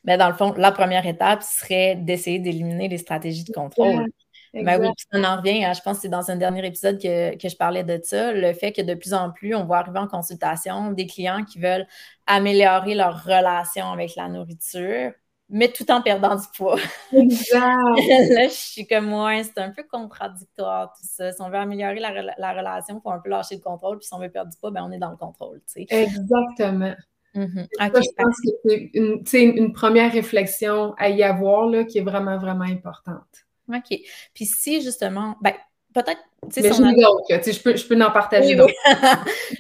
Mais 0.05 0.17
dans 0.17 0.29
le 0.29 0.35
fond, 0.35 0.55
la 0.57 0.73
première 0.73 1.07
étape 1.07 1.43
serait 1.43 1.97
d'essayer 1.97 2.39
d'éliminer 2.39 2.89
les 2.89 2.99
stratégies 2.99 3.45
de 3.45 3.53
contrôle. 3.53 4.07
Ben 4.53 4.81
oui, 4.81 4.89
on 5.13 5.23
en 5.23 5.37
revient. 5.37 5.65
Hein, 5.65 5.73
je 5.75 5.81
pense 5.81 5.97
que 5.97 6.03
c'est 6.03 6.09
dans 6.09 6.31
un 6.31 6.37
dernier 6.37 6.67
épisode 6.67 7.01
que, 7.01 7.49
je 7.49 7.57
parlais 7.57 7.85
de 7.85 8.01
ça, 8.03 8.33
le 8.33 8.53
fait 8.53 8.73
que 8.73 8.83
de 8.83 8.95
plus 8.95 9.15
en 9.15 9.31
plus, 9.31 9.55
on 9.55 9.65
voit 9.65 9.79
arriver 9.79 10.01
en 10.01 10.09
consultation 10.09 10.91
des 10.91 11.07
clients 11.07 11.45
qui 11.45 11.61
veulent 11.61 11.87
améliorer 12.27 12.95
leur 12.95 13.23
relation 13.23 13.93
avec 13.93 14.17
la 14.17 14.29
nourriture, 14.29 15.13
mais 15.49 15.69
tout 15.69 15.89
en 15.91 16.03
perdant 16.03 16.35
du 16.35 16.47
poids. 16.57 16.79
Exact. 17.13 17.61
Là, 18.31 18.49
je 18.49 18.55
suis 18.55 18.87
comme 18.87 19.07
moi, 19.07 19.43
c'est 19.45 19.59
un 19.59 19.71
peu 19.71 19.85
contradictoire 19.85 20.93
tout 20.95 21.07
ça. 21.09 21.33
Si 21.33 21.41
on 21.41 21.49
veut 21.49 21.57
améliorer 21.57 22.01
la, 22.01 22.53
relation, 22.53 22.97
il 22.99 23.03
faut 23.03 23.11
un 23.11 23.21
peu 23.21 23.31
lâcher 23.31 23.55
le 23.55 23.61
contrôle, 23.61 23.99
puis 23.99 24.09
si 24.09 24.15
on 24.15 24.19
veut 24.19 24.31
perdre 24.31 24.51
du 24.51 24.59
poids, 24.59 24.73
ben 24.73 24.83
on 24.85 24.91
est 24.91 24.99
dans 24.99 25.11
le 25.11 25.17
contrôle. 25.17 25.61
Exactement. 25.77 26.95
Mm-hmm. 27.37 27.69
je 27.79 28.11
pense 28.17 28.37
que 28.41 29.21
c'est 29.25 29.41
une, 29.41 29.57
une, 29.57 29.73
première 29.73 30.13
réflexion 30.13 30.95
à 30.99 31.11
y 31.11 31.23
avoir 31.23 31.69
là, 31.69 31.85
qui 31.85 31.99
est 31.99 32.03
vraiment, 32.03 32.37
vraiment 32.39 32.65
importante. 32.65 33.47
OK. 33.79 33.99
Puis 34.35 34.47
si 34.47 34.83
justement, 34.83 35.37
ben, 35.41 35.55
peut-être. 35.95 36.21
Mais 36.43 36.63
je, 36.63 37.53
je, 37.53 37.63
peux, 37.63 37.77
je 37.77 37.87
peux 37.87 38.03
en 38.03 38.11
partager 38.11 38.55
d'autres. 38.55 38.73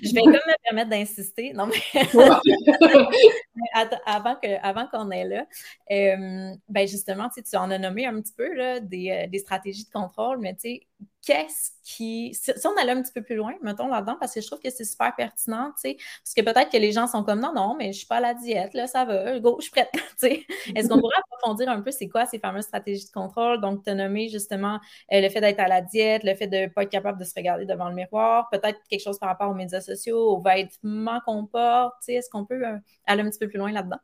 je 0.03 0.14
vais 0.14 0.23
quand 0.23 0.31
même 0.31 0.40
me 0.47 0.64
permettre 0.64 0.90
d'insister. 0.90 1.53
Non, 1.53 1.66
mais. 1.66 2.03
avant 4.07 4.37
qu'on 4.37 4.59
avant 4.62 4.87
qu'on 4.87 5.11
est 5.11 5.25
là, 5.25 5.47
euh, 5.90 6.55
ben 6.69 6.88
justement, 6.88 7.29
tu 7.29 7.57
en 7.57 7.71
as 7.71 7.79
nommé 7.79 8.07
un 8.07 8.21
petit 8.21 8.33
peu 8.33 8.53
là, 8.55 8.81
des, 8.81 9.11
euh, 9.11 9.27
des 9.29 9.38
stratégies 9.38 9.85
de 9.85 9.90
contrôle, 9.90 10.38
mais 10.38 10.55
tu 10.55 10.61
sais, 10.61 10.87
qu'est-ce 11.23 11.73
qui. 11.85 12.35
Si 12.35 12.66
on 12.66 12.77
allait 12.81 12.93
un 12.93 13.03
petit 13.03 13.12
peu 13.12 13.23
plus 13.23 13.37
loin, 13.37 13.55
mettons 13.62 13.88
là-dedans, 13.88 14.16
parce 14.19 14.35
que 14.35 14.40
je 14.40 14.47
trouve 14.47 14.61
que 14.61 14.71
c'est 14.71 14.85
super 14.85 15.14
pertinent, 15.14 15.73
tu 15.73 15.90
sais, 15.90 15.97
parce 15.97 16.35
que 16.35 16.43
peut-être 16.43 16.71
que 16.71 16.79
les 16.79 16.93
gens 16.93 17.07
sont 17.07 17.25
comme 17.25 17.40
non, 17.40 17.53
non, 17.55 17.75
mais 17.77 17.93
je 17.93 17.99
suis 17.99 18.07
pas 18.07 18.16
à 18.16 18.21
la 18.21 18.35
diète, 18.35 18.75
là, 18.75 18.87
ça 18.87 19.05
va, 19.05 19.38
go, 19.38 19.57
je 19.59 19.64
suis 19.64 19.71
prête, 19.71 19.90
tu 19.93 20.01
sais. 20.16 20.47
Est-ce 20.75 20.88
qu'on 20.88 21.01
pourrait 21.01 21.16
approfondir 21.19 21.69
un 21.69 21.81
peu 21.83 21.90
c'est 21.90 22.09
quoi 22.09 22.27
ces 22.27 22.38
fameuses 22.38 22.64
stratégies 22.64 23.07
de 23.07 23.12
contrôle? 23.12 23.61
Donc, 23.61 23.85
tu 23.85 23.90
as 23.90 23.95
nommé 23.95 24.29
justement 24.29 24.81
euh, 25.12 25.21
le 25.21 25.29
fait 25.29 25.40
d'être 25.40 25.61
à 25.61 25.69
la 25.69 25.83
diète, 25.83 26.25
le 26.25 26.35
fait 26.35 26.47
de 26.47 26.57
ne 26.57 26.66
pas 26.71 26.83
être 26.85 26.91
capable 26.91 27.19
de 27.19 27.25
se 27.25 27.33
regarder 27.37 27.67
devant 27.67 27.89
le 27.89 27.95
miroir, 27.95 28.49
peut-être 28.51 28.79
quelque 28.89 29.03
chose 29.03 29.19
par 29.19 29.29
rapport 29.29 29.51
aux 29.51 29.55
médias 29.55 29.81
sociaux, 29.81 30.37
aux 30.37 30.41
vêtements 30.41 31.21
qu'on 31.27 31.47
porte, 31.47 32.09
est-ce 32.09 32.31
qu'on 32.31 32.45
peut 32.45 32.67
euh, 32.67 32.79
aller 33.07 33.23
un 33.23 33.31
petit 33.31 33.39
peu 33.39 33.49
plus 33.49 33.59
loin 33.59 33.73
là-dedans? 33.73 34.01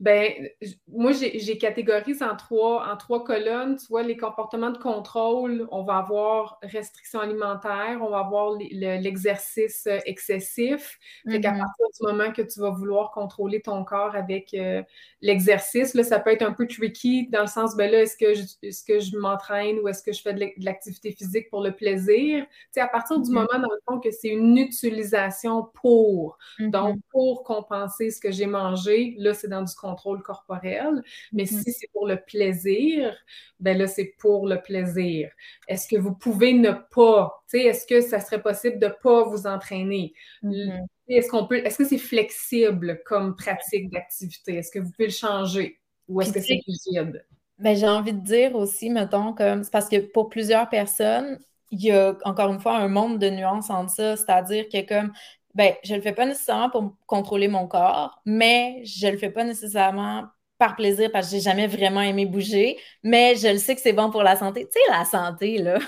Ben, 0.00 0.48
moi, 0.88 1.12
j'ai 1.12 1.58
catégorisé 1.58 2.24
en 2.24 2.36
trois, 2.36 2.86
en 2.90 2.96
trois 2.96 3.24
colonnes. 3.24 3.76
Tu 3.76 3.86
vois, 3.86 4.02
les 4.02 4.16
comportements 4.16 4.70
de 4.70 4.78
contrôle, 4.78 5.68
on 5.70 5.82
va 5.82 5.98
avoir 5.98 6.58
restriction 6.62 7.20
alimentaire, 7.20 7.98
on 8.00 8.10
va 8.10 8.18
avoir 8.18 8.56
l'exercice 8.58 9.86
euh, 9.86 9.98
excessif. 10.06 10.98
Fait 11.28 11.40
qu'à 11.40 11.52
mm-hmm. 11.52 11.58
partir 11.58 11.86
du 12.00 12.06
moment 12.06 12.32
que 12.32 12.42
tu 12.42 12.60
vas 12.60 12.70
vouloir 12.70 13.10
contrôler 13.12 13.60
ton 13.60 13.84
corps 13.84 14.14
avec 14.14 14.54
euh, 14.54 14.82
l'exercice, 15.20 15.94
là, 15.94 16.02
ça 16.02 16.18
peut 16.18 16.30
être 16.30 16.42
un 16.42 16.52
peu 16.52 16.66
tricky 16.66 17.28
dans 17.28 17.42
le 17.42 17.46
sens, 17.46 17.76
ben 17.76 17.90
là, 17.90 18.02
est-ce 18.02 18.16
que 18.16 18.34
je, 18.34 18.84
que 18.86 19.00
je 19.00 19.16
m'entraîne 19.16 19.78
ou 19.80 19.88
est-ce 19.88 20.02
que 20.02 20.12
je 20.12 20.22
fais 20.22 20.34
de 20.34 20.46
l'activité 20.58 21.12
physique 21.12 21.50
pour 21.50 21.62
le 21.62 21.72
plaisir? 21.74 22.44
Tu 22.44 22.50
sais, 22.72 22.80
à 22.80 22.88
partir 22.88 23.20
du 23.20 23.30
mm-hmm. 23.30 23.34
moment, 23.34 23.46
dans 23.52 23.74
le 23.74 23.80
fond, 23.88 24.00
que 24.00 24.10
c'est 24.10 24.28
une 24.28 24.56
utilisation 24.58 25.68
pour, 25.74 26.38
donc 26.58 26.96
mm-hmm. 26.96 27.00
pour 27.10 27.44
compenser 27.44 28.10
ce 28.10 28.20
que 28.20 28.30
j'ai 28.30 28.46
mangé, 28.46 29.14
là, 29.18 29.34
c'est 29.34 29.48
dans 29.54 29.62
du 29.62 29.74
contrôle 29.74 30.22
corporel. 30.22 31.02
Mais 31.32 31.44
mm-hmm. 31.44 31.62
si 31.62 31.72
c'est 31.72 31.90
pour 31.92 32.06
le 32.06 32.16
plaisir, 32.16 33.14
ben 33.60 33.78
là, 33.78 33.86
c'est 33.86 34.14
pour 34.18 34.46
le 34.46 34.60
plaisir. 34.60 35.30
Est-ce 35.68 35.88
que 35.88 35.96
vous 35.96 36.14
pouvez 36.14 36.52
ne 36.52 36.72
pas, 36.72 37.42
tu 37.50 37.58
sais, 37.58 37.66
est-ce 37.66 37.86
que 37.86 38.00
ça 38.00 38.20
serait 38.20 38.42
possible 38.42 38.78
de 38.78 38.86
ne 38.86 38.92
pas 39.02 39.24
vous 39.24 39.46
entraîner? 39.46 40.14
Mm-hmm. 40.42 40.86
Est-ce 41.08 41.28
qu'on 41.28 41.46
peut, 41.46 41.58
est-ce 41.64 41.78
que 41.78 41.84
c'est 41.84 41.98
flexible 41.98 43.02
comme 43.04 43.36
pratique 43.36 43.90
d'activité? 43.90 44.56
Est-ce 44.56 44.70
que 44.70 44.78
vous 44.78 44.90
pouvez 44.90 45.08
le 45.08 45.12
changer? 45.12 45.78
Ou 46.08 46.20
est-ce 46.20 46.32
que 46.32 46.40
c'est 46.40 46.60
rigide? 46.66 47.24
Ben, 47.58 47.76
j'ai 47.76 47.88
envie 47.88 48.12
de 48.12 48.20
dire 48.20 48.54
aussi, 48.54 48.90
mettons, 48.90 49.32
comme 49.32 49.62
c'est 49.62 49.70
parce 49.70 49.88
que 49.88 49.98
pour 49.98 50.28
plusieurs 50.28 50.68
personnes, 50.68 51.38
il 51.70 51.82
y 51.82 51.90
a 51.92 52.16
encore 52.24 52.52
une 52.52 52.60
fois 52.60 52.76
un 52.76 52.88
monde 52.88 53.18
de 53.18 53.30
nuances 53.30 53.70
entre 53.70 53.90
ça, 53.90 54.16
c'est-à-dire 54.16 54.68
que 54.68 54.86
comme 54.86 55.12
ben, 55.54 55.74
je 55.84 55.94
le 55.94 56.00
fais 56.00 56.12
pas 56.12 56.26
nécessairement 56.26 56.70
pour 56.70 56.96
contrôler 57.06 57.48
mon 57.48 57.66
corps, 57.66 58.20
mais 58.24 58.82
je 58.84 59.06
le 59.06 59.16
fais 59.16 59.30
pas 59.30 59.44
nécessairement 59.44 60.24
par 60.58 60.76
plaisir 60.76 61.10
parce 61.12 61.26
que 61.26 61.36
j'ai 61.36 61.42
jamais 61.42 61.66
vraiment 61.66 62.00
aimé 62.00 62.26
bouger, 62.26 62.78
mais 63.02 63.34
je 63.36 63.48
le 63.48 63.58
sais 63.58 63.74
que 63.74 63.80
c'est 63.80 63.92
bon 63.92 64.10
pour 64.10 64.22
la 64.22 64.36
santé. 64.36 64.66
Tu 64.66 64.72
sais, 64.72 64.90
la 64.90 65.04
santé, 65.04 65.58
là, 65.58 65.78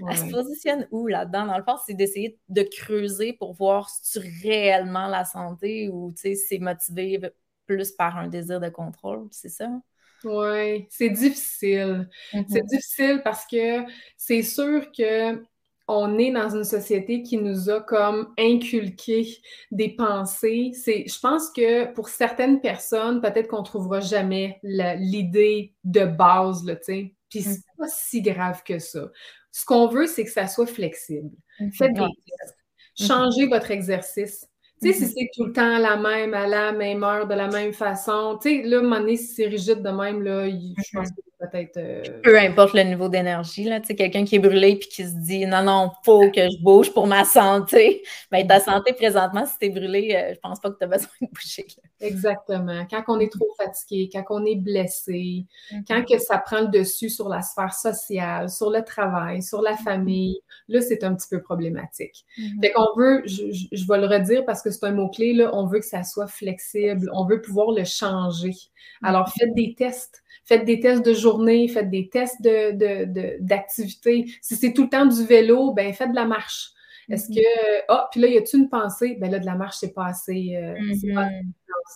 elle 0.10 0.16
se 0.16 0.30
positionne 0.30 0.88
où 0.90 1.06
là-dedans? 1.06 1.46
Dans 1.46 1.56
le 1.56 1.64
fond, 1.64 1.76
c'est 1.86 1.94
d'essayer 1.94 2.38
de 2.48 2.62
creuser 2.62 3.32
pour 3.32 3.54
voir 3.54 3.88
si 3.88 4.20
tu 4.20 4.28
réellement 4.42 5.06
la 5.06 5.24
santé 5.24 5.88
ou, 5.88 6.12
tu 6.12 6.22
sais, 6.22 6.34
c'est 6.34 6.58
motivé 6.58 7.20
plus 7.66 7.92
par 7.92 8.16
un 8.16 8.28
désir 8.28 8.60
de 8.60 8.68
contrôle, 8.68 9.28
c'est 9.30 9.48
ça? 9.48 9.68
Oui, 10.24 10.86
c'est 10.90 11.10
difficile. 11.10 12.08
C'est 12.32 12.38
mm-hmm. 12.38 12.66
difficile 12.66 13.20
parce 13.22 13.46
que 13.46 13.84
c'est 14.16 14.42
sûr 14.42 14.90
que 14.92 15.42
on 15.88 16.18
est 16.18 16.32
dans 16.32 16.48
une 16.48 16.64
société 16.64 17.22
qui 17.22 17.38
nous 17.38 17.70
a 17.70 17.80
comme 17.80 18.32
inculqué 18.38 19.38
des 19.70 19.90
pensées. 19.90 20.72
C'est, 20.74 21.04
je 21.06 21.18
pense 21.20 21.50
que 21.50 21.92
pour 21.92 22.08
certaines 22.08 22.60
personnes, 22.60 23.20
peut-être 23.20 23.48
qu'on 23.48 23.62
trouvera 23.62 24.00
jamais 24.00 24.58
l'idée 24.62 25.74
de 25.84 26.04
base, 26.04 26.64
là, 26.64 26.76
tu 26.76 26.84
sais. 26.84 27.14
Puis 27.30 27.42
c'est 27.42 27.58
mm. 27.58 27.78
pas 27.78 27.88
si 27.88 28.22
grave 28.22 28.62
que 28.64 28.78
ça. 28.78 29.10
Ce 29.52 29.64
qu'on 29.64 29.86
veut, 29.86 30.06
c'est 30.06 30.24
que 30.24 30.30
ça 30.30 30.48
soit 30.48 30.66
flexible. 30.66 31.30
Mm-hmm. 31.60 31.76
Faites 31.76 31.92
des 31.94 32.00
tests. 32.00 32.56
Mm-hmm. 32.98 33.06
Changez 33.06 33.46
votre 33.46 33.70
exercice. 33.70 34.46
Tu 34.82 34.92
sais, 34.92 35.06
si 35.06 35.06
c'est 35.06 35.30
tout 35.34 35.46
le 35.46 35.52
temps 35.52 35.78
la 35.78 35.96
même, 35.96 36.34
à 36.34 36.46
la 36.46 36.72
même 36.72 37.02
heure, 37.02 37.26
de 37.26 37.34
la 37.34 37.48
même 37.48 37.72
façon, 37.72 38.38
tu 38.42 38.48
sais, 38.50 38.62
là, 38.62 38.76
à 38.76 38.80
un 38.80 38.82
moment 38.82 39.00
donné, 39.00 39.16
si 39.16 39.34
c'est 39.34 39.46
rigide 39.46 39.82
de 39.82 39.88
même, 39.88 40.22
là, 40.22 40.48
je 40.50 40.90
pense 40.92 41.10
que 41.10 41.20
peut-être. 41.38 41.76
Euh, 41.76 42.02
Peu 42.22 42.38
importe 42.38 42.74
le 42.74 42.82
niveau 42.82 43.08
d'énergie, 43.08 43.64
là, 43.64 43.80
tu 43.80 43.88
sais, 43.88 43.94
quelqu'un 43.94 44.24
qui 44.24 44.36
est 44.36 44.40
brûlé 44.40 44.76
puis 44.76 44.88
qui 44.88 45.04
se 45.04 45.14
dit 45.14 45.46
non, 45.46 45.62
non, 45.62 45.90
faut 46.04 46.30
que 46.30 46.42
je 46.42 46.62
bouge 46.62 46.92
pour 46.92 47.06
ma 47.06 47.24
santé. 47.24 48.02
Ben, 48.30 48.46
ta 48.46 48.58
santé 48.58 48.92
présentement, 48.92 49.46
si 49.46 49.56
tu 49.58 49.66
es 49.66 49.70
brûlé, 49.70 50.14
euh, 50.14 50.34
je 50.34 50.40
pense 50.40 50.58
pas 50.58 50.70
que 50.70 50.78
tu 50.78 50.84
as 50.84 50.88
besoin 50.88 51.08
de 51.20 51.28
bouger. 51.28 51.66
Exactement. 52.00 52.86
Quand 52.90 53.04
on 53.08 53.20
est 53.20 53.30
trop 53.30 53.48
fatigué, 53.56 54.10
quand 54.12 54.24
on 54.30 54.44
est 54.44 54.56
blessé, 54.56 55.46
quand 55.86 56.04
que 56.04 56.18
ça 56.18 56.38
prend 56.38 56.62
le 56.62 56.68
dessus 56.68 57.08
sur 57.08 57.28
la 57.28 57.42
sphère 57.42 57.72
sociale, 57.72 58.50
sur 58.50 58.70
le 58.70 58.82
travail, 58.82 59.42
sur 59.42 59.62
la 59.62 59.76
famille, 59.76 60.40
là, 60.68 60.80
c'est 60.80 61.04
un 61.04 61.14
petit 61.14 61.28
peu 61.30 61.40
problématique. 61.40 62.24
Fait 62.60 62.72
qu'on 62.72 62.94
veut, 62.96 63.22
je, 63.26 63.44
je, 63.72 63.86
vais 63.86 63.98
le 63.98 64.06
redire 64.06 64.44
parce 64.44 64.62
que 64.62 64.70
c'est 64.70 64.84
un 64.84 64.92
mot-clé, 64.92 65.32
là, 65.34 65.50
on 65.54 65.66
veut 65.66 65.78
que 65.78 65.86
ça 65.86 66.02
soit 66.02 66.26
flexible, 66.26 67.10
on 67.14 67.26
veut 67.26 67.40
pouvoir 67.40 67.70
le 67.70 67.84
changer. 67.84 68.54
Alors, 69.02 69.32
faites 69.32 69.54
des 69.54 69.74
tests 69.74 70.22
faites 70.46 70.64
des 70.64 70.80
tests 70.80 71.04
de 71.04 71.12
journée, 71.12 71.68
faites 71.68 71.90
des 71.90 72.08
tests 72.08 72.40
d'activité. 72.40 74.22
De, 74.22 74.26
de, 74.26 74.30
si 74.40 74.56
c'est 74.56 74.72
tout 74.72 74.84
le 74.84 74.88
temps 74.88 75.04
du 75.06 75.24
vélo, 75.24 75.72
ben 75.74 75.92
faites 75.92 76.10
de 76.10 76.16
la 76.16 76.24
marche. 76.24 76.70
Est-ce 77.08 77.30
mm-hmm. 77.30 77.34
que, 77.36 77.84
ah, 77.88 78.08
puis 78.10 78.20
là, 78.20 78.28
y 78.28 78.38
a-tu 78.38 78.56
une 78.56 78.68
pensée? 78.68 79.16
Ben 79.20 79.30
là, 79.30 79.38
de 79.38 79.46
la 79.46 79.54
marche, 79.54 79.76
c'est 79.78 79.92
pas 79.92 80.06
assez. 80.06 80.56
Euh, 80.56 80.74
mm-hmm. 80.74 81.42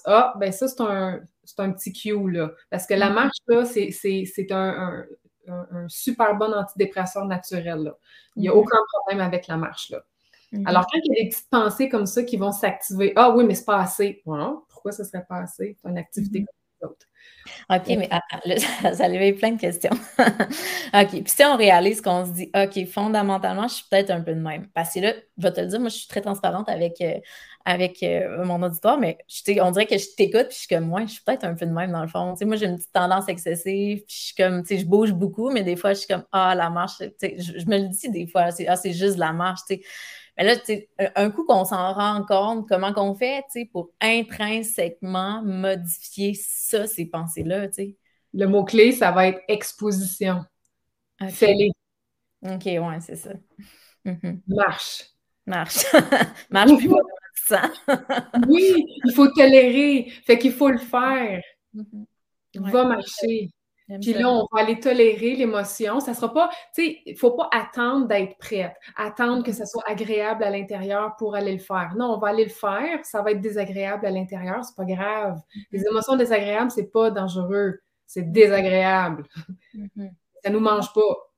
ah, 0.05 0.35
ben 0.39 0.53
ça, 0.53 0.69
c'est 0.69 0.81
un, 0.81 1.21
un, 1.59 1.73
petit 1.73 1.93
cue, 1.93 2.31
là. 2.31 2.53
Parce 2.71 2.87
que 2.87 2.95
la 2.95 3.11
mm-hmm. 3.11 3.15
marche, 3.15 3.39
là, 3.49 3.65
c'est 3.65 4.53
un, 4.53 5.07
un, 5.49 5.67
un, 5.73 5.89
super 5.89 6.37
bon 6.37 6.53
antidépresseur 6.53 7.25
naturel, 7.27 7.79
là. 7.79 7.97
Il 8.37 8.43
n'y 8.43 8.49
a 8.49 8.55
aucun 8.55 8.79
problème 8.93 9.25
avec 9.25 9.47
la 9.49 9.57
marche, 9.57 9.91
là. 9.91 10.05
Alors, 10.65 10.85
quand 10.91 10.99
il 11.05 11.13
y 11.13 11.21
a 11.21 11.25
des 11.25 11.29
petites 11.29 11.49
pensées 11.49 11.89
comme 11.89 12.07
ça 12.07 12.25
qui 12.25 12.37
vont 12.37 12.51
s'activer, 12.51 13.13
ah 13.15 13.31
oui, 13.31 13.45
mais 13.45 13.55
c'est 13.55 13.65
pas 13.65 13.79
assez. 13.79 14.21
pourquoi 14.25 14.91
ça 14.91 15.05
serait 15.05 15.25
pas 15.29 15.39
assez? 15.39 15.77
C'est 15.81 15.89
une 15.89 15.99
activité 15.99 16.41
comme 16.41 16.89
l'autre. 16.89 17.07
OK, 17.69 17.87
mais 17.89 18.09
attends, 18.11 18.41
là, 18.45 18.57
ça 18.95 19.05
avait 19.05 19.33
plein 19.33 19.53
de 19.53 19.61
questions. 19.61 19.91
OK, 20.19 21.11
puis 21.11 21.23
si 21.27 21.45
on 21.45 21.57
réalise 21.57 22.01
qu'on 22.01 22.27
se 22.27 22.31
dit, 22.33 22.51
OK, 22.55 22.87
fondamentalement, 22.87 23.69
je 23.69 23.75
suis 23.75 23.85
peut-être 23.91 24.11
un 24.11 24.21
peu 24.21 24.35
de 24.35 24.41
même. 24.41 24.67
Parce 24.75 24.95
que 24.95 25.01
là, 25.01 25.13
je 25.39 25.43
vais 25.43 25.53
te 25.53 25.61
le 25.61 25.67
dire, 25.69 25.81
moi, 25.81 25.89
je 25.89 25.97
suis 25.97 26.09
très 26.09 26.21
transparente 26.21 26.69
avec, 26.69 27.01
euh, 27.01 27.19
avec 27.65 28.03
euh, 28.03 28.45
mon 28.45 28.63
auditoire, 28.63 28.99
mais 28.99 29.19
je, 29.29 29.61
on 29.61 29.71
dirait 29.71 29.87
que 29.87 29.99
je 29.99 30.07
t'écoute, 30.17 30.49
puis 30.49 30.55
je 30.55 30.59
suis 30.67 30.69
comme, 30.69 30.87
moi, 30.87 31.03
je 31.03 31.13
suis 31.13 31.23
peut-être 31.23 31.45
un 31.45 31.55
peu 31.55 31.67
de 31.67 31.73
même 31.73 31.93
dans 31.93 32.03
le 32.03 32.09
fond. 32.09 32.35
moi, 32.43 32.57
j'ai 32.57 32.67
une 32.67 32.77
petite 32.77 32.93
tendance 32.93 33.29
excessive, 33.29 33.99
puis 33.99 34.17
je 34.17 34.25
suis 34.27 34.35
comme, 34.35 34.63
tu 34.63 34.75
sais, 34.75 34.79
je 34.81 34.87
bouge 34.87 35.13
beaucoup, 35.13 35.51
mais 35.51 35.63
des 35.63 35.77
fois, 35.77 35.93
je 35.93 36.01
suis 36.01 36.09
comme, 36.09 36.25
ah, 36.33 36.55
la 36.55 36.71
marche, 36.71 36.99
je, 37.01 37.67
me 37.67 37.79
le 37.79 37.89
dis 37.89 38.11
des 38.11 38.27
fois, 38.27 38.51
c'est, 38.51 38.67
ah, 38.67 38.77
juste 38.85 39.17
la 39.17 39.33
marche, 39.33 39.61
tu 39.69 39.77
sais. 39.77 39.83
Mais 40.37 40.45
là, 40.45 40.55
un 41.17 41.31
coup 41.31 41.45
qu'on 41.45 41.65
s'en 41.65 41.93
rend 41.93 42.25
compte, 42.25 42.69
comment 42.69 42.93
qu'on 42.93 43.15
fait 43.15 43.45
pour 43.73 43.91
intrinsèquement 44.01 45.43
modifier 45.43 46.35
ça, 46.35 46.87
ces 46.87 47.07
pensées-là? 47.07 47.67
Le 48.33 48.47
mot-clé, 48.47 48.93
ça 48.93 49.11
va 49.11 49.29
être 49.29 49.41
exposition. 49.49 50.45
Fais-les. 51.29 51.71
OK, 52.43 52.65
ouais, 52.65 53.01
c'est 53.01 53.17
ça. 53.17 53.33
Mhm. 54.05 54.41
Marche. 54.47 55.05
Marche. 55.47 55.85
Marche 56.51 56.77
plus 56.77 56.91
ça. 57.35 57.71
oui, 58.49 58.87
il 59.05 59.13
faut 59.13 59.29
tolérer. 59.29 60.11
Fait 60.25 60.39
qu'il 60.39 60.53
faut 60.53 60.71
le 60.71 60.79
faire. 60.79 61.43
Mhm. 61.75 62.07
Va 62.55 62.85
marcher. 62.85 63.51
Puis 64.01 64.13
là, 64.13 64.31
on 64.31 64.47
va 64.53 64.63
aller 64.63 64.79
tolérer 64.79 65.35
l'émotion. 65.35 66.01
Ça 66.01 66.15
sera 66.15 66.33
pas, 66.33 66.51
tu 66.75 66.85
sais, 66.85 66.99
il 67.07 67.17
faut 67.17 67.33
pas 67.33 67.49
attendre 67.53 68.07
d'être 68.07 68.39
prête, 68.39 68.75
attendre 68.97 69.43
que 69.43 69.53
ça 69.53 69.67
soit 69.67 69.83
agréable 69.87 70.45
à 70.45 70.51
l'intérieur 70.51 71.17
pour 71.17 71.35
aller 71.35 71.53
le 71.53 71.59
faire. 71.59 71.95
Non, 71.97 72.15
on 72.15 72.19
va 72.19 72.29
aller 72.29 72.45
le 72.45 72.51
faire, 72.51 73.05
ça 73.05 73.23
va 73.23 73.33
être 73.33 73.41
désagréable 73.41 74.07
à 74.07 74.11
l'intérieur, 74.11 74.65
c'est 74.65 74.77
pas 74.77 74.85
grave. 74.85 75.37
Mm-hmm. 75.39 75.67
Les 75.73 75.87
émotions 75.87 76.17
désagréables, 76.17 76.71
c'est 76.71 76.93
pas 76.93 77.11
dangereux, 77.11 77.81
c'est 78.07 78.31
désagréable. 78.31 79.25
Mm-hmm. 79.75 80.11
Ça 80.45 80.51
nous 80.51 80.61
mange 80.61 80.93
pas. 80.93 81.33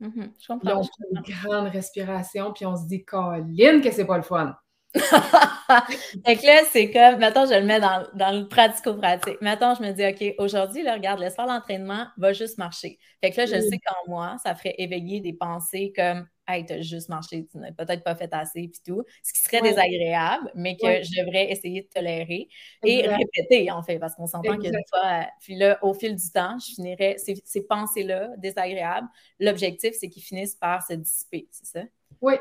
Mm-hmm. 0.00 0.30
Je 0.40 0.46
comprends. 0.46 0.68
Là, 0.68 0.78
on 0.78 0.82
fait 0.82 0.90
une 1.12 1.22
grande 1.22 1.68
respiration, 1.68 2.52
puis 2.52 2.66
on 2.66 2.76
se 2.76 2.86
dit, 2.86 3.04
Colline, 3.04 3.80
que 3.80 3.90
c'est 3.90 4.06
pas 4.06 4.16
le 4.16 4.22
fun. 4.22 4.56
Donc 4.94 6.42
là, 6.42 6.62
c'est 6.72 6.90
comme, 6.90 7.18
maintenant 7.18 7.44
je 7.46 7.54
le 7.58 7.64
mets 7.64 7.80
dans, 7.80 8.06
le 8.14 8.48
pratico-pratique. 8.48 9.40
Maintenant, 9.42 9.74
je 9.74 9.82
me 9.82 9.92
dis, 9.92 10.04
OK, 10.04 10.34
aujourd'hui, 10.38 10.82
là, 10.82 10.94
regarde, 10.94 11.20
laisse 11.20 11.34
faire 11.34 11.46
l'entraînement, 11.46 12.06
va 12.16 12.32
juste 12.32 12.56
marcher. 12.58 12.98
Fait 13.22 13.30
que 13.30 13.36
là, 13.36 13.46
je 13.46 13.60
sais 13.60 13.78
qu'en 13.78 14.10
moi, 14.10 14.36
ça 14.42 14.54
ferait 14.54 14.74
éveiller 14.78 15.20
des 15.20 15.34
pensées 15.34 15.92
comme, 15.94 16.26
hey, 16.46 16.64
t'as 16.64 16.80
juste 16.80 17.10
marché, 17.10 17.46
tu 17.50 17.58
n'as 17.58 17.70
peut-être 17.72 18.02
pas 18.02 18.14
fait 18.14 18.32
assez, 18.32 18.68
puis 18.68 18.80
tout. 18.86 19.04
Ce 19.22 19.34
qui 19.34 19.40
serait 19.40 19.60
désagréable, 19.60 20.50
mais 20.54 20.76
que 20.76 21.02
je 21.02 21.20
devrais 21.20 21.50
essayer 21.50 21.82
de 21.82 21.88
tolérer 21.88 22.48
et 22.82 23.06
répéter, 23.06 23.70
en 23.70 23.82
fait, 23.82 23.98
parce 23.98 24.14
qu'on 24.14 24.26
s'entend 24.26 24.56
que 24.56 24.68
des 24.68 24.84
fois, 24.88 25.26
puis 25.42 25.56
là, 25.56 25.78
au 25.82 25.92
fil 25.92 26.16
du 26.16 26.30
temps, 26.30 26.56
je 26.58 26.74
finirais, 26.74 27.16
ces, 27.18 27.42
ces 27.44 27.66
pensées-là, 27.66 28.30
désagréables, 28.38 29.08
l'objectif, 29.38 29.94
c'est 30.00 30.08
qu'ils 30.08 30.22
finissent 30.22 30.56
par 30.56 30.82
se 30.86 30.94
dissiper, 30.94 31.46
c'est 31.50 31.66
ça? 31.66 31.82
Oui. 32.22 32.34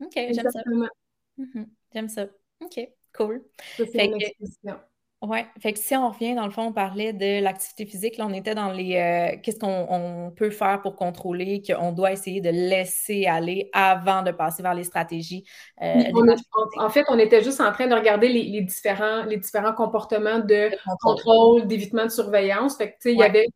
OK, 0.00 0.14
j'aime 0.14 0.50
ça. 0.50 0.60
J'aime 1.94 2.08
ça. 2.08 2.26
OK, 2.60 2.88
cool. 3.16 3.42
fait 3.76 3.86
que, 3.86 4.70
ouais, 5.26 5.46
fait 5.60 5.72
que 5.72 5.78
si 5.78 5.94
on 5.96 6.10
revient, 6.10 6.34
dans 6.34 6.46
le 6.46 6.52
fond, 6.52 6.66
on 6.66 6.72
parlait 6.72 7.12
de 7.12 7.42
l'activité 7.42 7.86
physique, 7.86 8.16
là, 8.16 8.26
on 8.26 8.32
était 8.32 8.54
dans 8.54 8.72
les. 8.72 8.96
Euh, 8.96 9.36
qu'est-ce 9.42 9.58
qu'on 9.58 10.32
peut 10.36 10.50
faire 10.50 10.80
pour 10.82 10.96
contrôler, 10.96 11.62
qu'on 11.66 11.92
doit 11.92 12.12
essayer 12.12 12.40
de 12.40 12.50
laisser 12.50 13.26
aller 13.26 13.70
avant 13.72 14.22
de 14.22 14.30
passer 14.30 14.62
vers 14.62 14.74
les 14.74 14.84
stratégies. 14.84 15.44
Euh, 15.82 16.02
en, 16.78 16.90
fait, 16.90 17.04
on 17.08 17.18
était 17.18 17.42
juste 17.42 17.60
en 17.60 17.72
train 17.72 17.86
de 17.86 17.94
regarder 17.94 18.28
les, 18.28 18.60
différents, 18.62 19.24
les 19.24 19.36
différents 19.36 19.74
comportements 19.74 20.38
de, 20.38 20.70
contrôle, 21.00 21.66
d'évitement 21.66 22.04
de 22.04 22.10
surveillance. 22.10 22.76
Fait 22.76 22.92
que, 22.92 22.94
tu 22.94 22.98
sais, 23.00 23.12
il 23.12 23.18
y 23.18 23.24
avait 23.24 23.48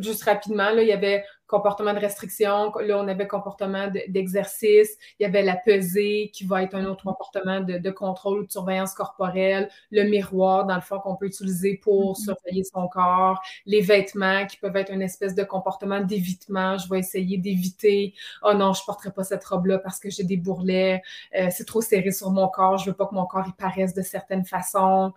juste 0.00 0.22
rapidement, 0.24 0.70
là, 0.70 0.82
il 0.82 0.88
y 0.88 0.92
avait 0.92 1.24
comportement 1.54 1.94
de 1.94 2.00
restriction, 2.00 2.72
là, 2.80 2.98
on 2.98 3.06
avait 3.06 3.28
comportement 3.28 3.86
d'exercice, 4.08 4.90
il 5.20 5.22
y 5.22 5.26
avait 5.26 5.42
la 5.42 5.54
pesée 5.54 6.30
qui 6.34 6.44
va 6.44 6.64
être 6.64 6.74
un 6.74 6.84
autre 6.86 7.04
comportement 7.04 7.60
de, 7.60 7.90
contrôle 7.90 8.40
ou 8.40 8.46
de 8.46 8.50
surveillance 8.50 8.92
corporelle, 8.92 9.68
le 9.92 10.02
miroir, 10.02 10.66
dans 10.66 10.74
le 10.74 10.80
fond, 10.80 10.98
qu'on 10.98 11.14
peut 11.14 11.26
utiliser 11.26 11.76
pour 11.76 12.12
mm-hmm. 12.12 12.24
surveiller 12.24 12.64
son 12.64 12.88
corps, 12.88 13.40
les 13.66 13.82
vêtements 13.82 14.46
qui 14.46 14.56
peuvent 14.56 14.76
être 14.76 14.92
une 14.92 15.02
espèce 15.02 15.36
de 15.36 15.44
comportement 15.44 16.00
d'évitement, 16.00 16.76
je 16.76 16.88
vais 16.88 16.98
essayer 16.98 17.38
d'éviter, 17.38 18.14
oh 18.42 18.54
non, 18.54 18.72
je 18.72 18.82
porterai 18.84 19.12
pas 19.12 19.22
cette 19.22 19.44
robe-là 19.44 19.78
parce 19.78 20.00
que 20.00 20.10
j'ai 20.10 20.24
des 20.24 20.36
bourrelets, 20.36 21.02
euh, 21.38 21.48
c'est 21.52 21.66
trop 21.66 21.82
serré 21.82 22.10
sur 22.10 22.30
mon 22.32 22.48
corps, 22.48 22.78
je 22.78 22.90
veux 22.90 22.96
pas 22.96 23.06
que 23.06 23.14
mon 23.14 23.26
corps 23.26 23.46
y 23.46 23.52
paraisse 23.52 23.94
de 23.94 24.02
certaines 24.02 24.44
façons. 24.44 25.12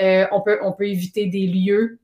Euh, 0.00 0.26
on, 0.32 0.40
peut, 0.40 0.58
on 0.62 0.72
peut 0.72 0.88
éviter 0.88 1.26
des 1.26 1.46
lieux 1.46 1.98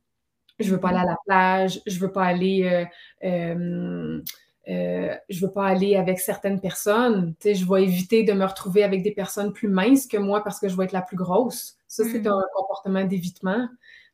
je 0.58 0.70
veux 0.70 0.80
pas 0.80 0.88
aller 0.88 0.98
à 0.98 1.04
la 1.04 1.16
plage, 1.24 1.80
je 1.86 1.98
veux 1.98 2.10
pas 2.10 2.24
aller, 2.24 2.64
euh, 2.64 2.84
euh, 3.24 4.20
euh, 4.68 5.14
je 5.28 5.46
veux 5.46 5.52
pas 5.52 5.66
aller 5.66 5.96
avec 5.96 6.18
certaines 6.18 6.60
personnes. 6.60 7.34
Tu 7.40 7.48
sais, 7.48 7.54
je 7.54 7.70
vais 7.70 7.84
éviter 7.84 8.24
de 8.24 8.32
me 8.32 8.44
retrouver 8.44 8.82
avec 8.82 9.02
des 9.02 9.12
personnes 9.12 9.52
plus 9.52 9.68
minces 9.68 10.06
que 10.06 10.16
moi 10.16 10.42
parce 10.42 10.58
que 10.58 10.68
je 10.68 10.76
vais 10.76 10.84
être 10.84 10.92
la 10.92 11.02
plus 11.02 11.16
grosse. 11.16 11.76
Ça, 11.86 12.04
c'est 12.04 12.20
mm-hmm. 12.20 12.38
un 12.38 12.44
comportement 12.54 13.04
d'évitement. 13.04 13.68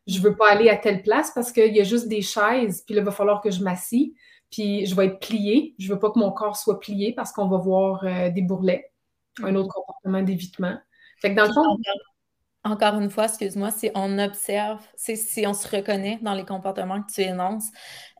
Je 0.06 0.20
veux 0.20 0.36
pas 0.36 0.50
aller 0.50 0.68
à 0.68 0.76
telle 0.76 1.02
place 1.02 1.32
parce 1.34 1.50
qu'il 1.50 1.74
y 1.74 1.80
a 1.80 1.84
juste 1.84 2.08
des 2.08 2.22
chaises, 2.22 2.82
puis 2.84 2.94
là, 2.94 3.00
il 3.00 3.04
va 3.04 3.12
falloir 3.12 3.40
que 3.40 3.50
je 3.50 3.62
m'assis, 3.62 4.14
puis 4.50 4.84
je 4.84 4.94
vais 4.94 5.06
être 5.06 5.18
pliée. 5.18 5.74
Je 5.78 5.92
veux 5.92 5.98
pas 5.98 6.10
que 6.10 6.18
mon 6.18 6.30
corps 6.30 6.56
soit 6.56 6.78
plié 6.78 7.14
parce 7.14 7.32
qu'on 7.32 7.48
va 7.48 7.56
voir 7.56 8.04
des 8.32 8.42
bourrelets. 8.42 8.90
Un 9.42 9.52
mm-hmm. 9.52 9.56
autre 9.56 9.74
comportement 9.74 10.22
d'évitement. 10.22 10.78
Fait 11.20 11.30
que 11.30 11.36
dans 11.36 11.46
le 11.46 11.52
fond, 11.52 11.78
encore 12.64 12.98
une 12.98 13.10
fois, 13.10 13.24
excuse-moi, 13.24 13.70
si 13.70 13.90
on 13.94 14.18
observe, 14.18 14.80
si 14.96 15.46
on 15.46 15.52
se 15.52 15.68
reconnaît 15.68 16.18
dans 16.22 16.32
les 16.32 16.46
comportements 16.46 17.02
que 17.02 17.12
tu 17.12 17.20
énonces, 17.20 17.68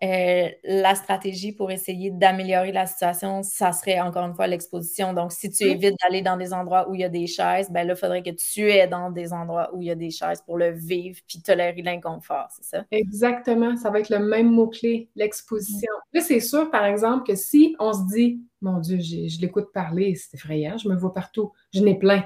euh, 0.02 0.48
la 0.64 0.94
stratégie 0.94 1.52
pour 1.52 1.70
essayer 1.70 2.10
d'améliorer 2.10 2.70
la 2.70 2.84
situation, 2.84 3.42
ça 3.42 3.72
serait 3.72 4.00
encore 4.00 4.26
une 4.26 4.34
fois 4.34 4.46
l'exposition. 4.46 5.14
Donc, 5.14 5.32
si 5.32 5.48
tu 5.48 5.64
évites 5.64 5.94
d'aller 6.02 6.20
dans 6.20 6.36
des 6.36 6.52
endroits 6.52 6.90
où 6.90 6.94
il 6.94 7.00
y 7.00 7.04
a 7.04 7.08
des 7.08 7.26
chaises, 7.26 7.70
ben 7.70 7.86
là, 7.86 7.94
il 7.94 7.98
faudrait 7.98 8.22
que 8.22 8.30
tu 8.30 8.70
es 8.70 8.86
dans 8.86 9.10
des 9.10 9.32
endroits 9.32 9.74
où 9.74 9.80
il 9.80 9.88
y 9.88 9.90
a 9.90 9.94
des 9.94 10.10
chaises 10.10 10.42
pour 10.42 10.58
le 10.58 10.72
vivre 10.72 11.18
puis 11.26 11.40
tolérer 11.40 11.80
l'inconfort, 11.80 12.48
c'est 12.50 12.64
ça? 12.64 12.84
Exactement, 12.90 13.76
ça 13.76 13.88
va 13.88 14.00
être 14.00 14.10
le 14.10 14.18
même 14.18 14.50
mot-clé, 14.50 15.08
l'exposition. 15.16 15.92
Là, 16.12 16.20
c'est 16.20 16.40
sûr, 16.40 16.70
par 16.70 16.84
exemple, 16.84 17.26
que 17.26 17.34
si 17.34 17.74
on 17.78 17.94
se 17.94 18.06
dit, 18.14 18.42
mon 18.60 18.78
Dieu, 18.78 18.98
je 19.00 19.40
l'écoute 19.40 19.72
parler, 19.72 20.14
c'est 20.16 20.34
effrayant, 20.36 20.76
je 20.76 20.88
me 20.90 20.96
vois 20.96 21.14
partout, 21.14 21.52
je 21.72 21.80
n'ai 21.80 21.98
plein 21.98 22.24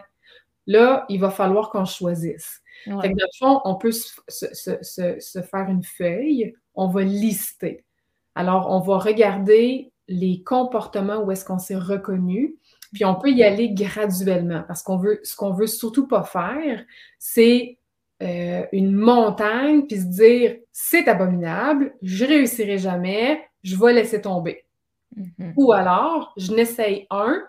Là, 0.68 1.06
il 1.08 1.18
va 1.18 1.30
falloir 1.30 1.70
qu'on 1.70 1.86
choisisse. 1.86 2.60
dans 2.86 3.00
le 3.02 3.38
fond, 3.38 3.62
on 3.64 3.76
peut 3.76 3.90
se, 3.90 5.40
faire 5.40 5.66
une 5.70 5.82
feuille, 5.82 6.54
on 6.74 6.88
va 6.88 7.02
lister. 7.02 7.86
Alors, 8.34 8.70
on 8.70 8.78
va 8.80 8.98
regarder 8.98 9.90
les 10.08 10.42
comportements 10.42 11.22
où 11.22 11.32
est-ce 11.32 11.46
qu'on 11.46 11.58
s'est 11.58 11.74
reconnu, 11.74 12.56
puis 12.92 13.06
on 13.06 13.14
peut 13.14 13.30
y 13.30 13.42
aller 13.42 13.70
graduellement 13.70 14.62
parce 14.68 14.82
qu'on 14.82 14.98
veut, 14.98 15.20
ce 15.22 15.36
qu'on 15.36 15.52
veut 15.52 15.66
surtout 15.66 16.06
pas 16.06 16.22
faire, 16.22 16.84
c'est 17.18 17.78
euh, 18.22 18.66
une 18.72 18.92
montagne 18.92 19.86
puis 19.86 19.98
se 19.98 20.06
dire 20.06 20.56
c'est 20.70 21.08
abominable, 21.08 21.94
je 22.02 22.26
réussirai 22.26 22.76
jamais, 22.76 23.42
je 23.62 23.74
vais 23.76 23.94
laisser 23.94 24.20
tomber. 24.20 24.66
Mm-hmm. 25.16 25.52
Ou 25.56 25.72
alors, 25.72 26.34
je 26.36 26.52
n'essaye 26.52 27.06
un, 27.10 27.42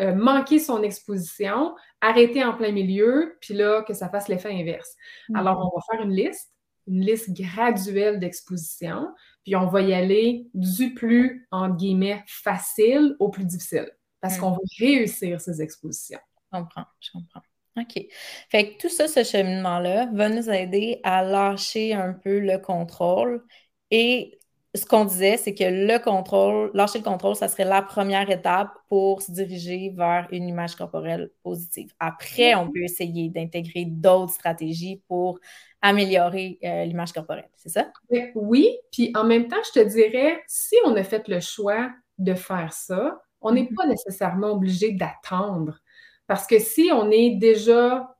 euh, 0.00 0.14
manquer 0.14 0.58
son 0.58 0.82
exposition, 0.82 1.74
arrêter 2.00 2.44
en 2.44 2.54
plein 2.54 2.72
milieu, 2.72 3.36
puis 3.40 3.54
là, 3.54 3.82
que 3.82 3.94
ça 3.94 4.08
fasse 4.08 4.28
l'effet 4.28 4.52
inverse. 4.52 4.94
Mm. 5.28 5.36
Alors, 5.36 5.58
on 5.72 5.76
va 5.76 5.82
faire 5.90 6.04
une 6.04 6.14
liste, 6.14 6.50
une 6.86 7.04
liste 7.04 7.30
graduelle 7.32 8.18
d'exposition, 8.18 9.08
puis 9.44 9.56
on 9.56 9.66
va 9.66 9.80
y 9.82 9.92
aller 9.92 10.46
du 10.54 10.94
plus, 10.94 11.46
entre 11.50 11.76
guillemets, 11.76 12.22
facile 12.26 13.16
au 13.18 13.28
plus 13.28 13.44
difficile, 13.44 13.90
parce 14.20 14.38
qu'on 14.38 14.52
veut 14.52 14.58
réussir 14.78 15.40
ces 15.40 15.62
expositions. 15.62 16.20
Je 16.52 16.58
comprends, 16.58 16.84
je 17.00 17.10
comprends. 17.12 17.42
OK. 17.78 18.06
Fait 18.48 18.72
que 18.72 18.80
tout 18.80 18.88
ça, 18.88 19.06
ce 19.06 19.22
cheminement-là, 19.22 20.08
va 20.12 20.28
nous 20.28 20.48
aider 20.48 21.00
à 21.04 21.22
lâcher 21.22 21.92
un 21.92 22.14
peu 22.14 22.38
le 22.38 22.58
contrôle 22.58 23.44
et 23.90 24.38
ce 24.76 24.86
qu'on 24.86 25.04
disait, 25.04 25.36
c'est 25.36 25.54
que 25.54 25.64
le 25.64 25.98
contrôle, 25.98 26.70
lâcher 26.74 26.98
le 26.98 27.04
contrôle, 27.04 27.34
ça 27.36 27.48
serait 27.48 27.64
la 27.64 27.82
première 27.82 28.30
étape 28.30 28.70
pour 28.88 29.22
se 29.22 29.32
diriger 29.32 29.92
vers 29.96 30.28
une 30.30 30.48
image 30.48 30.76
corporelle 30.76 31.30
positive. 31.42 31.92
Après, 31.98 32.54
on 32.54 32.70
peut 32.70 32.82
essayer 32.82 33.28
d'intégrer 33.28 33.84
d'autres 33.86 34.32
stratégies 34.32 35.02
pour 35.08 35.40
améliorer 35.82 36.58
euh, 36.64 36.84
l'image 36.84 37.12
corporelle, 37.12 37.48
c'est 37.56 37.68
ça? 37.68 37.92
Oui, 38.34 38.78
puis 38.92 39.12
en 39.14 39.24
même 39.24 39.48
temps, 39.48 39.56
je 39.74 39.80
te 39.80 39.86
dirais, 39.86 40.42
si 40.46 40.76
on 40.84 40.96
a 40.96 41.04
fait 41.04 41.28
le 41.28 41.40
choix 41.40 41.90
de 42.18 42.34
faire 42.34 42.72
ça, 42.72 43.20
on 43.40 43.52
n'est 43.52 43.62
mm-hmm. 43.62 43.74
pas 43.74 43.86
nécessairement 43.86 44.52
obligé 44.52 44.92
d'attendre. 44.92 45.78
Parce 46.26 46.46
que 46.46 46.58
si 46.58 46.90
on 46.92 47.10
est 47.10 47.36
déjà 47.36 48.16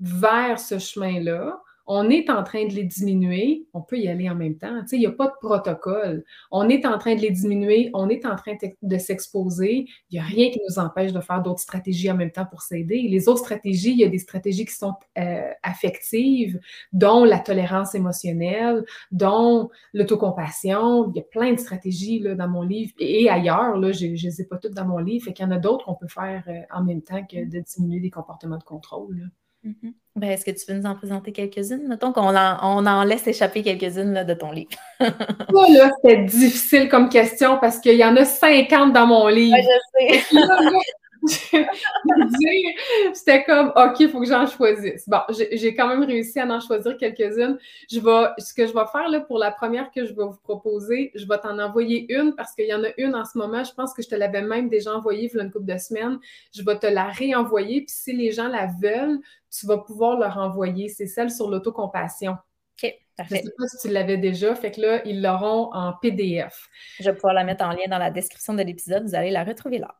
vers 0.00 0.58
ce 0.58 0.78
chemin-là, 0.78 1.60
on 1.86 2.08
est 2.08 2.30
en 2.30 2.42
train 2.42 2.66
de 2.66 2.72
les 2.72 2.84
diminuer, 2.84 3.66
on 3.74 3.82
peut 3.82 3.98
y 3.98 4.08
aller 4.08 4.28
en 4.30 4.34
même 4.34 4.56
temps. 4.56 4.80
il 4.92 4.98
n'y 4.98 5.06
a 5.06 5.12
pas 5.12 5.26
de 5.26 5.34
protocole. 5.40 6.24
On 6.50 6.68
est 6.68 6.86
en 6.86 6.96
train 6.98 7.14
de 7.14 7.20
les 7.20 7.30
diminuer, 7.30 7.90
on 7.92 8.08
est 8.08 8.24
en 8.24 8.36
train 8.36 8.54
de 8.82 8.98
s'exposer. 8.98 9.86
Il 10.10 10.14
n'y 10.14 10.18
a 10.18 10.22
rien 10.22 10.50
qui 10.50 10.60
nous 10.68 10.78
empêche 10.78 11.12
de 11.12 11.20
faire 11.20 11.42
d'autres 11.42 11.60
stratégies 11.60 12.10
en 12.10 12.16
même 12.16 12.30
temps 12.30 12.46
pour 12.46 12.62
s'aider. 12.62 13.02
Les 13.02 13.28
autres 13.28 13.40
stratégies, 13.40 13.90
il 13.90 13.98
y 13.98 14.04
a 14.04 14.08
des 14.08 14.18
stratégies 14.18 14.64
qui 14.64 14.74
sont 14.74 14.94
euh, 15.18 15.50
affectives, 15.62 16.58
dont 16.92 17.24
la 17.24 17.38
tolérance 17.38 17.94
émotionnelle, 17.94 18.84
dont 19.12 19.70
l'autocompassion. 19.92 21.10
Il 21.10 21.16
y 21.16 21.20
a 21.20 21.24
plein 21.24 21.52
de 21.52 21.58
stratégies 21.58 22.18
là, 22.20 22.34
dans 22.34 22.48
mon 22.48 22.62
livre 22.62 22.92
et, 22.98 23.28
ailleurs. 23.28 23.74
Je 23.92 24.06
ne 24.06 24.12
les 24.12 24.40
ai 24.40 24.44
pas 24.44 24.56
toutes 24.56 24.74
dans 24.74 24.86
mon 24.86 24.98
livre. 24.98 25.26
Fait 25.26 25.32
qu'il 25.32 25.44
y 25.44 25.48
en 25.48 25.52
a 25.52 25.58
d'autres 25.58 25.84
qu'on 25.84 25.94
peut 25.94 26.08
faire 26.08 26.44
euh, 26.48 26.60
en 26.74 26.82
même 26.82 27.02
temps 27.02 27.24
que 27.24 27.44
de 27.44 27.60
diminuer 27.60 28.00
les 28.00 28.10
comportements 28.10 28.58
de 28.58 28.64
contrôle. 28.64 29.30
Mm-hmm. 29.64 29.92
Ben, 30.16 30.30
est-ce 30.30 30.44
que 30.44 30.50
tu 30.50 30.70
veux 30.70 30.78
nous 30.78 30.86
en 30.86 30.94
présenter 30.94 31.32
quelques-unes? 31.32 31.88
Mettons 31.88 32.12
qu'on 32.12 32.36
en, 32.36 32.58
on 32.62 32.86
en 32.86 33.02
laisse 33.02 33.26
échapper 33.26 33.62
quelques-unes 33.62 34.24
de 34.24 34.34
ton 34.34 34.52
livre. 34.52 34.70
oh, 35.00 35.66
là, 35.70 35.90
c'était 35.96 36.24
difficile 36.24 36.88
comme 36.88 37.08
question 37.08 37.58
parce 37.58 37.80
qu'il 37.80 37.96
y 37.96 38.04
en 38.04 38.16
a 38.16 38.24
50 38.24 38.92
dans 38.92 39.06
mon 39.06 39.26
livre. 39.26 39.56
je 39.56 40.20
sais. 40.30 40.38
C'était 43.14 43.44
comme, 43.44 43.72
OK, 43.76 44.00
il 44.00 44.08
faut 44.08 44.20
que 44.20 44.26
j'en 44.26 44.46
choisisse. 44.46 45.08
Bon, 45.08 45.20
j'ai 45.30 45.74
quand 45.74 45.88
même 45.88 46.04
réussi 46.04 46.38
à 46.38 46.46
en 46.46 46.60
choisir 46.60 46.96
quelques-unes. 46.96 47.58
Je 47.90 48.00
vais, 48.00 48.28
ce 48.38 48.52
que 48.52 48.66
je 48.66 48.74
vais 48.74 48.86
faire 48.92 49.08
là, 49.08 49.20
pour 49.20 49.38
la 49.38 49.50
première 49.50 49.90
que 49.90 50.04
je 50.04 50.12
vais 50.12 50.24
vous 50.24 50.38
proposer, 50.42 51.12
je 51.14 51.26
vais 51.26 51.38
t'en 51.38 51.58
envoyer 51.58 52.06
une 52.14 52.34
parce 52.34 52.54
qu'il 52.54 52.66
y 52.66 52.74
en 52.74 52.84
a 52.84 52.88
une 52.98 53.14
en 53.14 53.24
ce 53.24 53.38
moment. 53.38 53.64
Je 53.64 53.72
pense 53.72 53.94
que 53.94 54.02
je 54.02 54.08
te 54.08 54.14
l'avais 54.14 54.42
même 54.42 54.68
déjà 54.68 54.94
envoyée 54.94 55.30
il 55.32 55.36
y 55.36 55.40
a 55.40 55.44
une 55.44 55.50
couple 55.50 55.72
de 55.72 55.78
semaines. 55.78 56.18
Je 56.54 56.62
vais 56.62 56.78
te 56.78 56.86
la 56.86 57.04
réenvoyer. 57.04 57.80
Puis 57.82 57.94
si 57.94 58.12
les 58.12 58.32
gens 58.32 58.48
la 58.48 58.66
veulent, 58.80 59.20
tu 59.50 59.66
vas 59.66 59.78
pouvoir 59.78 60.18
leur 60.18 60.36
envoyer. 60.38 60.88
C'est 60.88 61.06
celle 61.06 61.30
sur 61.30 61.48
l'autocompassion. 61.48 62.32
OK. 62.32 62.92
Parfait. 63.16 63.36
Je 63.36 63.40
ne 63.42 63.46
sais 63.46 63.54
pas 63.56 63.66
si 63.68 63.88
tu 63.88 63.94
l'avais 63.94 64.16
déjà, 64.18 64.54
fait 64.56 64.72
que 64.72 64.80
là, 64.80 65.02
ils 65.06 65.22
l'auront 65.22 65.72
en 65.72 65.92
PDF. 65.92 66.68
Je 66.98 67.04
vais 67.04 67.14
pouvoir 67.14 67.34
la 67.34 67.44
mettre 67.44 67.64
en 67.64 67.70
lien 67.70 67.86
dans 67.88 67.98
la 67.98 68.10
description 68.10 68.54
de 68.54 68.62
l'épisode. 68.62 69.04
Vous 69.04 69.14
allez 69.14 69.30
la 69.30 69.44
retrouver 69.44 69.78
là. 69.78 69.94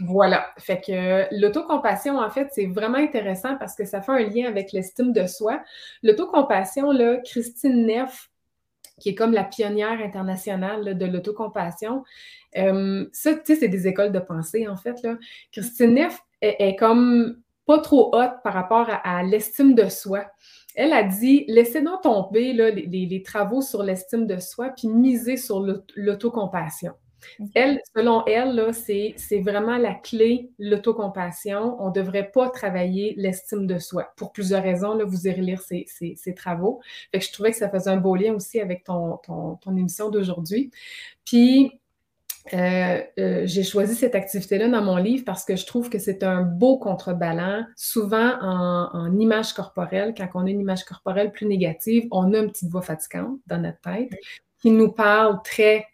Voilà. 0.00 0.46
Fait 0.58 0.80
que 0.80 1.34
l'autocompassion, 1.40 2.18
en 2.18 2.30
fait, 2.30 2.48
c'est 2.52 2.66
vraiment 2.66 2.98
intéressant 2.98 3.56
parce 3.56 3.74
que 3.74 3.84
ça 3.84 4.00
fait 4.02 4.12
un 4.12 4.28
lien 4.28 4.46
avec 4.46 4.72
l'estime 4.72 5.12
de 5.12 5.26
soi. 5.26 5.62
L'autocompassion, 6.02 6.92
là, 6.92 7.18
Christine 7.24 7.86
Neff, 7.86 8.30
qui 9.00 9.10
est 9.10 9.14
comme 9.14 9.32
la 9.32 9.44
pionnière 9.44 10.00
internationale 10.00 10.96
de 10.96 11.06
l'autocompassion, 11.06 12.04
euh, 12.56 13.06
ça, 13.12 13.34
tu 13.34 13.40
sais, 13.44 13.56
c'est 13.56 13.68
des 13.68 13.86
écoles 13.88 14.12
de 14.12 14.18
pensée, 14.18 14.68
en 14.68 14.76
fait. 14.76 15.02
Là. 15.02 15.16
Christine 15.50 15.94
Neff 15.94 16.20
est, 16.40 16.76
comme 16.76 17.40
pas 17.66 17.78
trop 17.78 18.14
haute 18.14 18.42
par 18.42 18.54
rapport 18.54 18.88
à, 18.88 19.22
l'estime 19.22 19.74
de 19.74 19.88
soi. 19.88 20.26
Elle 20.74 20.92
a 20.92 21.02
dit 21.02 21.44
laissez 21.48 21.82
nous 21.82 21.96
tomber 22.02 22.52
là, 22.52 22.70
les, 22.70 23.22
travaux 23.22 23.60
sur 23.60 23.82
l'estime 23.82 24.26
de 24.26 24.38
soi, 24.38 24.70
puis 24.70 24.88
misez 24.88 25.36
sur 25.36 25.64
l'autocompassion. 25.94 26.92
Elle, 27.54 27.80
selon 27.96 28.24
elle, 28.26 28.72
c'est 28.72 29.40
vraiment 29.40 29.76
la 29.78 29.94
clé, 29.94 30.50
l'autocompassion. 30.58 31.76
On 31.80 31.88
ne 31.88 31.92
devrait 31.92 32.30
pas 32.30 32.50
travailler 32.50 33.14
l'estime 33.16 33.66
de 33.66 33.78
soi. 33.78 34.12
Pour 34.16 34.32
plusieurs 34.32 34.62
raisons, 34.62 34.94
là, 34.94 35.04
vous 35.04 35.26
irez 35.26 35.40
lire 35.40 35.60
ses, 35.60 35.86
travaux. 36.34 36.80
Fait 37.12 37.18
que 37.18 37.24
je 37.24 37.32
trouvais 37.32 37.50
que 37.50 37.56
ça 37.56 37.68
faisait 37.68 37.90
un 37.90 37.96
beau 37.96 38.16
lien 38.16 38.34
aussi 38.34 38.60
avec 38.60 38.84
ton, 38.84 39.18
ton, 39.18 39.76
émission 39.76 40.10
d'aujourd'hui. 40.10 40.70
Puis, 41.24 41.72
euh, 42.52 43.00
euh, 43.20 43.42
j'ai 43.44 43.62
choisi 43.62 43.94
cette 43.94 44.16
activité-là 44.16 44.68
dans 44.68 44.82
mon 44.82 44.96
livre 44.96 45.24
parce 45.24 45.44
que 45.44 45.54
je 45.54 45.64
trouve 45.64 45.88
que 45.88 45.98
c'est 45.98 46.24
un 46.24 46.42
beau 46.42 46.78
contrebalan. 46.78 47.64
Souvent, 47.76 48.36
en, 48.40 48.88
en, 48.92 49.18
image 49.18 49.52
corporelle, 49.52 50.12
quand 50.16 50.28
on 50.34 50.46
a 50.46 50.50
une 50.50 50.60
image 50.60 50.84
corporelle 50.84 51.30
plus 51.30 51.46
négative, 51.46 52.08
on 52.10 52.34
a 52.34 52.38
une 52.38 52.50
petite 52.50 52.70
voix 52.70 52.82
fatigante 52.82 53.38
dans 53.46 53.58
notre 53.58 53.80
tête 53.80 54.10
qui 54.62 54.70
nous 54.70 54.92
parle 54.92 55.40
très 55.42 55.86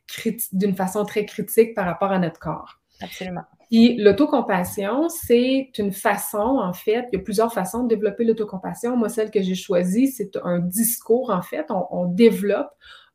d'une 0.52 0.74
façon 0.74 1.04
très 1.04 1.24
critique 1.24 1.74
par 1.74 1.86
rapport 1.86 2.12
à 2.12 2.18
notre 2.18 2.38
corps. 2.38 2.78
Absolument. 3.00 3.42
Puis 3.70 3.96
l'autocompassion, 3.96 5.08
c'est 5.08 5.70
une 5.78 5.92
façon, 5.92 6.58
en 6.62 6.72
fait, 6.72 7.06
il 7.12 7.18
y 7.18 7.20
a 7.20 7.22
plusieurs 7.22 7.52
façons 7.52 7.84
de 7.84 7.88
développer 7.88 8.24
l'autocompassion. 8.24 8.96
Moi, 8.96 9.08
celle 9.08 9.30
que 9.30 9.42
j'ai 9.42 9.54
choisie, 9.54 10.08
c'est 10.08 10.36
un 10.42 10.58
discours, 10.58 11.30
en 11.30 11.42
fait. 11.42 11.66
On, 11.70 12.06
développe 12.06 12.70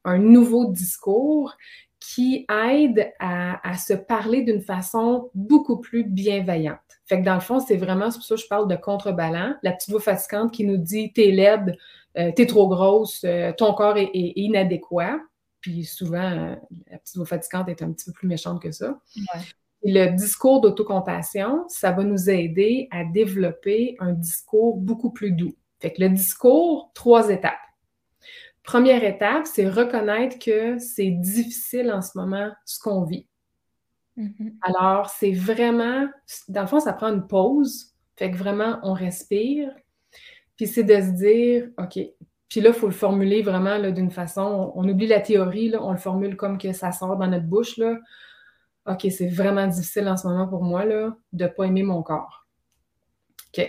un 0.06 0.18
nouveau 0.18 0.72
discours 0.72 1.56
qui 2.00 2.46
aide 2.50 3.12
à, 3.20 3.68
à 3.68 3.78
se 3.78 3.94
parler 3.94 4.44
d'une 4.44 4.62
façon 4.62 5.30
beaucoup 5.34 5.80
plus 5.80 6.04
bienveillante. 6.04 6.78
Fait 7.06 7.20
que 7.20 7.26
dans 7.26 7.36
le 7.36 7.40
fond, 7.40 7.60
c'est 7.60 7.78
vraiment, 7.78 8.12
c'est 8.12 8.18
pour 8.18 8.26
ça 8.26 8.36
que 8.36 8.42
je 8.42 8.48
parle 8.48 8.68
de 8.68 8.76
contrebalan. 8.76 9.56
La 9.64 9.72
petite 9.72 9.90
voix 9.90 10.02
fatigante 10.02 10.52
qui 10.52 10.66
nous 10.66 10.78
dit 10.78 11.14
T'es 11.14 11.32
laide, 11.32 11.78
euh, 12.18 12.32
t'es 12.36 12.46
trop 12.46 12.68
grosse, 12.68 13.24
euh, 13.24 13.52
ton 13.58 13.74
corps 13.74 13.98
est 13.98 14.12
inadéquat. 14.14 15.20
Puis 15.64 15.86
souvent, 15.86 16.58
la 16.92 16.98
petite 16.98 17.16
voix 17.16 17.26
fatigante 17.26 17.70
est 17.70 17.82
un 17.82 17.94
petit 17.94 18.06
peu 18.06 18.12
plus 18.12 18.28
méchante 18.28 18.62
que 18.62 18.72
ça. 18.72 19.00
le 19.82 20.10
discours 20.10 20.60
d'autocompassion, 20.60 21.64
ça 21.70 21.92
va 21.94 22.04
nous 22.04 22.30
aider 22.30 22.90
à 22.92 23.06
développer 23.06 23.96
un 24.00 24.12
discours 24.12 24.76
beaucoup 24.76 25.12
plus 25.12 25.32
doux. 25.32 25.56
Fait 25.80 25.94
que 25.94 26.02
le 26.02 26.10
discours, 26.10 26.92
trois 26.94 27.30
étapes. 27.30 27.54
Première 28.62 29.06
étape, 29.06 29.46
c'est 29.46 29.70
reconnaître 29.70 30.38
que 30.38 30.78
c'est 30.80 31.12
difficile 31.12 31.92
en 31.92 32.02
ce 32.02 32.18
moment 32.18 32.52
ce 32.66 32.80
qu'on 32.80 33.06
vit. 33.06 33.26
Mm-hmm. 34.18 34.56
Alors, 34.64 35.10
c'est 35.10 35.32
vraiment, 35.32 36.08
dans 36.50 36.62
le 36.62 36.68
fond, 36.68 36.82
ça 36.82 36.92
prend 36.92 37.08
une 37.08 37.26
pause. 37.26 37.94
Fait 38.18 38.32
que 38.32 38.38
vraiment, 38.38 38.80
on 38.84 38.92
respire. 38.92 39.74
Puis 40.58 40.68
c'est 40.68 40.84
de 40.84 40.96
se 40.96 41.12
dire, 41.12 41.70
OK, 41.78 42.00
puis 42.54 42.62
là, 42.62 42.70
il 42.70 42.76
faut 42.76 42.86
le 42.86 42.94
formuler 42.94 43.42
vraiment 43.42 43.80
d'une 43.90 44.12
façon, 44.12 44.72
on, 44.76 44.88
oublie 44.88 45.08
la 45.08 45.22
théorie, 45.22 45.74
on 45.76 45.92
le 45.92 45.98
formule 45.98 46.36
comme 46.36 46.60
que 46.60 46.72
ça 46.72 46.92
sort 46.92 47.18
dans 47.18 47.26
notre 47.26 47.48
bouche. 47.48 47.78
Là. 47.78 47.98
OK, 48.86 49.08
c'est 49.10 49.28
vraiment 49.28 49.66
difficile 49.66 50.08
en 50.08 50.18
ce 50.18 50.28
moment 50.28 50.48
pour 50.48 50.62
moi 50.62 50.86
là, 50.86 51.18
de 51.32 51.46
ne 51.46 51.50
pas 51.50 51.64
aimer 51.64 51.82
mon 51.82 52.04
corps. 52.04 52.46
OK. 53.48 53.68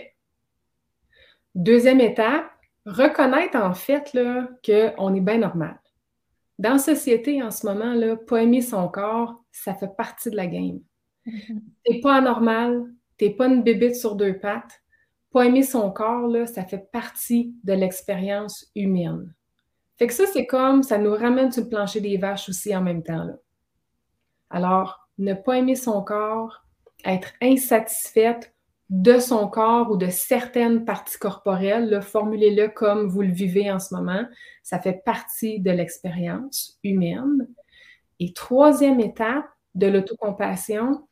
Deuxième 1.55 1.99
étape, 1.99 2.45
reconnaître 2.85 3.57
en 3.57 3.73
fait 3.73 4.15
qu'on 4.63 5.15
est 5.15 5.21
bien 5.21 5.39
normal. 5.39 5.79
Dans 6.59 6.73
la 6.73 6.77
société, 6.77 7.41
en 7.41 7.49
ce 7.49 7.65
moment, 7.65 7.95
là, 7.95 8.15
pas 8.15 8.43
aimer 8.43 8.61
son 8.61 8.87
corps, 8.87 9.43
ça 9.51 9.73
fait 9.73 9.97
partie 9.97 10.29
de 10.29 10.35
la 10.35 10.45
game. 10.45 10.79
Mm-hmm. 11.25 11.61
T'es 11.85 12.01
pas 12.01 12.17
anormal, 12.17 12.85
t'es 13.17 13.31
pas 13.31 13.47
une 13.47 13.63
bébite 13.63 13.95
sur 13.95 14.15
deux 14.15 14.37
pattes, 14.37 14.83
pas 15.35 15.47
aimer 15.47 15.63
son 15.63 15.91
corps, 15.91 16.29
là, 16.29 16.45
ça 16.45 16.63
fait 16.63 16.89
partie 16.93 17.53
de 17.65 17.73
l'expérience 17.73 18.71
humaine. 18.73 19.33
Fait 19.97 20.07
que 20.07 20.13
ça, 20.13 20.23
c'est 20.31 20.45
comme, 20.45 20.81
ça 20.81 20.97
nous 20.97 21.13
ramène 21.13 21.51
sur 21.51 21.63
le 21.63 21.67
plancher 21.67 21.99
des 21.99 22.15
vaches 22.15 22.47
aussi 22.47 22.73
en 22.73 22.81
même 22.81 23.03
temps. 23.03 23.27
Alors, 24.49 25.09
ne 25.17 25.33
pas 25.33 25.57
aimer 25.57 25.75
son 25.75 26.01
corps, 26.01 26.63
être 27.03 27.33
insatisfaite 27.41 28.53
de 28.89 29.19
son 29.19 29.49
corps 29.49 29.91
ou 29.91 29.97
de 29.97 30.07
certaines 30.07 30.85
parties 30.85 31.19
corporelles, 31.19 32.01
formulez-le 32.01 32.69
comme 32.69 33.09
vous 33.09 33.21
le 33.21 33.33
vivez 33.33 33.69
en 33.69 33.79
ce 33.79 33.93
moment, 33.93 34.23
ça 34.63 34.79
fait 34.79 35.03
partie 35.03 35.59
de 35.59 35.71
l'expérience 35.71 36.79
humaine. 36.81 37.45
Et 38.21 38.31
troisième 38.31 39.01
étape 39.01 39.49
de 39.73 39.87
l'autocompassion, 39.87 41.05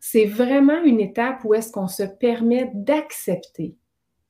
c'est 0.00 0.26
vraiment 0.26 0.82
une 0.82 1.00
étape 1.00 1.44
où 1.44 1.54
est-ce 1.54 1.70
qu'on 1.70 1.88
se 1.88 2.02
permet 2.02 2.70
d'accepter, 2.74 3.76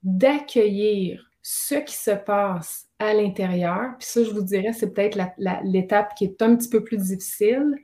d'accueillir 0.02 1.30
ce 1.42 1.76
qui 1.76 1.94
se 1.94 2.10
passe 2.10 2.88
à 2.98 3.14
l'intérieur. 3.14 3.92
Puis 3.98 4.08
ça, 4.08 4.24
je 4.24 4.30
vous 4.30 4.42
dirais, 4.42 4.72
c'est 4.72 4.92
peut-être 4.92 5.18
l'étape 5.64 6.14
qui 6.16 6.24
est 6.24 6.42
un 6.42 6.56
petit 6.56 6.68
peu 6.68 6.82
plus 6.82 6.98
difficile, 6.98 7.74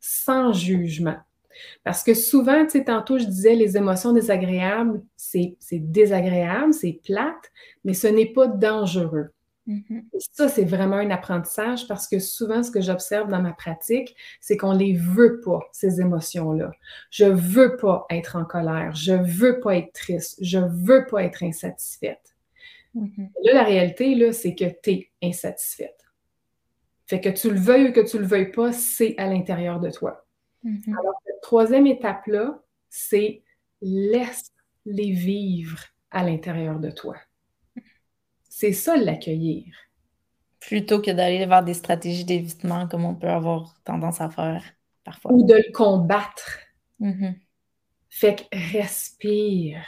sans 0.00 0.52
jugement. 0.52 1.18
Parce 1.84 2.02
que 2.02 2.14
souvent, 2.14 2.64
tu 2.64 2.70
sais, 2.70 2.84
tantôt, 2.84 3.18
je 3.18 3.24
disais, 3.24 3.54
les 3.54 3.76
émotions 3.76 4.12
désagréables, 4.12 5.02
c'est 5.16 5.56
désagréable, 5.72 6.72
c'est 6.72 7.00
plate, 7.04 7.52
mais 7.84 7.92
ce 7.94 8.06
n'est 8.06 8.32
pas 8.32 8.46
dangereux. 8.46 9.30
Mm-hmm. 9.68 10.02
ça, 10.18 10.48
c'est 10.48 10.64
vraiment 10.64 10.96
un 10.96 11.10
apprentissage 11.10 11.86
parce 11.86 12.08
que 12.08 12.18
souvent, 12.18 12.64
ce 12.64 12.72
que 12.72 12.80
j'observe 12.80 13.28
dans 13.28 13.40
ma 13.40 13.52
pratique, 13.52 14.16
c'est 14.40 14.56
qu'on 14.56 14.72
les 14.72 14.92
veut 14.92 15.40
pas, 15.40 15.60
ces 15.70 16.00
émotions-là. 16.00 16.72
Je 17.10 17.26
veux 17.26 17.76
pas 17.76 18.06
être 18.10 18.36
en 18.36 18.44
colère, 18.44 18.92
je 18.94 19.12
veux 19.12 19.60
pas 19.60 19.76
être 19.76 19.92
triste, 19.92 20.38
je 20.42 20.58
veux 20.58 21.06
pas 21.06 21.22
être 21.22 21.44
insatisfaite. 21.44 22.34
Mm-hmm. 22.96 23.30
Là, 23.44 23.54
la 23.54 23.62
réalité, 23.62 24.14
là, 24.16 24.32
c'est 24.32 24.54
que 24.54 24.64
tu 24.82 24.90
es 24.90 25.10
insatisfaite. 25.22 25.98
Fait 27.06 27.20
que 27.20 27.28
tu 27.28 27.50
le 27.50 27.58
veuilles 27.58 27.88
ou 27.88 27.92
que 27.92 28.08
tu 28.08 28.18
le 28.18 28.26
veuilles 28.26 28.50
pas, 28.50 28.72
c'est 28.72 29.14
à 29.18 29.28
l'intérieur 29.28 29.78
de 29.78 29.90
toi. 29.90 30.26
Mm-hmm. 30.64 30.98
Alors, 30.98 31.14
cette 31.24 31.40
troisième 31.40 31.86
étape-là, 31.86 32.60
c'est 32.90 33.42
laisse 33.80 34.52
les 34.86 35.12
vivre 35.12 35.78
à 36.10 36.24
l'intérieur 36.24 36.80
de 36.80 36.90
toi. 36.90 37.16
C'est 38.62 38.72
ça 38.72 38.96
l'accueillir. 38.96 39.74
Plutôt 40.60 41.02
que 41.02 41.10
d'aller 41.10 41.44
vers 41.46 41.64
des 41.64 41.74
stratégies 41.74 42.24
d'évitement 42.24 42.86
comme 42.86 43.04
on 43.04 43.16
peut 43.16 43.28
avoir 43.28 43.74
tendance 43.82 44.20
à 44.20 44.30
faire 44.30 44.62
parfois. 45.02 45.32
Ou 45.32 45.42
de 45.42 45.54
le 45.54 45.72
combattre. 45.72 46.60
Mm-hmm. 47.00 47.40
Fait 48.08 48.36
que 48.36 48.42
respire. 48.72 49.84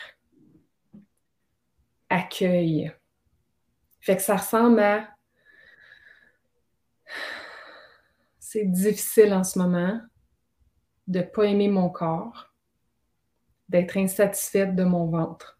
Accueille. 2.11 2.91
Fait 4.01 4.17
que 4.17 4.23
ça 4.23 4.39
ressemble 4.39 4.81
à. 4.81 5.09
C'est 8.41 8.65
difficile 8.65 9.35
en 9.35 9.45
ce 9.45 9.57
moment 9.57 10.01
de 11.07 11.21
ne 11.21 11.25
pas 11.25 11.45
aimer 11.45 11.69
mon 11.69 11.91
corps, 11.91 12.53
d'être 13.69 13.97
insatisfaite 13.97 14.75
de 14.75 14.83
mon 14.83 15.07
ventre 15.07 15.54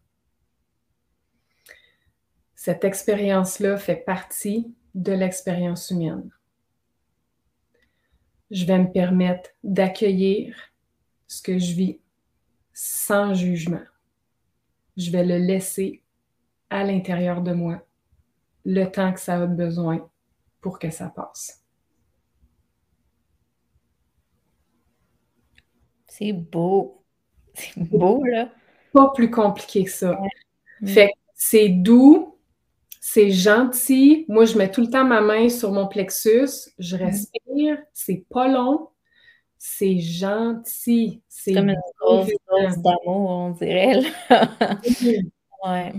cette 2.65 2.83
expérience-là 2.83 3.77
fait 3.77 3.95
partie 3.95 4.73
de 4.95 5.11
l'expérience 5.11 5.91
humaine. 5.91 6.31
Je 8.49 8.65
vais 8.65 8.79
me 8.79 8.91
permettre 8.91 9.51
d'accueillir 9.63 10.55
ce 11.27 11.43
que 11.43 11.59
je 11.59 11.73
vis 11.73 11.99
sans 12.73 13.35
jugement. 13.35 13.83
Je 14.97 15.11
vais 15.11 15.23
le 15.23 15.37
laisser 15.37 16.01
à 16.71 16.83
l'intérieur 16.83 17.43
de 17.43 17.53
moi 17.53 17.85
le 18.65 18.85
temps 18.85 19.13
que 19.13 19.19
ça 19.19 19.43
a 19.43 19.45
besoin 19.45 20.09
pour 20.59 20.79
que 20.79 20.89
ça 20.89 21.09
passe. 21.09 21.63
C'est 26.07 26.33
beau. 26.33 27.03
C'est 27.53 27.77
beau, 27.77 28.23
là. 28.23 28.51
Pas 28.91 29.11
plus 29.13 29.29
compliqué 29.29 29.83
que 29.83 29.91
ça. 29.91 30.17
Fait 30.83 31.11
c'est 31.35 31.69
doux, 31.69 32.34
c'est 33.07 33.29
gentil. 33.29 34.25
Moi, 34.27 34.45
je 34.45 34.57
mets 34.57 34.71
tout 34.71 34.81
le 34.81 34.89
temps 34.89 35.05
ma 35.05 35.21
main 35.21 35.47
sur 35.47 35.71
mon 35.71 35.87
plexus, 35.87 36.71
je 36.79 36.97
mm. 36.97 36.99
respire, 36.99 37.77
c'est 37.93 38.25
pas 38.31 38.47
long, 38.47 38.89
c'est 39.59 39.99
gentil. 39.99 41.21
C'est 41.29 41.53
comme 41.53 41.69
une 41.69 41.81
grosse 41.99 42.31
dose 42.49 42.77
d'amour, 42.79 43.29
on 43.29 43.49
dirait. 43.51 44.01
ouais. 45.67 45.93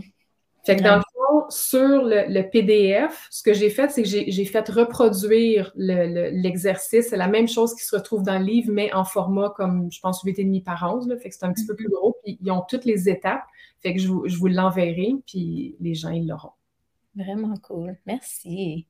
Fait 0.64 0.74
que 0.74 0.82
dans 0.82 0.96
le 0.96 1.02
fond, 1.14 1.48
sur 1.48 2.02
le, 2.02 2.50
PDF, 2.50 3.28
ce 3.30 3.44
que 3.44 3.54
j'ai 3.54 3.70
fait, 3.70 3.88
c'est 3.92 4.02
que 4.02 4.09
j'ai 4.09 4.44
fait 4.44 4.68
reproduire 4.68 5.70
l'exercice. 5.76 7.11
c'est 7.11 7.16
la 7.16 7.28
même 7.28 7.46
chose 7.46 7.72
qui 7.76 7.84
se 7.84 7.94
retrouve 7.94 8.24
dans 8.24 8.40
le 8.40 8.44
livre, 8.44 8.72
mais 8.72 8.92
en 8.92 9.04
format 9.04 9.50
comme, 9.50 9.92
je 9.92 10.00
pense, 10.00 10.24
8,5 10.24 10.64
par 10.64 10.92
11. 10.92 11.07
Là, 11.07 11.16
fait 11.18 11.28
que 11.28 11.36
c'est 11.36 11.46
un 11.46 11.52
petit 11.52 11.66
peu 11.66 11.74
mm-hmm. 11.74 11.76
plus 11.76 11.88
gros. 11.88 12.16
Puis 12.24 12.36
ils 12.42 12.50
ont 12.50 12.64
toutes 12.68 12.84
les 12.84 13.09
étapes. 13.09 13.44
Fait 13.78 13.94
que 13.94 14.00
je 14.00 14.09
vous, 14.09 14.26
je 14.26 14.36
vous 14.36 14.48
l'enverrai, 14.48 15.14
puis 15.24 15.76
les 15.78 15.94
gens, 15.94 16.11
ils 16.11 16.26
l'auront. 16.26 16.50
Vraiment 17.16 17.56
cool. 17.62 17.96
Merci. 18.06 18.86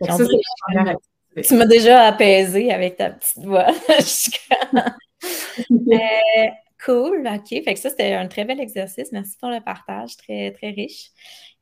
tu 0.00 1.54
m'as 1.54 1.66
déjà 1.66 2.04
apaisé 2.04 2.72
avec 2.72 2.96
ta 2.96 3.10
petite 3.10 3.44
voix. 3.44 3.66
Euh, 5.70 6.46
cool, 6.84 7.26
OK. 7.26 7.48
Fait 7.48 7.74
que 7.74 7.80
ça, 7.80 7.90
c'était 7.90 8.14
un 8.14 8.28
très 8.28 8.44
bel 8.44 8.60
exercice. 8.60 9.10
Merci 9.10 9.36
pour 9.40 9.50
le 9.50 9.60
partage, 9.60 10.16
très, 10.16 10.52
très 10.52 10.70
riche. 10.70 11.10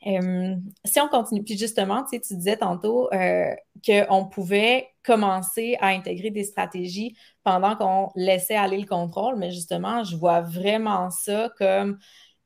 Euh, 0.06 0.54
si 0.84 1.00
on 1.00 1.08
continue, 1.08 1.42
puis 1.42 1.56
justement, 1.56 2.04
tu, 2.04 2.20
tu 2.20 2.36
disais 2.36 2.58
tantôt 2.58 3.08
euh, 3.12 3.54
qu'on 3.84 4.26
pouvait 4.26 4.88
commencer 5.02 5.76
à 5.80 5.88
intégrer 5.88 6.30
des 6.30 6.44
stratégies 6.44 7.16
pendant 7.42 7.76
qu'on 7.76 8.10
laissait 8.14 8.56
aller 8.56 8.78
le 8.78 8.86
contrôle, 8.86 9.36
mais 9.36 9.50
justement, 9.50 10.04
je 10.04 10.16
vois 10.16 10.42
vraiment 10.42 11.10
ça 11.10 11.50
comme 11.58 11.98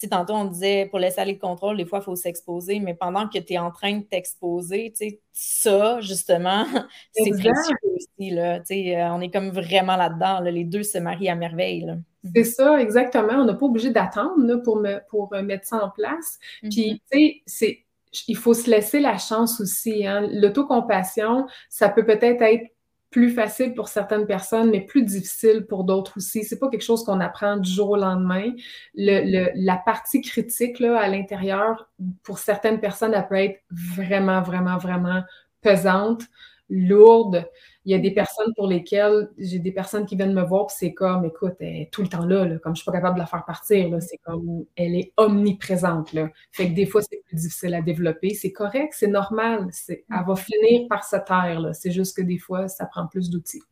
tantôt, 0.09 0.34
on 0.34 0.46
disait 0.46 0.86
pour 0.86 0.98
laisser 0.98 1.20
aller 1.20 1.34
le 1.34 1.38
contrôle, 1.38 1.76
des 1.76 1.84
fois, 1.84 2.01
il 2.01 2.05
faut 2.05 2.16
s'exposer, 2.16 2.80
mais 2.80 2.94
pendant 2.94 3.28
que 3.28 3.38
tu 3.38 3.53
es 3.53 3.59
en 3.59 3.70
train 3.70 3.98
de 3.98 4.05
t'exposer, 4.05 4.92
ça, 5.32 6.01
justement, 6.01 6.64
c'est 7.12 7.30
précieux 7.30 7.76
aussi. 7.96 8.30
Là, 8.30 8.62
euh, 8.70 9.09
on 9.14 9.20
est 9.20 9.30
comme 9.30 9.51
vraiment 9.51 9.96
là-dedans. 9.96 10.40
les 10.40 10.64
deux 10.64 10.82
se 10.82 10.98
marient 10.98 11.28
à 11.28 11.34
merveille. 11.34 11.86
C'est 12.34 12.44
ça, 12.44 12.80
exactement. 12.80 13.34
On 13.34 13.44
n'a 13.44 13.55
pas 13.55 13.66
obligé 13.66 13.90
d'attendre 13.90 14.57
pour, 14.62 14.82
pour 15.09 15.32
euh, 15.34 15.42
mettre 15.42 15.66
ça 15.66 15.84
en 15.84 15.90
place. 15.90 16.38
Puis, 16.62 16.92
mm-hmm. 16.92 17.01
tu 17.12 17.42
sais, 17.46 17.84
il 18.28 18.36
faut 18.36 18.55
se 18.55 18.68
laisser 18.68 19.01
la 19.01 19.18
chance 19.18 19.61
aussi. 19.61 20.07
Hein. 20.07 20.28
L'autocompassion, 20.32 21.46
ça 21.68 21.88
peut 21.88 22.05
peut-être 22.05 22.42
être 22.42 22.70
plus 23.11 23.30
facile 23.30 23.74
pour 23.74 23.88
certaines 23.88 24.26
personnes, 24.26 24.70
mais 24.70 24.80
plus 24.80 25.02
difficile 25.02 25.66
pour 25.68 25.84
d'autres 25.84 26.18
aussi. 26.18 26.44
C'est 26.44 26.58
pas 26.58 26.68
quelque 26.68 26.84
chose 26.84 27.04
qu'on 27.04 27.20
apprend 27.20 27.56
du 27.56 27.70
jour 27.70 27.90
au 27.90 27.96
lendemain. 27.96 28.52
Le, 28.94 29.50
la 29.54 29.76
partie 29.76 30.20
critique 30.20 30.78
là, 30.78 30.98
à 30.98 31.08
l'intérieur, 31.08 31.90
pour 32.22 32.38
certaines 32.38 32.78
personnes, 32.78 33.12
elle 33.14 33.26
peut 33.26 33.34
être 33.34 33.61
vraiment, 33.70 34.42
vraiment, 34.42 34.78
vraiment 34.78 35.22
pesante, 35.61 36.22
lourde. 36.71 37.47
Il 37.85 37.93
y 37.93 37.95
a 37.95 37.99
des 37.99 38.12
personnes 38.12 38.53
pour 38.57 38.66
lesquelles 38.66 39.31
j'ai 39.39 39.59
des 39.59 39.73
personnes 39.73 40.07
qui 40.07 40.16
viennent 40.16 40.35
me 40.35 40.45
voir, 40.45 40.66
puis 40.66 40.77
c'est 40.79 40.95
comme, 40.95 41.25
écoute, 41.25 41.55
elle 41.61 41.83
est 41.83 41.91
tout 41.93 42.03
le 42.03 42.09
temps 42.09 42.25
là, 42.25 42.47
comme 42.62 42.75
je 42.75 42.83
suis 42.83 42.87
pas 42.87 42.93
capable 42.93 43.16
de 43.16 43.21
la 43.21 43.27
faire 43.27 43.45
partir, 43.45 44.01
c'est 44.01 44.18
comme, 44.18 44.64
elle 44.77 44.95
est 44.95 45.12
omniprésente. 45.16 46.12
Là. 46.12 46.31
Fait 46.53 46.68
que 46.68 46.75
des 46.75 46.87
fois, 46.87 47.03
c'est 47.03 47.23
plus 47.27 47.37
difficile 47.37 47.75
à 47.75 47.83
développer. 47.83 48.35
C'est 48.35 48.53
correct, 48.53 48.95
c'est 48.97 49.09
normal. 49.09 49.68
C'est, 49.73 50.05
elle 50.11 50.25
va 50.27 50.37
finir 50.37 50.87
par 50.89 51.05
se 51.05 51.16
taire. 51.16 51.71
C'est 51.75 51.91
juste 51.91 52.16
que 52.16 52.23
des 52.23 52.39
fois, 52.39 52.68
ça 52.68 52.87
prend 52.87 53.07
plus 53.07 53.31
d'outils. 53.31 53.62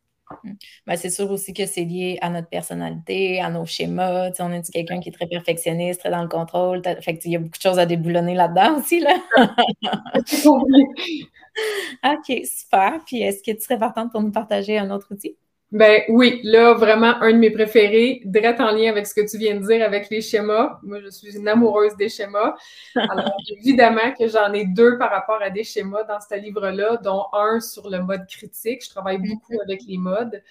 Mm. 0.43 0.51
Ben, 0.87 0.95
c'est 0.95 1.09
sûr 1.09 1.29
aussi 1.31 1.53
que 1.53 1.65
c'est 1.65 1.83
lié 1.83 2.17
à 2.21 2.29
notre 2.29 2.49
personnalité, 2.49 3.41
à 3.41 3.49
nos 3.49 3.65
schémas. 3.65 4.31
on 4.39 4.51
est 4.51 4.69
quelqu'un 4.71 4.99
qui 4.99 5.09
est 5.09 5.11
très 5.11 5.27
perfectionniste, 5.27 6.01
très 6.01 6.11
dans 6.11 6.21
le 6.21 6.27
contrôle. 6.27 6.81
Fait 7.01 7.19
il 7.25 7.31
y 7.31 7.35
a 7.35 7.39
beaucoup 7.39 7.57
de 7.57 7.61
choses 7.61 7.79
à 7.79 7.85
déboulonner 7.85 8.35
là-dedans 8.35 8.79
aussi. 8.79 8.99
Là. 8.99 9.15
OK, 12.03 12.45
super. 12.45 12.99
Puis 13.05 13.21
est-ce 13.21 13.43
que 13.43 13.55
tu 13.55 13.61
serais 13.61 13.79
partante 13.79 14.11
pour 14.11 14.21
nous 14.21 14.31
partager 14.31 14.77
un 14.77 14.91
autre 14.91 15.07
outil? 15.11 15.35
Ben 15.71 16.01
oui, 16.09 16.41
là, 16.43 16.73
vraiment, 16.73 17.21
un 17.21 17.31
de 17.31 17.37
mes 17.37 17.51
préférés, 17.51 18.21
direct 18.25 18.59
en 18.59 18.71
lien 18.71 18.89
avec 18.89 19.05
ce 19.05 19.13
que 19.13 19.29
tu 19.29 19.37
viens 19.37 19.55
de 19.55 19.67
dire 19.67 19.85
avec 19.85 20.09
les 20.09 20.21
schémas. 20.21 20.79
Moi, 20.81 20.99
je 21.01 21.09
suis 21.09 21.37
une 21.37 21.47
amoureuse 21.47 21.95
des 21.95 22.09
schémas. 22.09 22.55
Alors, 22.95 23.31
évidemment 23.57 24.11
que 24.17 24.27
j'en 24.27 24.51
ai 24.53 24.65
deux 24.65 24.97
par 24.97 25.11
rapport 25.11 25.41
à 25.43 25.51
des 25.51 25.63
schémas 25.63 26.03
dans 26.05 26.19
ce 26.19 26.39
livre-là, 26.39 26.97
dont 27.03 27.25
un 27.33 27.59
sur 27.59 27.87
le 27.87 28.01
mode 28.01 28.25
critique. 28.27 28.83
Je 28.83 28.89
travaille 28.89 29.19
beaucoup 29.19 29.53
mm-hmm. 29.53 29.63
avec 29.63 29.81
les 29.87 29.97
modes. 29.99 30.43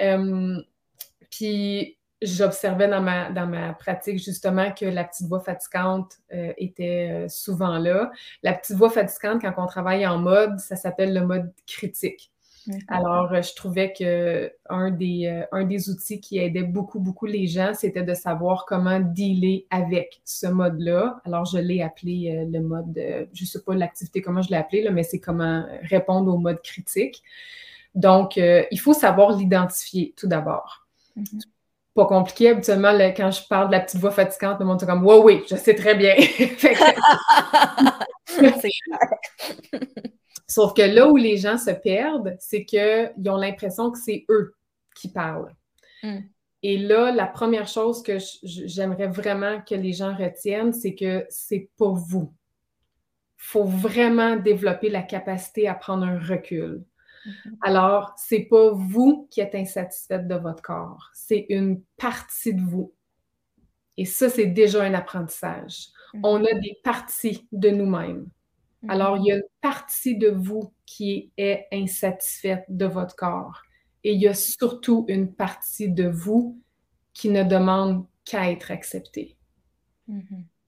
Euh, 0.00 0.56
puis, 1.28 1.98
j'observais 2.22 2.86
dans 2.86 3.02
ma, 3.02 3.30
dans 3.30 3.46
ma 3.46 3.72
pratique 3.72 4.22
justement 4.22 4.70
que 4.72 4.84
la 4.84 5.02
petite 5.02 5.26
voix 5.26 5.40
fatigante 5.40 6.18
euh, 6.32 6.52
était 6.56 7.10
euh, 7.10 7.28
souvent 7.28 7.78
là. 7.78 8.12
La 8.44 8.52
petite 8.52 8.76
voix 8.76 8.90
fatigante, 8.90 9.42
quand 9.42 9.52
on 9.56 9.66
travaille 9.66 10.06
en 10.06 10.18
mode, 10.18 10.58
ça 10.60 10.76
s'appelle 10.76 11.12
le 11.12 11.26
mode 11.26 11.52
critique. 11.66 12.30
Alors, 12.88 13.32
euh, 13.32 13.42
je 13.42 13.54
trouvais 13.54 13.92
que 13.92 14.52
un 14.68 14.90
des, 14.90 15.26
euh, 15.26 15.44
un 15.52 15.64
des 15.64 15.90
outils 15.90 16.20
qui 16.20 16.38
aidait 16.38 16.62
beaucoup, 16.62 17.00
beaucoup 17.00 17.26
les 17.26 17.46
gens, 17.46 17.72
c'était 17.74 18.02
de 18.02 18.14
savoir 18.14 18.64
comment 18.66 19.00
dealer 19.00 19.66
avec 19.70 20.20
ce 20.24 20.46
mode-là. 20.46 21.20
Alors, 21.24 21.44
je 21.44 21.58
l'ai 21.58 21.82
appelé 21.82 22.36
euh, 22.36 22.44
le 22.50 22.60
mode, 22.60 22.92
je 23.32 23.42
ne 23.42 23.46
sais 23.46 23.62
pas 23.62 23.74
l'activité, 23.74 24.22
comment 24.22 24.42
je 24.42 24.50
l'ai 24.50 24.56
appelé, 24.56 24.82
là, 24.82 24.90
mais 24.90 25.02
c'est 25.02 25.20
comment 25.20 25.64
répondre 25.82 26.32
au 26.32 26.38
mode 26.38 26.62
critique. 26.62 27.22
Donc, 27.94 28.36
il 28.36 28.80
faut 28.80 28.94
savoir 28.94 29.36
l'identifier 29.36 30.14
tout 30.16 30.26
d'abord. 30.26 30.86
Mm-hmm. 31.18 31.42
Pas 31.94 32.06
compliqué, 32.06 32.48
habituellement, 32.48 32.92
quand 33.14 33.30
je 33.30 33.46
parle 33.46 33.66
de 33.66 33.72
la 33.72 33.80
petite 33.80 34.00
voix 34.00 34.10
fatigante, 34.10 34.58
le 34.60 34.64
monde 34.64 34.82
est 34.82 34.86
comme, 34.86 35.04
oui, 35.06 35.16
oui, 35.22 35.42
je 35.50 35.56
sais 35.56 35.74
très 35.74 35.94
bien. 35.94 36.14
c'est 38.60 38.70
Sauf 40.46 40.74
que 40.74 40.82
là 40.82 41.08
où 41.08 41.16
les 41.16 41.36
gens 41.36 41.58
se 41.58 41.70
perdent, 41.70 42.36
c'est 42.38 42.64
qu'ils 42.64 43.12
ont 43.26 43.36
l'impression 43.36 43.90
que 43.90 43.98
c'est 43.98 44.24
eux 44.28 44.54
qui 44.94 45.08
parlent. 45.08 45.54
Hmm. 46.02 46.20
Et 46.62 46.78
là, 46.78 47.10
la 47.10 47.26
première 47.26 47.66
chose 47.66 48.02
que 48.02 48.18
j'aimerais 48.42 49.08
vraiment 49.08 49.60
que 49.62 49.74
les 49.74 49.92
gens 49.92 50.14
retiennent, 50.14 50.72
c'est 50.72 50.94
que 50.94 51.26
c'est 51.28 51.70
pas 51.76 51.90
vous. 51.90 52.32
Il 53.38 53.44
faut 53.44 53.64
vraiment 53.64 54.36
développer 54.36 54.88
la 54.88 55.02
capacité 55.02 55.66
à 55.66 55.74
prendre 55.74 56.04
un 56.04 56.20
recul. 56.20 56.84
Alors, 57.60 58.14
c'est 58.16 58.46
pas 58.50 58.70
vous 58.72 59.28
qui 59.30 59.40
êtes 59.40 59.54
insatisfaite 59.54 60.28
de 60.28 60.34
votre 60.34 60.62
corps, 60.62 61.10
c'est 61.12 61.46
une 61.48 61.82
partie 61.96 62.54
de 62.54 62.60
vous. 62.60 62.92
Et 63.96 64.04
ça, 64.04 64.28
c'est 64.28 64.46
déjà 64.46 64.82
un 64.82 64.94
apprentissage. 64.94 65.88
Mm-hmm. 66.14 66.20
On 66.24 66.44
a 66.44 66.54
des 66.60 66.78
parties 66.82 67.46
de 67.52 67.70
nous-mêmes. 67.70 68.26
Alors, 68.88 69.16
il 69.18 69.26
y 69.26 69.32
a 69.32 69.36
une 69.36 69.42
partie 69.60 70.16
de 70.16 70.28
vous 70.28 70.72
qui 70.86 71.30
est 71.36 71.66
insatisfaite 71.72 72.64
de 72.68 72.86
votre 72.86 73.14
corps. 73.14 73.62
Et 74.04 74.12
il 74.12 74.20
y 74.20 74.28
a 74.28 74.34
surtout 74.34 75.04
une 75.08 75.32
partie 75.32 75.88
de 75.88 76.08
vous 76.08 76.60
qui 77.14 77.28
ne 77.28 77.44
demande 77.44 78.06
qu'à 78.24 78.50
être 78.50 78.70
acceptée. 78.70 79.36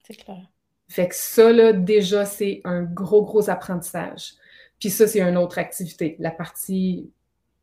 C'est 0.07 0.15
clair. 0.15 0.51
Fait 0.89 1.09
que 1.09 1.15
ça, 1.15 1.53
là, 1.53 1.73
déjà, 1.73 2.25
c'est 2.25 2.61
un 2.65 2.83
gros, 2.83 3.25
gros 3.25 3.51
apprentissage. 3.51 4.35
Puis 4.79 4.91
ça, 4.91 5.09
c'est 5.09 5.21
une 5.21 5.37
autre 5.37 5.59
activité. 5.59 6.17
La 6.19 6.31
partie 6.31 7.11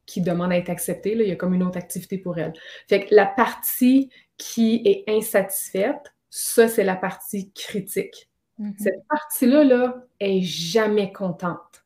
qui 0.05 0.21
demande 0.21 0.51
à 0.51 0.57
être 0.57 0.69
acceptée, 0.69 1.15
là, 1.15 1.23
il 1.23 1.29
y 1.29 1.31
a 1.31 1.35
comme 1.35 1.53
une 1.53 1.63
autre 1.63 1.77
activité 1.77 2.17
pour 2.17 2.37
elle. 2.37 2.53
Fait 2.89 3.05
que 3.05 3.15
la 3.15 3.25
partie 3.25 4.09
qui 4.37 4.81
est 4.85 5.03
insatisfaite, 5.07 6.13
ça, 6.29 6.67
c'est 6.67 6.83
la 6.83 6.95
partie 6.95 7.51
critique. 7.51 8.30
Mm-hmm. 8.61 8.77
Cette 8.77 9.07
partie-là, 9.09 9.63
là, 9.63 10.05
est 10.19 10.41
jamais 10.41 11.11
contente. 11.11 11.85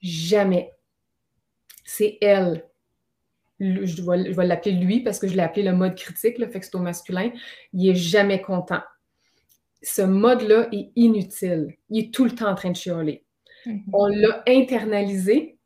Jamais. 0.00 0.72
C'est 1.84 2.16
elle. 2.20 2.64
Je 3.60 4.02
vais, 4.02 4.46
l'appeler 4.46 4.74
lui 4.76 5.00
parce 5.00 5.18
que 5.18 5.28
je 5.28 5.34
l'ai 5.34 5.42
appelé 5.42 5.62
le 5.62 5.74
mode 5.74 5.94
critique, 5.94 6.38
le 6.38 6.48
fait 6.48 6.60
que 6.60 6.66
c'est 6.66 6.74
au 6.74 6.80
masculin. 6.80 7.30
Il 7.72 7.88
est 7.88 7.94
jamais 7.94 8.40
content 8.40 8.80
ce 9.84 10.02
mode-là 10.02 10.68
est 10.72 10.90
inutile. 10.96 11.76
Il 11.90 12.04
est 12.04 12.14
tout 12.14 12.24
le 12.24 12.32
temps 12.32 12.50
en 12.50 12.54
train 12.54 12.70
de 12.70 12.76
chialer. 12.76 13.24
Mm-hmm. 13.66 13.82
On 13.92 14.06
l'a 14.06 14.42
internalisé 14.48 15.58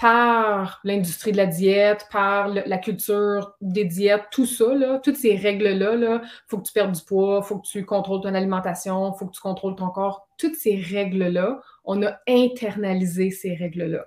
par 0.00 0.80
l'industrie 0.82 1.30
de 1.30 1.36
la 1.36 1.46
diète, 1.46 2.08
par 2.10 2.48
la 2.48 2.78
culture 2.78 3.54
des 3.60 3.84
diètes, 3.84 4.24
tout 4.30 4.46
ça, 4.46 4.74
là, 4.74 4.98
toutes 4.98 5.16
ces 5.16 5.36
règles-là, 5.36 5.94
il 5.94 6.00
là, 6.00 6.22
faut 6.48 6.56
que 6.56 6.66
tu 6.66 6.72
perdes 6.72 6.92
du 6.92 7.02
poids, 7.02 7.40
il 7.44 7.46
faut 7.46 7.58
que 7.58 7.66
tu 7.66 7.84
contrôles 7.84 8.22
ton 8.22 8.34
alimentation, 8.34 9.12
il 9.12 9.18
faut 9.18 9.26
que 9.26 9.34
tu 9.34 9.42
contrôles 9.42 9.76
ton 9.76 9.90
corps. 9.90 10.26
Toutes 10.38 10.56
ces 10.56 10.76
règles-là, 10.76 11.60
on 11.84 12.02
a 12.02 12.18
internalisé 12.26 13.30
ces 13.30 13.54
règles-là. 13.54 14.06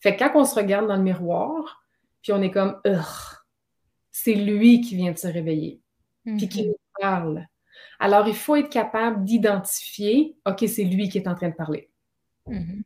Fait 0.00 0.16
que 0.16 0.24
quand 0.24 0.40
on 0.40 0.46
se 0.46 0.54
regarde 0.54 0.88
dans 0.88 0.96
le 0.96 1.02
miroir, 1.02 1.84
puis 2.22 2.32
on 2.32 2.40
est 2.40 2.50
comme, 2.50 2.80
c'est 4.10 4.34
lui 4.34 4.80
qui 4.80 4.96
vient 4.96 5.12
de 5.12 5.18
se 5.18 5.28
réveiller, 5.28 5.82
puis 6.24 6.48
qui 6.48 6.62
mm-hmm. 6.62 6.68
nous 6.68 6.76
parle. 6.98 7.46
Alors, 7.98 8.26
il 8.26 8.34
faut 8.34 8.56
être 8.56 8.70
capable 8.70 9.22
d'identifier, 9.24 10.34
OK, 10.46 10.64
c'est 10.66 10.84
lui 10.84 11.10
qui 11.10 11.18
est 11.18 11.28
en 11.28 11.34
train 11.34 11.50
de 11.50 11.54
parler. 11.54 11.90
Mm-hmm. 12.48 12.82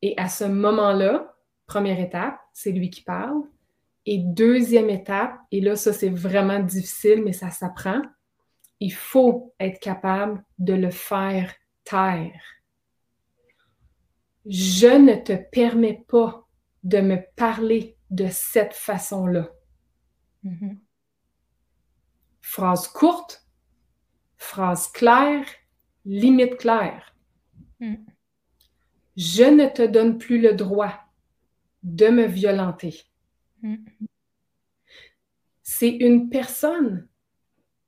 Et 0.00 0.14
à 0.16 0.28
ce 0.30 0.44
moment-là, 0.44 1.31
première 1.66 2.00
étape, 2.00 2.38
c'est 2.52 2.72
lui 2.72 2.90
qui 2.90 3.02
parle. 3.02 3.42
Et 4.04 4.18
deuxième 4.18 4.90
étape, 4.90 5.38
et 5.50 5.60
là, 5.60 5.76
ça, 5.76 5.92
c'est 5.92 6.08
vraiment 6.08 6.58
difficile, 6.58 7.22
mais 7.24 7.32
ça 7.32 7.50
s'apprend. 7.50 8.02
Il 8.80 8.92
faut 8.92 9.54
être 9.60 9.78
capable 9.80 10.44
de 10.58 10.74
le 10.74 10.90
faire 10.90 11.54
taire. 11.84 12.42
Je 14.44 14.88
ne 14.88 15.14
te 15.14 15.34
permets 15.34 16.04
pas 16.08 16.48
de 16.82 17.00
me 17.00 17.18
parler 17.36 17.96
de 18.10 18.26
cette 18.28 18.74
façon-là. 18.74 19.48
Mm-hmm. 20.44 20.78
Phrase 22.40 22.88
courte, 22.88 23.42
Phrase 24.42 24.88
claire, 24.88 25.46
limite 26.04 26.56
claire. 26.56 27.14
Hmm. 27.78 28.04
Je 29.16 29.44
ne 29.44 29.68
te 29.68 29.86
donne 29.86 30.18
plus 30.18 30.40
le 30.40 30.52
droit 30.52 31.01
de 31.82 32.08
me 32.08 32.26
violenter. 32.26 33.04
Hmm. 33.62 33.76
C'est 35.62 35.90
une 35.90 36.28
personne. 36.28 37.08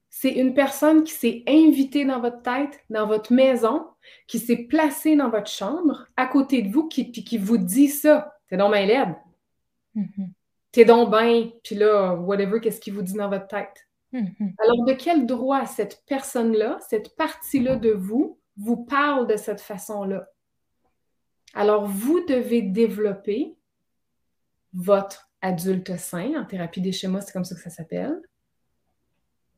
C'est 0.09 0.33
une 0.33 0.55
personne 0.55 1.05
qui 1.05 1.13
s'est 1.13 1.43
invitée 1.47 2.05
dans 2.05 2.21
votre 2.21 2.43
tête, 2.43 2.81
dans 2.89 3.07
votre 3.07 3.33
maison, 3.33 3.87
qui 4.27 4.39
s'est 4.39 4.65
placée 4.65 5.17
dans 5.17 5.29
votre 5.29 5.51
chambre, 5.51 6.07
à 6.17 6.27
côté 6.27 6.63
de 6.63 6.73
vous, 6.73 6.89
qui, 6.89 7.13
qui 7.13 7.39
vous 7.39 7.59
dit 7.59 7.89
ça. 7.89 8.35
T'es 8.49 8.57
donc 8.57 8.73
bien 8.73 8.87
laide. 8.87 9.15
Hmm. 9.95 10.27
T'es 10.75 10.85
donc 10.85 11.11
bien, 11.11 11.51
puis 11.63 11.77
là, 11.77 12.15
whatever, 12.15 12.61
qu'est-ce 12.61 12.81
qu'il 12.81 12.95
vous 12.95 13.03
dit 13.03 13.15
dans 13.15 13.29
votre 13.29 13.47
tête? 13.47 13.87
Mm-hmm. 14.13 14.55
Alors, 14.59 14.85
de 14.85 14.93
quel 14.93 15.25
droit 15.25 15.67
cette 15.67 16.03
personne-là, 16.07 16.79
cette 16.89 17.15
partie-là 17.17 17.77
de 17.77 17.91
vous, 17.91 18.41
vous 18.57 18.85
parle 18.85 19.29
de 19.29 19.37
cette 19.37 19.61
façon-là? 19.61 20.27
Alors, 21.55 21.87
vous 21.87 22.25
devez 22.27 22.63
développer 22.63 23.55
votre 24.75 25.31
adulte 25.41 25.97
sain, 25.97 26.35
en 26.37 26.45
thérapie 26.45 26.81
des 26.81 26.93
schémas, 26.93 27.23
c'est 27.23 27.33
comme 27.33 27.45
ça 27.45 27.55
que 27.55 27.61
ça 27.61 27.71
s'appelle, 27.71 28.21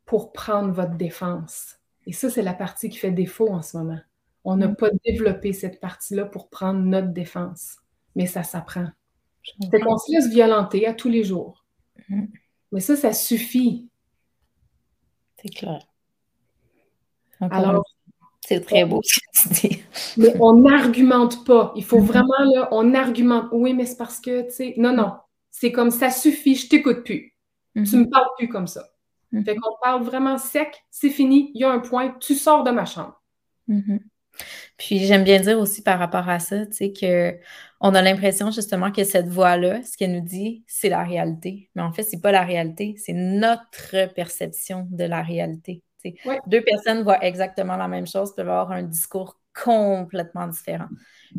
pour 0.04 0.32
prendre 0.32 0.72
votre 0.72 0.96
défense. 0.96 1.76
Et 2.06 2.12
ça, 2.12 2.30
c'est 2.30 2.42
la 2.42 2.54
partie 2.54 2.88
qui 2.88 2.98
fait 2.98 3.10
défaut 3.10 3.48
en 3.48 3.62
ce 3.62 3.76
moment. 3.76 4.00
On 4.44 4.56
n'a 4.56 4.68
mm. 4.68 4.76
pas 4.76 4.90
développé 5.04 5.52
cette 5.52 5.80
partie-là 5.80 6.24
pour 6.26 6.48
prendre 6.48 6.80
notre 6.80 7.08
défense, 7.08 7.78
mais 8.14 8.26
ça 8.26 8.44
s'apprend. 8.44 8.88
C'est 9.70 9.80
qu'on 9.80 9.98
se 9.98 10.12
laisse 10.12 10.28
violenter 10.28 10.86
à 10.86 10.94
tous 10.94 11.08
les 11.08 11.24
jours. 11.24 11.64
Mm. 12.08 12.26
Mais 12.72 12.80
ça, 12.80 12.96
ça 12.96 13.12
suffit 13.12 13.88
c'est 15.42 15.50
clair. 15.50 15.86
Alors, 17.40 17.84
c'est 18.46 18.60
très 18.60 18.84
beau 18.84 19.00
ce 19.02 19.18
que 19.18 19.60
tu 19.60 19.68
dis. 19.68 19.82
Mais 20.16 20.34
on 20.40 20.54
n'argumente 20.60 21.44
pas. 21.44 21.72
Il 21.74 21.84
faut 21.84 21.98
mm-hmm. 21.98 22.04
vraiment, 22.04 22.44
là, 22.54 22.68
on 22.70 22.94
argumente. 22.94 23.46
Oui, 23.50 23.74
mais 23.74 23.86
c'est 23.86 23.96
parce 23.96 24.20
que, 24.20 24.42
tu 24.42 24.54
sais, 24.54 24.74
non, 24.76 24.92
non. 24.92 25.14
C'est 25.50 25.72
comme 25.72 25.90
ça 25.90 26.10
suffit, 26.10 26.54
je 26.54 26.68
t'écoute 26.68 27.02
plus. 27.04 27.34
Tu 27.74 27.82
mm-hmm. 27.82 27.96
me 27.96 28.10
parles 28.10 28.28
plus 28.38 28.48
comme 28.48 28.66
ça. 28.68 28.84
Mm-hmm. 29.32 29.44
Fait 29.44 29.56
qu'on 29.56 29.76
parle 29.82 30.02
vraiment 30.04 30.38
sec, 30.38 30.76
c'est 30.90 31.10
fini, 31.10 31.50
il 31.54 31.62
y 31.62 31.64
a 31.64 31.70
un 31.70 31.80
point, 31.80 32.14
tu 32.20 32.34
sors 32.34 32.62
de 32.62 32.70
ma 32.70 32.84
chambre. 32.84 33.20
Puis 34.76 34.98
j'aime 35.00 35.24
bien 35.24 35.40
dire 35.40 35.58
aussi 35.58 35.82
par 35.82 35.98
rapport 35.98 36.28
à 36.28 36.38
ça, 36.38 36.66
tu 36.66 36.72
sais, 36.72 36.92
que 36.92 37.36
on 37.80 37.94
a 37.94 38.02
l'impression 38.02 38.50
justement 38.50 38.92
que 38.92 39.02
cette 39.04 39.28
voix-là, 39.28 39.82
ce 39.82 39.96
qu'elle 39.96 40.12
nous 40.12 40.24
dit, 40.24 40.62
c'est 40.66 40.88
la 40.88 41.02
réalité. 41.02 41.68
Mais 41.74 41.82
en 41.82 41.92
fait, 41.92 42.04
c'est 42.04 42.20
pas 42.20 42.32
la 42.32 42.42
réalité, 42.42 42.94
c'est 42.96 43.12
notre 43.12 44.12
perception 44.14 44.86
de 44.90 45.04
la 45.04 45.22
réalité. 45.22 45.82
Deux 46.46 46.62
personnes 46.62 47.02
voient 47.02 47.24
exactement 47.24 47.76
la 47.76 47.88
même 47.88 48.06
chose, 48.06 48.34
peuvent 48.34 48.48
avoir 48.48 48.72
un 48.72 48.82
discours 48.82 49.40
complètement 49.54 50.46
différent. 50.46 50.88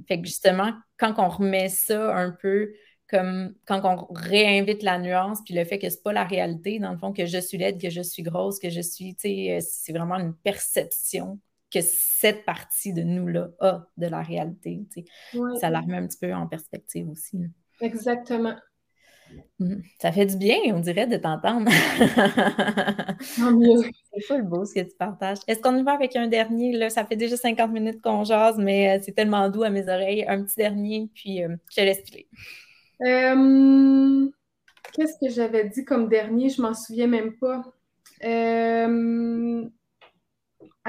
Fait 0.07 0.19
que 0.19 0.25
justement, 0.25 0.73
quand 0.97 1.15
on 1.17 1.29
remet 1.29 1.69
ça 1.69 2.15
un 2.15 2.31
peu 2.31 2.73
comme 3.09 3.53
quand 3.65 3.81
on 3.85 4.13
réinvite 4.13 4.83
la 4.83 4.99
nuance, 4.99 5.39
puis 5.45 5.53
le 5.53 5.63
fait 5.63 5.79
que 5.79 5.89
c'est 5.89 6.03
pas 6.03 6.13
la 6.13 6.25
réalité, 6.25 6.79
dans 6.79 6.91
le 6.91 6.97
fond, 6.97 7.13
que 7.13 7.25
je 7.25 7.37
suis 7.37 7.57
laide, 7.57 7.81
que 7.81 7.89
je 7.89 8.01
suis 8.01 8.23
grosse, 8.23 8.59
que 8.59 8.69
je 8.69 8.81
suis, 8.81 9.15
tu 9.15 9.21
sais, 9.21 9.57
euh, 9.57 9.59
c'est 9.61 9.93
vraiment 9.93 10.15
une 10.15 10.33
perception 10.33 11.39
que 11.71 11.79
cette 11.81 12.45
partie 12.45 12.93
de 12.93 13.03
nous-là 13.03 13.49
a 13.59 13.87
de 13.97 14.07
la 14.07 14.21
réalité. 14.21 14.85
Ça 15.59 15.69
la 15.69 15.81
remet 15.81 15.97
un 15.97 16.07
petit 16.07 16.19
peu 16.19 16.33
en 16.33 16.47
perspective 16.47 17.09
aussi. 17.09 17.39
Exactement. 17.81 18.55
Mmh. 19.59 19.75
Ça 19.99 20.11
fait 20.11 20.25
du 20.25 20.37
bien, 20.37 20.57
on 20.73 20.79
dirait, 20.79 21.07
de 21.07 21.17
t'entendre. 21.17 21.69
c'est 23.19 24.27
pas 24.27 24.37
le 24.37 24.43
beau 24.43 24.65
ce 24.65 24.73
que 24.75 24.81
tu 24.81 24.95
partages. 24.97 25.39
Est-ce 25.47 25.59
qu'on 25.61 25.75
y 25.77 25.83
va 25.83 25.93
avec 25.93 26.15
un 26.15 26.27
dernier? 26.27 26.77
Là? 26.77 26.89
Ça 26.89 27.05
fait 27.05 27.15
déjà 27.15 27.37
50 27.37 27.71
minutes 27.71 28.01
qu'on 28.01 28.23
jase, 28.23 28.57
mais 28.57 28.97
euh, 28.97 29.01
c'est 29.03 29.13
tellement 29.13 29.49
doux 29.49 29.63
à 29.63 29.69
mes 29.69 29.89
oreilles. 29.89 30.25
Un 30.27 30.43
petit 30.43 30.57
dernier, 30.57 31.09
puis 31.13 31.43
euh, 31.43 31.55
je 31.69 31.75
te 31.75 31.81
laisse 31.81 32.03
filer. 32.03 32.27
Qu'est-ce 34.93 35.17
que 35.19 35.29
j'avais 35.29 35.69
dit 35.69 35.83
comme 35.85 36.07
dernier? 36.07 36.49
Je 36.49 36.61
m'en 36.61 36.73
souviens 36.73 37.07
même 37.07 37.33
pas. 37.37 37.63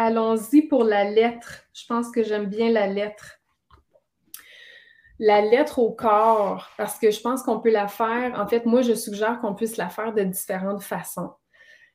Allons-y 0.00 0.62
pour 0.62 0.84
la 0.84 1.10
lettre. 1.10 1.64
Je 1.74 1.84
pense 1.86 2.10
que 2.12 2.22
j'aime 2.22 2.46
bien 2.46 2.70
la 2.70 2.86
lettre. 2.86 3.37
La 5.18 5.40
lettre 5.40 5.78
au 5.80 5.90
corps, 5.90 6.70
parce 6.76 6.98
que 6.98 7.10
je 7.10 7.20
pense 7.20 7.42
qu'on 7.42 7.60
peut 7.60 7.70
la 7.70 7.88
faire. 7.88 8.38
En 8.38 8.46
fait, 8.46 8.66
moi, 8.66 8.82
je 8.82 8.94
suggère 8.94 9.40
qu'on 9.40 9.54
puisse 9.54 9.76
la 9.76 9.88
faire 9.88 10.14
de 10.14 10.22
différentes 10.22 10.82
façons. 10.82 11.32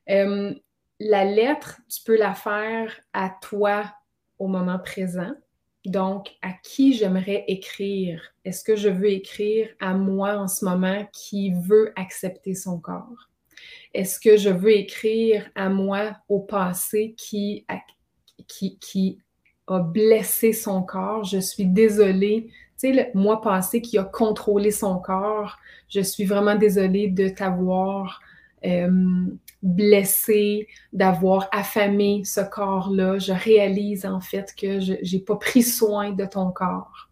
Euh, 0.10 0.54
la 1.00 1.26
lettre, 1.26 1.80
tu 1.90 2.04
peux 2.04 2.18
la 2.18 2.34
faire 2.34 3.00
à 3.14 3.30
toi 3.42 3.86
au 4.40 4.48
moment 4.48 4.80
présent. 4.80 5.32
Donc, 5.86 6.32
à 6.42 6.52
qui 6.64 6.94
j'aimerais 6.94 7.44
écrire? 7.48 8.22
Est-ce 8.46 8.64
que 8.64 8.76
je 8.76 8.90
veux 8.90 9.12
écrire 9.12 9.70
à 9.80 9.94
moi 9.94 10.38
en 10.38 10.48
ce 10.48 10.64
moment 10.64 11.06
qui 11.12 11.54
veut 11.54 11.92
accepter 11.98 12.56
son 12.56 12.80
corps? 12.80 13.30
Est-ce 13.94 14.20
que 14.20 14.38
je 14.38 14.50
veux 14.50 14.72
écrire 14.72 15.50
à 15.56 15.70
moi 15.70 16.18
au 16.30 16.40
passé 16.40 17.16
qui 17.18 17.66
a, 17.68 17.80
qui, 18.48 18.80
qui 18.80 19.20
a 19.68 19.80
blessé 19.80 20.54
son 20.54 20.84
corps? 20.84 21.26
Je 21.26 21.40
suis 21.40 21.66
désolée. 21.66 22.50
Moi 23.14 23.42
passé 23.42 23.82
qui 23.82 23.98
a 23.98 24.04
contrôlé 24.04 24.72
son 24.72 25.00
corps, 25.00 25.58
je 25.90 26.02
suis 26.02 26.26
vraiment 26.26 26.56
désolée 26.56 27.08
de 27.08 27.30
t'avoir 27.30 28.20
euh, 28.66 29.26
blessé, 29.62 30.68
d'avoir 30.92 31.48
affamé 31.52 32.24
ce 32.26 32.42
corps-là. 32.42 33.20
Je 33.20 33.34
réalise 33.34 34.06
en 34.06 34.20
fait 34.20 34.54
que 34.56 34.80
je 34.80 34.94
n'ai 34.94 35.22
pas 35.22 35.36
pris 35.36 35.64
soin 35.64 36.12
de 36.12 36.26
ton 36.26 36.52
corps. 36.52 37.10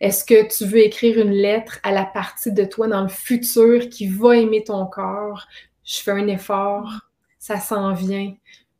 Est-ce 0.00 0.24
que 0.24 0.48
tu 0.48 0.64
veux 0.64 0.78
écrire 0.78 1.18
une 1.18 1.32
lettre 1.32 1.78
à 1.82 1.92
la 1.92 2.04
partie 2.04 2.52
de 2.52 2.64
toi 2.64 2.88
dans 2.88 3.02
le 3.02 3.08
futur 3.08 3.88
qui 3.90 4.08
va 4.08 4.36
aimer 4.36 4.64
ton 4.64 4.86
corps? 4.86 5.46
Je 5.84 5.98
fais 5.98 6.12
un 6.12 6.26
effort, 6.26 6.90
ça 7.38 7.58
s'en 7.58 7.92
vient, 7.92 8.34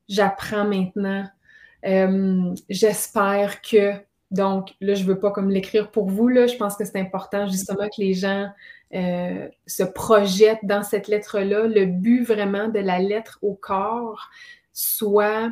j'apprends 0.09 0.65
maintenant. 0.65 1.27
Euh, 1.85 2.55
j'espère 2.69 3.61
que, 3.61 3.93
donc 4.31 4.75
là, 4.81 4.95
je 4.95 5.03
ne 5.03 5.09
veux 5.09 5.19
pas 5.19 5.31
comme 5.31 5.51
l'écrire 5.51 5.91
pour 5.91 6.09
vous, 6.09 6.29
là, 6.29 6.47
je 6.47 6.57
pense 6.57 6.77
que 6.77 6.85
c'est 6.85 6.99
important 6.99 7.47
justement 7.49 7.89
que 7.89 8.01
les 8.01 8.15
gens 8.15 8.49
euh, 8.95 9.49
se 9.67 9.83
projettent 9.83 10.65
dans 10.65 10.83
cette 10.83 11.09
lettre-là. 11.09 11.67
Le 11.67 11.87
but 11.87 12.23
vraiment 12.23 12.69
de 12.69 12.79
la 12.79 12.99
lettre 12.99 13.39
au 13.43 13.55
corps 13.55 14.29
soit 14.73 15.51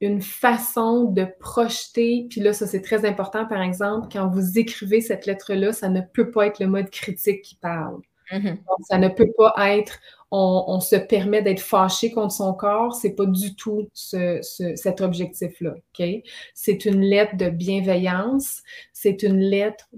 une 0.00 0.22
façon 0.22 1.04
de 1.04 1.26
projeter, 1.40 2.26
puis 2.30 2.40
là, 2.40 2.52
ça 2.52 2.66
c'est 2.66 2.80
très 2.80 3.06
important, 3.06 3.46
par 3.46 3.60
exemple, 3.60 4.08
quand 4.10 4.28
vous 4.28 4.58
écrivez 4.58 5.00
cette 5.00 5.26
lettre-là, 5.26 5.72
ça 5.72 5.88
ne 5.88 6.00
peut 6.00 6.30
pas 6.30 6.46
être 6.46 6.58
le 6.58 6.66
mode 6.66 6.90
critique 6.90 7.42
qui 7.42 7.54
parle. 7.54 8.00
Mm-hmm. 8.30 8.56
ça 8.82 8.98
ne 8.98 9.08
peut 9.08 9.32
pas 9.36 9.54
être 9.76 9.98
on, 10.30 10.78
se 10.80 10.96
permet 10.96 11.42
d'être 11.42 11.60
fâché 11.60 12.12
contre 12.12 12.32
son 12.32 12.54
corps, 12.54 12.94
c'est 12.94 13.14
pas 13.14 13.26
du 13.26 13.56
tout 13.56 13.88
cet 13.92 15.00
objectif-là. 15.00 15.74
ok? 15.74 16.06
C'est 16.54 16.84
une 16.84 17.00
lettre 17.00 17.36
de 17.36 17.50
bienveillance, 17.50 18.62
c'est 18.92 19.22
une 19.24 19.40
lettre 19.40 19.88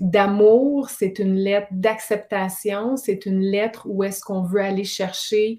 d'amour, 0.00 0.90
c'est 0.90 1.18
une 1.18 1.34
lettre 1.34 1.68
d'acceptation, 1.72 2.96
c'est 2.96 3.26
une 3.26 3.40
lettre 3.40 3.86
où 3.86 4.04
est-ce 4.04 4.22
qu'on 4.22 4.42
veut 4.42 4.60
aller 4.60 4.84
chercher 4.84 5.58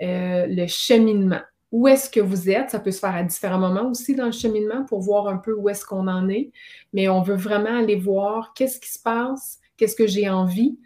euh, 0.00 0.46
le 0.48 0.66
cheminement 0.66 1.40
où 1.72 1.88
est-ce 1.88 2.10
que 2.10 2.20
vous 2.20 2.50
êtes? 2.50 2.68
Ça 2.68 2.80
peut 2.80 2.90
se 2.90 2.98
faire 2.98 3.16
à 3.16 3.22
différents 3.22 3.58
moments 3.58 3.88
aussi 3.90 4.14
dans 4.14 4.26
le 4.26 4.32
cheminement 4.32 4.84
pour 4.84 5.00
voir 5.00 5.26
un 5.28 5.38
peu 5.38 5.54
où 5.54 5.70
est-ce 5.70 5.86
qu'on 5.86 6.06
en 6.06 6.28
est. 6.28 6.52
Mais 6.92 7.08
on 7.08 7.22
veut 7.22 7.34
vraiment 7.34 7.78
aller 7.78 7.96
voir 7.96 8.52
qu'est-ce 8.54 8.78
qui 8.78 8.92
se 8.92 8.98
passe, 8.98 9.58
qu'est-ce 9.78 9.96
que 9.96 10.06
j'ai 10.06 10.28
envie 10.28 10.76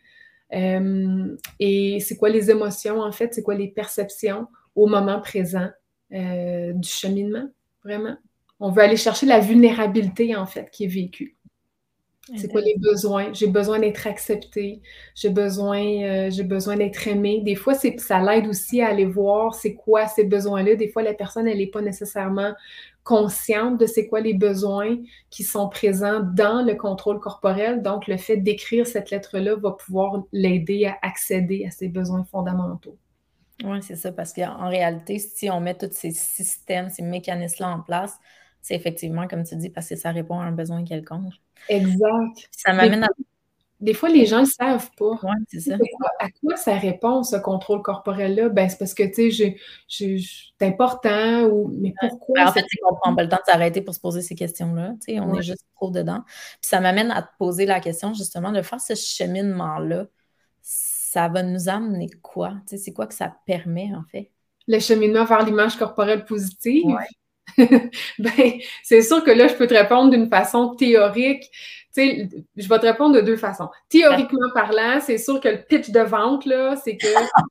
et 0.50 1.98
c'est 2.00 2.16
quoi 2.16 2.28
les 2.28 2.50
émotions 2.50 3.00
en 3.00 3.12
fait, 3.12 3.34
c'est 3.34 3.42
quoi 3.42 3.54
les 3.54 3.68
perceptions 3.68 4.46
au 4.74 4.86
moment 4.86 5.20
présent 5.20 5.68
euh, 6.12 6.72
du 6.72 6.88
cheminement, 6.88 7.48
vraiment? 7.84 8.16
On 8.60 8.70
veut 8.70 8.82
aller 8.82 8.96
chercher 8.96 9.26
la 9.26 9.40
vulnérabilité 9.40 10.34
en 10.36 10.46
fait 10.46 10.70
qui 10.70 10.84
est 10.84 10.88
vécue. 10.88 11.35
C'est 12.34 12.50
quoi 12.50 12.60
les 12.60 12.76
besoins? 12.76 13.32
J'ai 13.32 13.46
besoin 13.46 13.78
d'être 13.78 14.06
accepté. 14.08 14.82
J'ai 15.14 15.30
besoin, 15.30 15.80
euh, 15.80 16.30
j'ai 16.30 16.42
besoin 16.42 16.76
d'être 16.76 17.06
aimé. 17.06 17.40
Des 17.44 17.54
fois, 17.54 17.74
c'est, 17.74 18.00
ça 18.00 18.20
l'aide 18.20 18.48
aussi 18.48 18.80
à 18.82 18.88
aller 18.88 19.04
voir 19.04 19.54
c'est 19.54 19.74
quoi 19.74 20.08
ces 20.08 20.24
besoins-là. 20.24 20.74
Des 20.74 20.88
fois, 20.88 21.02
la 21.02 21.14
personne, 21.14 21.46
elle 21.46 21.58
n'est 21.58 21.68
pas 21.68 21.82
nécessairement 21.82 22.52
consciente 23.04 23.78
de 23.78 23.86
c'est 23.86 24.08
quoi 24.08 24.20
les 24.20 24.34
besoins 24.34 24.96
qui 25.30 25.44
sont 25.44 25.68
présents 25.68 26.20
dans 26.20 26.66
le 26.66 26.74
contrôle 26.74 27.20
corporel. 27.20 27.80
Donc, 27.80 28.08
le 28.08 28.16
fait 28.16 28.38
d'écrire 28.38 28.88
cette 28.88 29.10
lettre-là 29.10 29.54
va 29.54 29.70
pouvoir 29.70 30.24
l'aider 30.32 30.86
à 30.86 30.98
accéder 31.02 31.64
à 31.64 31.70
ses 31.70 31.86
besoins 31.86 32.24
fondamentaux. 32.24 32.98
Oui, 33.64 33.78
c'est 33.82 33.96
ça, 33.96 34.10
parce 34.10 34.32
qu'en 34.32 34.68
réalité, 34.68 35.20
si 35.20 35.48
on 35.48 35.60
met 35.60 35.74
tous 35.74 35.92
ces 35.92 36.10
systèmes, 36.10 36.90
ces 36.90 37.02
mécanismes-là 37.02 37.70
en 37.70 37.80
place, 37.80 38.18
c'est 38.66 38.74
effectivement, 38.74 39.28
comme 39.28 39.44
tu 39.44 39.54
dis, 39.54 39.70
parce 39.70 39.88
que 39.88 39.94
ça 39.94 40.10
répond 40.10 40.40
à 40.40 40.44
un 40.44 40.50
besoin 40.50 40.82
quelconque. 40.82 41.34
Exact. 41.68 42.48
Ça 42.50 42.72
m'amène 42.72 43.04
à. 43.04 43.08
Des 43.78 43.94
fois, 43.94 44.08
les 44.08 44.26
gens 44.26 44.40
ne 44.40 44.46
savent 44.46 44.90
pas. 44.98 45.20
Oui, 45.22 45.36
c'est 45.46 45.60
ça. 45.60 45.76
À 46.18 46.26
quoi 46.30 46.56
ça 46.56 46.76
répond, 46.76 47.22
ce 47.22 47.36
contrôle 47.36 47.80
corporel-là? 47.82 48.48
Ben, 48.48 48.68
c'est 48.68 48.78
parce 48.78 48.92
que, 48.92 49.04
tu 49.04 49.30
sais, 49.30 49.56
c'est 49.86 50.66
important 50.66 51.44
ou. 51.44 51.68
Mais 51.78 51.94
pourquoi? 52.00 52.42
Ben, 52.42 52.48
en 52.48 52.52
fait, 52.52 52.64
qu'on 52.82 52.94
ne 52.94 52.98
prend 52.98 53.14
pas 53.14 53.22
le 53.22 53.28
temps 53.28 53.36
de 53.36 53.52
s'arrêter 53.52 53.82
pour 53.82 53.94
se 53.94 54.00
poser 54.00 54.20
ces 54.20 54.34
questions-là. 54.34 54.94
Tu 55.06 55.14
sais, 55.14 55.20
on 55.20 55.32
est 55.38 55.42
juste 55.42 55.64
trop 55.76 55.92
dedans. 55.92 56.24
Puis 56.26 56.68
ça 56.68 56.80
m'amène 56.80 57.12
à 57.12 57.22
te 57.22 57.28
poser 57.38 57.66
la 57.66 57.78
question, 57.78 58.14
justement, 58.14 58.50
de 58.50 58.62
faire 58.62 58.80
ce 58.80 58.96
cheminement-là. 58.96 60.06
Ça 60.60 61.28
va 61.28 61.44
nous 61.44 61.68
amener 61.68 62.10
quoi? 62.20 62.54
Tu 62.66 62.70
sais, 62.70 62.78
c'est 62.78 62.92
quoi 62.92 63.06
que 63.06 63.14
ça 63.14 63.32
permet, 63.46 63.92
en 63.94 64.02
fait? 64.10 64.32
Le 64.66 64.80
cheminement 64.80 65.24
vers 65.24 65.44
l'image 65.44 65.76
corporelle 65.76 66.24
positive? 66.24 66.96
ben, 68.18 68.52
c'est 68.82 69.02
sûr 69.02 69.22
que 69.24 69.30
là, 69.30 69.48
je 69.48 69.54
peux 69.54 69.66
te 69.66 69.74
répondre 69.74 70.10
d'une 70.10 70.28
façon 70.28 70.74
théorique. 70.74 71.44
Sais, 71.96 72.28
je 72.54 72.68
vais 72.68 72.78
te 72.78 72.84
répondre 72.84 73.14
de 73.14 73.22
deux 73.22 73.38
façons. 73.38 73.70
Théoriquement 73.88 74.50
parlant, 74.52 75.00
c'est 75.00 75.16
sûr 75.16 75.40
que 75.40 75.48
le 75.48 75.62
pitch 75.62 75.88
de 75.88 76.00
vente, 76.00 76.44
là, 76.44 76.76
c'est 76.76 76.98
que 76.98 77.06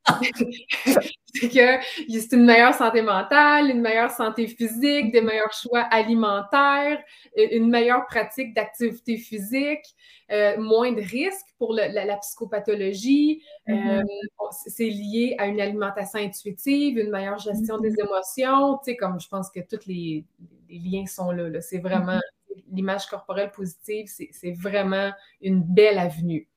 c'est 1.34 1.50
que 1.50 1.84
c'est 2.08 2.36
une 2.36 2.46
meilleure 2.46 2.76
santé 2.76 3.02
mentale, 3.02 3.72
une 3.72 3.82
meilleure 3.82 4.12
santé 4.12 4.46
physique, 4.46 5.12
des 5.12 5.22
meilleurs 5.22 5.52
choix 5.52 5.82
alimentaires, 5.90 7.02
une 7.36 7.72
meilleure 7.72 8.06
pratique 8.06 8.54
d'activité 8.54 9.18
physique, 9.18 9.84
euh, 10.32 10.60
moins 10.60 10.92
de 10.92 11.02
risques 11.02 11.48
pour 11.58 11.74
la, 11.74 12.18
psychopathologie. 12.18 13.42
Mm-hmm. 13.68 14.00
Euh, 14.00 14.52
c'est 14.68 14.90
lié 14.90 15.36
à 15.40 15.48
une 15.48 15.60
alimentation 15.60 16.20
intuitive, 16.20 17.00
une 17.00 17.10
meilleure 17.10 17.40
gestion 17.40 17.80
des 17.80 17.94
mm-hmm. 17.94 18.06
émotions. 18.06 18.78
Tu 18.78 18.92
sais, 18.92 18.96
comme 18.96 19.20
je 19.20 19.28
pense 19.28 19.50
que 19.50 19.62
tous 19.62 19.88
les, 19.88 20.24
liens 20.70 21.08
sont 21.08 21.32
là. 21.32 21.62
C'est 21.62 21.80
vraiment 21.80 22.20
mm-hmm. 22.20 22.45
L'image 22.72 23.08
corporelle 23.08 23.52
positive, 23.52 24.08
c'est 24.08 24.52
vraiment 24.52 25.12
une 25.42 25.62
belle 25.62 25.98
avenue. 25.98 26.50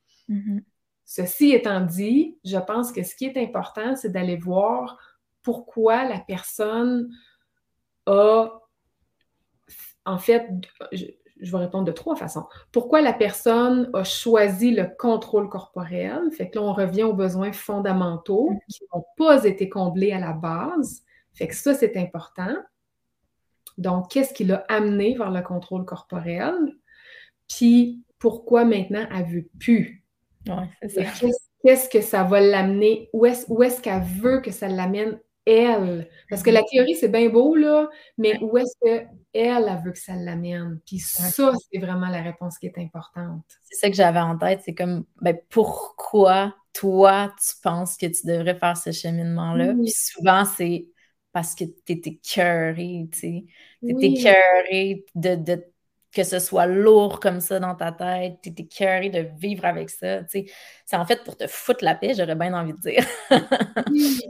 Ceci 1.05 1.53
étant 1.53 1.81
dit, 1.81 2.39
je 2.45 2.59
pense 2.59 2.93
que 2.93 3.03
ce 3.03 3.15
qui 3.15 3.25
est 3.25 3.37
important, 3.39 3.97
c'est 3.97 4.11
d'aller 4.11 4.37
voir 4.37 4.99
pourquoi 5.43 6.05
la 6.05 6.19
personne 6.19 7.11
a, 8.07 8.49
en 10.05 10.19
fait, 10.19 10.51
je 10.93 11.07
vais 11.51 11.59
répondre 11.59 11.85
de 11.85 11.93
trois 11.93 12.17
façons. 12.17 12.45
Pourquoi 12.73 13.01
la 13.01 13.13
personne 13.15 13.89
a 13.95 14.05
choisi 14.05 14.71
le 14.73 14.87
contrôle 14.99 15.49
corporel? 15.49 16.31
Fait 16.33 16.51
que 16.51 16.59
là, 16.59 16.65
on 16.65 16.73
revient 16.73 17.05
aux 17.05 17.15
besoins 17.15 17.53
fondamentaux 17.53 18.51
mm-hmm. 18.51 18.73
qui 18.73 18.85
n'ont 18.93 19.05
pas 19.17 19.45
été 19.45 19.69
comblés 19.69 20.13
à 20.13 20.19
la 20.19 20.33
base. 20.33 21.03
Fait 21.33 21.49
que 21.49 21.55
ça, 21.55 21.73
c'est 21.73 21.97
important. 21.97 22.55
Donc, 23.79 24.11
qu'est-ce 24.11 24.35
qui 24.35 24.45
l'a 24.45 24.65
amené 24.69 25.17
vers 25.17 25.31
le 25.31 25.41
contrôle 25.41 25.85
corporel? 25.85 26.55
Puis, 27.49 28.03
pourquoi 28.19 28.65
maintenant 28.65 29.07
elle 29.15 29.27
veut 29.27 29.49
plus? 29.59 30.05
Qu'est-ce 31.65 31.89
que 31.89 32.01
ça 32.01 32.25
va 32.25 32.41
l'amener? 32.41 33.09
Où 33.13 33.25
est-ce 33.27 33.81
qu'elle 33.81 34.03
veut 34.03 34.41
que 34.41 34.51
ça 34.51 34.69
l'amène 34.69 35.19
elle? 35.47 36.09
Parce 36.29 36.43
que 36.43 36.51
la 36.51 36.63
théorie, 36.63 36.95
c'est 36.95 37.09
bien 37.09 37.29
beau, 37.29 37.55
là, 37.55 37.89
mais 38.19 38.39
où 38.43 38.59
est-ce 38.59 38.75
qu'elle, 38.83 39.09
elle 39.33 39.81
veut 39.85 39.93
que 39.93 39.99
ça 39.99 40.15
l'amène? 40.15 40.81
Puis 40.85 40.99
ça, 40.99 41.53
c'est 41.71 41.79
vraiment 41.79 42.09
la 42.09 42.23
réponse 42.23 42.59
qui 42.59 42.67
est 42.67 42.79
importante. 42.79 43.45
C'est 43.65 43.77
ça 43.77 43.89
que 43.89 43.97
j'avais 43.97 44.21
en 44.21 44.37
tête. 44.37 44.61
C'est 44.65 44.75
comme, 44.75 45.05
ben, 45.21 45.39
pourquoi 45.49 46.55
toi, 46.73 47.33
tu 47.41 47.55
penses 47.63 47.97
que 47.97 48.07
tu 48.07 48.27
devrais 48.27 48.55
faire 48.55 48.77
ce 48.77 48.93
cheminement-là? 48.93 49.75
Puis 49.75 49.91
souvent, 49.91 50.45
c'est 50.45 50.89
parce 51.33 51.55
que 51.55 51.65
tu 51.65 51.93
étais 51.93 52.11
écœuré, 52.11 53.09
tu 53.13 53.19
sais. 53.19 53.45
Tu 53.83 54.07
étais 54.07 55.05
de, 55.15 55.35
de 55.37 55.65
que 56.13 56.25
ce 56.25 56.39
soit 56.39 56.67
lourd 56.67 57.21
comme 57.21 57.41
ça 57.41 57.61
dans 57.61 57.75
ta 57.75 57.93
tête, 57.93 58.39
tu 58.43 58.51
es 58.57 58.67
curé 58.67 59.11
de 59.11 59.29
vivre 59.39 59.65
avec 59.65 59.91
ça. 59.91 60.27
C'est 60.27 60.47
en 60.93 61.05
fait 61.05 61.23
pour 61.23 61.37
te 61.37 61.47
foutre 61.47 61.85
la 61.85 61.95
paix, 61.95 62.15
j'aurais 62.17 62.35
bien 62.35 62.55
envie 62.55 62.73
de 62.73 62.81
dire. 62.81 63.05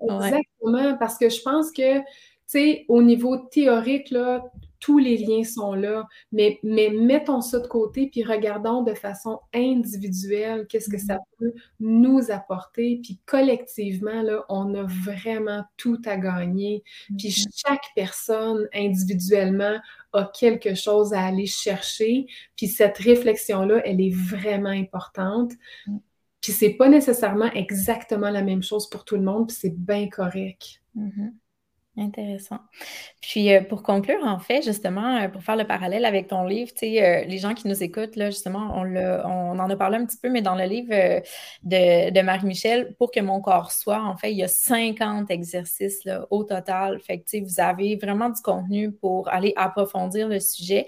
exactement, 0.00 0.96
parce 0.98 1.18
que 1.18 1.28
je 1.28 1.42
pense 1.42 1.72
que, 1.72 1.98
tu 1.98 2.04
sais, 2.46 2.84
au 2.88 3.02
niveau 3.02 3.36
théorique, 3.36 4.10
là, 4.10 4.44
tous 4.80 4.98
les 4.98 5.16
liens 5.16 5.44
sont 5.44 5.74
là, 5.74 6.06
mais, 6.32 6.58
mais 6.62 6.90
mettons 6.90 7.40
ça 7.40 7.60
de 7.60 7.66
côté, 7.66 8.08
puis 8.10 8.22
regardons 8.22 8.82
de 8.82 8.94
façon 8.94 9.40
individuelle 9.54 10.66
qu'est-ce 10.68 10.88
que 10.88 10.98
ça 10.98 11.14
mm-hmm. 11.14 11.38
peut 11.38 11.52
nous 11.80 12.30
apporter, 12.30 13.00
puis 13.02 13.18
collectivement, 13.26 14.22
là, 14.22 14.44
on 14.48 14.74
a 14.74 14.84
vraiment 14.84 15.64
tout 15.76 16.00
à 16.04 16.16
gagner, 16.16 16.82
puis 17.18 17.28
mm-hmm. 17.28 17.48
chaque 17.54 17.86
personne 17.94 18.68
individuellement 18.74 19.76
a 20.12 20.24
quelque 20.24 20.74
chose 20.74 21.12
à 21.12 21.24
aller 21.24 21.46
chercher, 21.46 22.26
puis 22.56 22.68
cette 22.68 22.98
réflexion-là, 22.98 23.82
elle 23.84 24.00
est 24.00 24.14
vraiment 24.14 24.70
importante. 24.70 25.52
Mm. 25.86 25.98
Puis 26.40 26.52
c'est 26.52 26.74
pas 26.74 26.88
nécessairement 26.88 27.50
exactement 27.52 28.30
la 28.30 28.42
même 28.42 28.62
chose 28.62 28.88
pour 28.88 29.04
tout 29.04 29.16
le 29.16 29.22
monde, 29.22 29.48
puis 29.48 29.56
c'est 29.58 29.76
bien 29.76 30.08
correct. 30.08 30.80
Mm-hmm. 30.96 31.32
Intéressant. 31.98 32.58
Puis 33.22 33.50
euh, 33.54 33.62
pour 33.62 33.82
conclure, 33.82 34.22
en 34.22 34.38
fait, 34.38 34.60
justement, 34.60 35.16
euh, 35.16 35.28
pour 35.28 35.42
faire 35.42 35.56
le 35.56 35.66
parallèle 35.66 36.04
avec 36.04 36.28
ton 36.28 36.44
livre, 36.44 36.70
tu 36.72 36.80
sais, 36.80 37.02
euh, 37.02 37.24
les 37.24 37.38
gens 37.38 37.54
qui 37.54 37.68
nous 37.68 37.82
écoutent, 37.82 38.16
là, 38.16 38.28
justement, 38.28 38.70
on, 38.74 38.84
on 38.84 39.58
en 39.58 39.70
a 39.70 39.76
parlé 39.76 39.96
un 39.96 40.04
petit 40.04 40.18
peu, 40.18 40.28
mais 40.28 40.42
dans 40.42 40.56
le 40.56 40.64
livre 40.64 41.22
de, 41.62 42.20
Marie-Michel, 42.20 42.94
pour 42.98 43.10
que 43.10 43.20
mon 43.20 43.40
corps 43.40 43.72
soit, 43.72 44.02
en 44.02 44.14
fait, 44.18 44.30
il 44.30 44.36
y 44.36 44.42
a 44.42 44.48
50 44.48 45.30
exercices 45.30 46.04
là, 46.04 46.26
au 46.30 46.44
total. 46.44 47.00
Fait 47.00 47.18
que, 47.18 47.24
tu 47.24 47.38
sais, 47.38 47.40
vous 47.40 47.60
avez 47.60 47.96
vraiment 47.96 48.28
du 48.28 48.42
contenu 48.42 48.92
pour 48.92 49.30
aller 49.30 49.54
approfondir 49.56 50.28
le 50.28 50.38
sujet. 50.38 50.86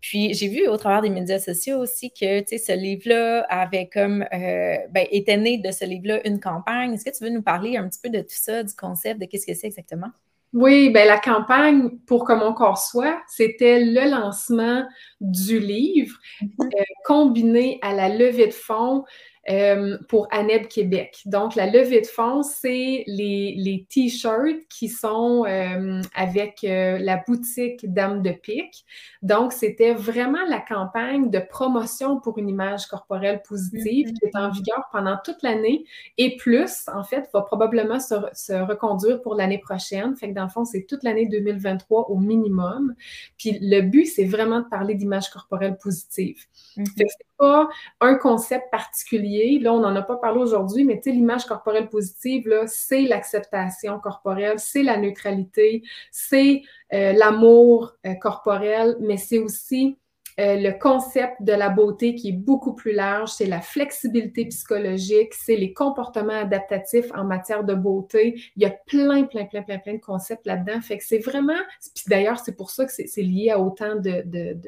Puis 0.00 0.32
j'ai 0.32 0.48
vu 0.48 0.68
au 0.68 0.78
travers 0.78 1.02
des 1.02 1.10
médias 1.10 1.38
sociaux 1.38 1.80
aussi 1.80 2.10
que, 2.12 2.40
tu 2.40 2.56
sais, 2.56 2.58
ce 2.58 2.72
livre-là 2.72 3.44
avait 3.50 3.90
comme, 3.92 4.24
ben, 4.30 5.06
était 5.10 5.36
né 5.36 5.58
de 5.58 5.70
ce 5.70 5.84
livre-là 5.84 6.26
une 6.26 6.40
campagne. 6.40 6.94
Est-ce 6.94 7.04
que 7.04 7.14
tu 7.14 7.24
veux 7.24 7.30
nous 7.30 7.42
parler 7.42 7.76
un 7.76 7.86
petit 7.86 8.00
peu 8.02 8.08
de 8.08 8.20
tout 8.20 8.28
ça, 8.30 8.62
du 8.62 8.74
concept, 8.74 9.20
de 9.20 9.26
qu'est-ce 9.26 9.46
que 9.46 9.52
c'est 9.52 9.66
exactement? 9.66 10.08
Oui, 10.52 10.90
ben 10.90 11.06
la 11.06 11.18
campagne 11.18 11.90
pour 12.06 12.24
que 12.24 12.32
mon 12.32 12.54
corps 12.54 12.78
soit, 12.78 13.20
c'était 13.28 13.84
le 13.84 14.10
lancement 14.10 14.84
du 15.20 15.58
livre 15.58 16.16
mm-hmm. 16.40 16.64
euh, 16.64 16.84
combiné 17.04 17.78
à 17.82 17.92
la 17.92 18.08
levée 18.08 18.46
de 18.46 18.54
fonds 18.54 19.04
euh, 19.48 19.96
pour 20.08 20.26
ANEB 20.32 20.66
Québec. 20.66 21.20
Donc, 21.24 21.54
la 21.54 21.66
levée 21.66 22.00
de 22.00 22.06
fonds, 22.06 22.42
c'est 22.42 23.04
les, 23.06 23.54
les 23.56 23.86
t-shirts 23.88 24.66
qui 24.68 24.88
sont 24.88 25.44
euh, 25.46 26.00
avec 26.14 26.64
euh, 26.64 26.98
la 26.98 27.22
boutique 27.26 27.92
Dame 27.92 28.22
de 28.22 28.32
Pique. 28.32 28.84
Donc, 29.22 29.52
c'était 29.52 29.94
vraiment 29.94 30.44
la 30.48 30.58
campagne 30.58 31.30
de 31.30 31.38
promotion 31.38 32.18
pour 32.18 32.38
une 32.38 32.48
image 32.48 32.86
corporelle 32.86 33.40
positive 33.48 34.12
qui 34.12 34.26
est 34.26 34.36
en 34.36 34.48
mm-hmm. 34.48 34.54
vigueur 34.54 34.82
pendant 34.90 35.16
toute 35.24 35.40
l'année 35.42 35.84
et 36.18 36.36
plus, 36.36 36.88
en 36.92 37.04
fait, 37.04 37.28
va 37.32 37.42
probablement 37.42 38.00
se, 38.00 38.16
se 38.32 38.52
reconduire 38.52 39.22
pour 39.22 39.36
l'année 39.36 39.58
prochaine. 39.58 40.16
Fait 40.16 40.28
que 40.28 40.34
dans 40.34 40.44
le 40.44 40.50
fond, 40.50 40.64
c'est 40.64 40.86
toute 40.86 41.04
l'année 41.04 41.26
2023 41.26 42.10
au 42.10 42.16
minimum. 42.16 42.94
Puis 43.38 43.58
le 43.60 43.82
but, 43.82 44.06
c'est 44.06 44.24
vraiment 44.24 44.60
de 44.60 44.68
parler 44.68 44.96
d'image 44.96 45.30
corporelle 45.30 45.78
positive. 45.78 46.38
Fait 46.74 46.82
que 46.82 47.10
c'est 47.10 47.26
pas 47.38 47.68
un 48.00 48.14
concept 48.16 48.70
particulier 48.70 49.35
Là, 49.60 49.72
on 49.72 49.80
n'en 49.80 49.94
a 49.96 50.02
pas 50.02 50.16
parlé 50.16 50.40
aujourd'hui, 50.40 50.84
mais 50.84 51.00
l'image 51.06 51.44
corporelle 51.46 51.88
positive, 51.88 52.64
c'est 52.66 53.02
l'acceptation 53.02 53.98
corporelle, 54.00 54.58
c'est 54.58 54.82
la 54.82 54.96
neutralité, 54.96 55.82
c'est 56.10 56.62
euh, 56.92 57.12
l'amour 57.12 57.94
euh, 58.06 58.14
corporel, 58.14 58.96
mais 59.00 59.16
c'est 59.16 59.38
aussi 59.38 59.98
euh, 60.38 60.56
le 60.56 60.78
concept 60.78 61.40
de 61.40 61.52
la 61.52 61.70
beauté 61.70 62.14
qui 62.14 62.28
est 62.28 62.32
beaucoup 62.32 62.74
plus 62.74 62.92
large, 62.92 63.30
c'est 63.30 63.46
la 63.46 63.62
flexibilité 63.62 64.44
psychologique, 64.46 65.32
c'est 65.32 65.56
les 65.56 65.72
comportements 65.72 66.34
adaptatifs 66.34 67.10
en 67.14 67.24
matière 67.24 67.64
de 67.64 67.72
beauté. 67.74 68.38
Il 68.56 68.62
y 68.62 68.66
a 68.66 68.70
plein, 68.70 69.24
plein, 69.24 69.46
plein, 69.46 69.62
plein, 69.62 69.78
plein 69.78 69.94
de 69.94 70.00
concepts 70.00 70.46
là-dedans. 70.46 70.80
Fait 70.82 70.98
que 70.98 71.04
c'est 71.04 71.20
vraiment, 71.20 71.60
puis 71.94 72.04
d'ailleurs, 72.08 72.38
c'est 72.38 72.54
pour 72.54 72.70
ça 72.70 72.84
que 72.84 72.92
c'est 72.92 73.22
lié 73.22 73.50
à 73.50 73.58
autant 73.58 73.96
de, 73.96 74.22
de, 74.26 74.58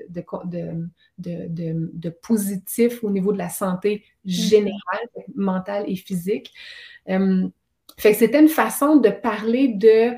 de, 1.19 1.91
de, 1.93 2.11
positif 2.11 3.05
au 3.05 3.11
niveau 3.11 3.33
de 3.35 3.39
la 3.39 3.51
santé 3.51 4.05
mm-hmm. 4.25 4.31
générale, 4.31 5.09
mentale 5.35 5.85
et 5.87 5.97
physique. 5.97 6.53
Euh, 7.11 7.47
fait 7.99 8.13
que 8.13 8.19
c'était 8.19 8.41
une 8.41 8.49
façon 8.49 8.97
de 8.97 9.11
parler 9.11 9.69
de, 9.69 10.17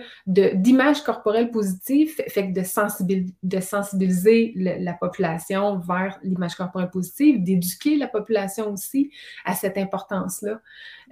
d'image 0.55 1.03
corporelle 1.03 1.51
positive, 1.51 2.15
fait 2.29 2.49
que 2.49 2.53
de, 2.53 2.63
sensibiliser, 2.63 3.35
de 3.43 3.61
sensibiliser 3.61 4.53
la 4.57 4.93
population 4.93 5.79
vers 5.79 6.19
l'image 6.23 6.55
corporelle 6.55 6.91
positive, 6.91 7.43
d'éduquer 7.43 7.97
la 7.97 8.07
population 8.07 8.71
aussi 8.71 9.11
à 9.45 9.55
cette 9.55 9.79
importance-là 9.79 10.61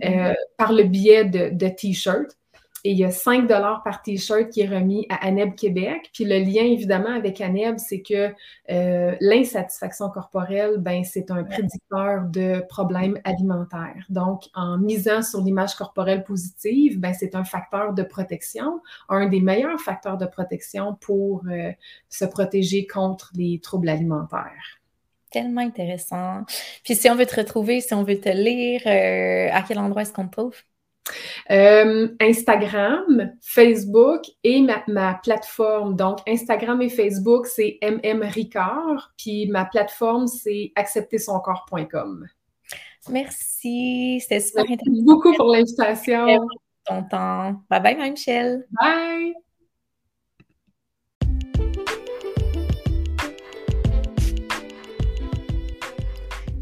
mm-hmm. 0.01 0.31
euh, 0.31 0.35
par 0.57 0.73
le 0.73 0.85
biais 0.85 1.25
de, 1.25 1.51
de 1.51 1.69
t-shirts. 1.69 2.38
Et 2.85 2.93
il 2.93 2.99
y 2.99 3.05
a 3.05 3.11
5 3.11 3.49
par 3.49 4.03
T-shirt 4.03 4.51
qui 4.51 4.61
est 4.61 4.69
remis 4.69 5.07
à 5.11 5.27
ANEB 5.27 5.55
Québec. 5.55 6.11
Puis 6.13 6.25
le 6.25 6.39
lien, 6.39 6.63
évidemment, 6.63 7.15
avec 7.15 7.41
ANEB, 7.41 7.79
c'est 7.79 8.03
que 8.03 8.33
euh, 8.71 9.17
l'insatisfaction 9.21 10.11
corporelle, 10.11 10.79
ben, 10.79 11.05
c'est 11.05 11.31
un 11.31 11.45
prédicteur 11.45 12.23
de 12.27 12.65
problèmes 12.69 13.19
alimentaires. 13.25 14.05
Donc, 14.09 14.45
en 14.55 14.79
misant 14.79 15.23
sur 15.23 15.41
l'image 15.41 15.75
corporelle 15.75 16.25
positive, 16.25 17.01
ben, 17.01 17.15
c'est 17.15 17.35
un 17.35 17.45
facteur 17.45 17.93
de 17.95 18.03
protection, 18.03 18.81
un 19.09 19.27
des 19.27 19.41
meilleurs 19.41 19.81
facteurs 19.81 20.17
de 20.17 20.27
protection 20.27 20.95
pour 21.01 21.43
euh, 21.49 21.73
se 22.09 22.25
protéger 22.25 22.87
contre 22.87 23.31
les 23.35 23.61
troubles 23.61 23.89
alimentaires 23.89 24.79
tellement 25.31 25.61
intéressant. 25.61 26.45
Puis 26.85 26.95
si 26.95 27.11
on 27.11 27.15
veut 27.15 27.27
te 27.27 27.37
retrouver, 27.37 27.81
si 27.83 27.93
on 27.93 28.03
veut 28.03 28.19
te 28.19 28.31
lire, 28.31 28.81
euh, 28.87 29.55
à 29.55 29.63
quel 29.63 29.79
endroit 29.79 30.01
est-ce 30.03 30.13
qu'on 30.13 30.27
te 30.27 30.33
trouve? 30.33 30.55
Euh, 31.51 32.09
Instagram, 32.21 33.33
Facebook 33.41 34.23
et 34.45 34.61
ma, 34.87 35.15
plateforme. 35.23 35.97
Donc, 35.97 36.19
Instagram 36.29 36.83
et 36.83 36.89
Facebook, 36.89 37.47
c'est 37.47 37.79
MM 37.83 38.23
Ricard. 38.23 39.13
Puis 39.17 39.47
ma 39.49 39.65
plateforme, 39.65 40.27
c'est 40.27 40.73
acceptersoncorps.com. 40.77 42.27
Merci. 43.11 44.21
C'était 44.21 44.41
super 44.41 44.65
intéressant. 44.65 44.91
Merci 44.91 45.05
beaucoup 45.05 45.33
pour 45.35 45.47
l'invitation. 45.47 46.27
Ton 46.85 47.03
temps. 47.05 47.63
Bye 47.71 47.83
bye, 47.83 48.11
Michel. 48.11 48.67
Bye. 48.81 49.35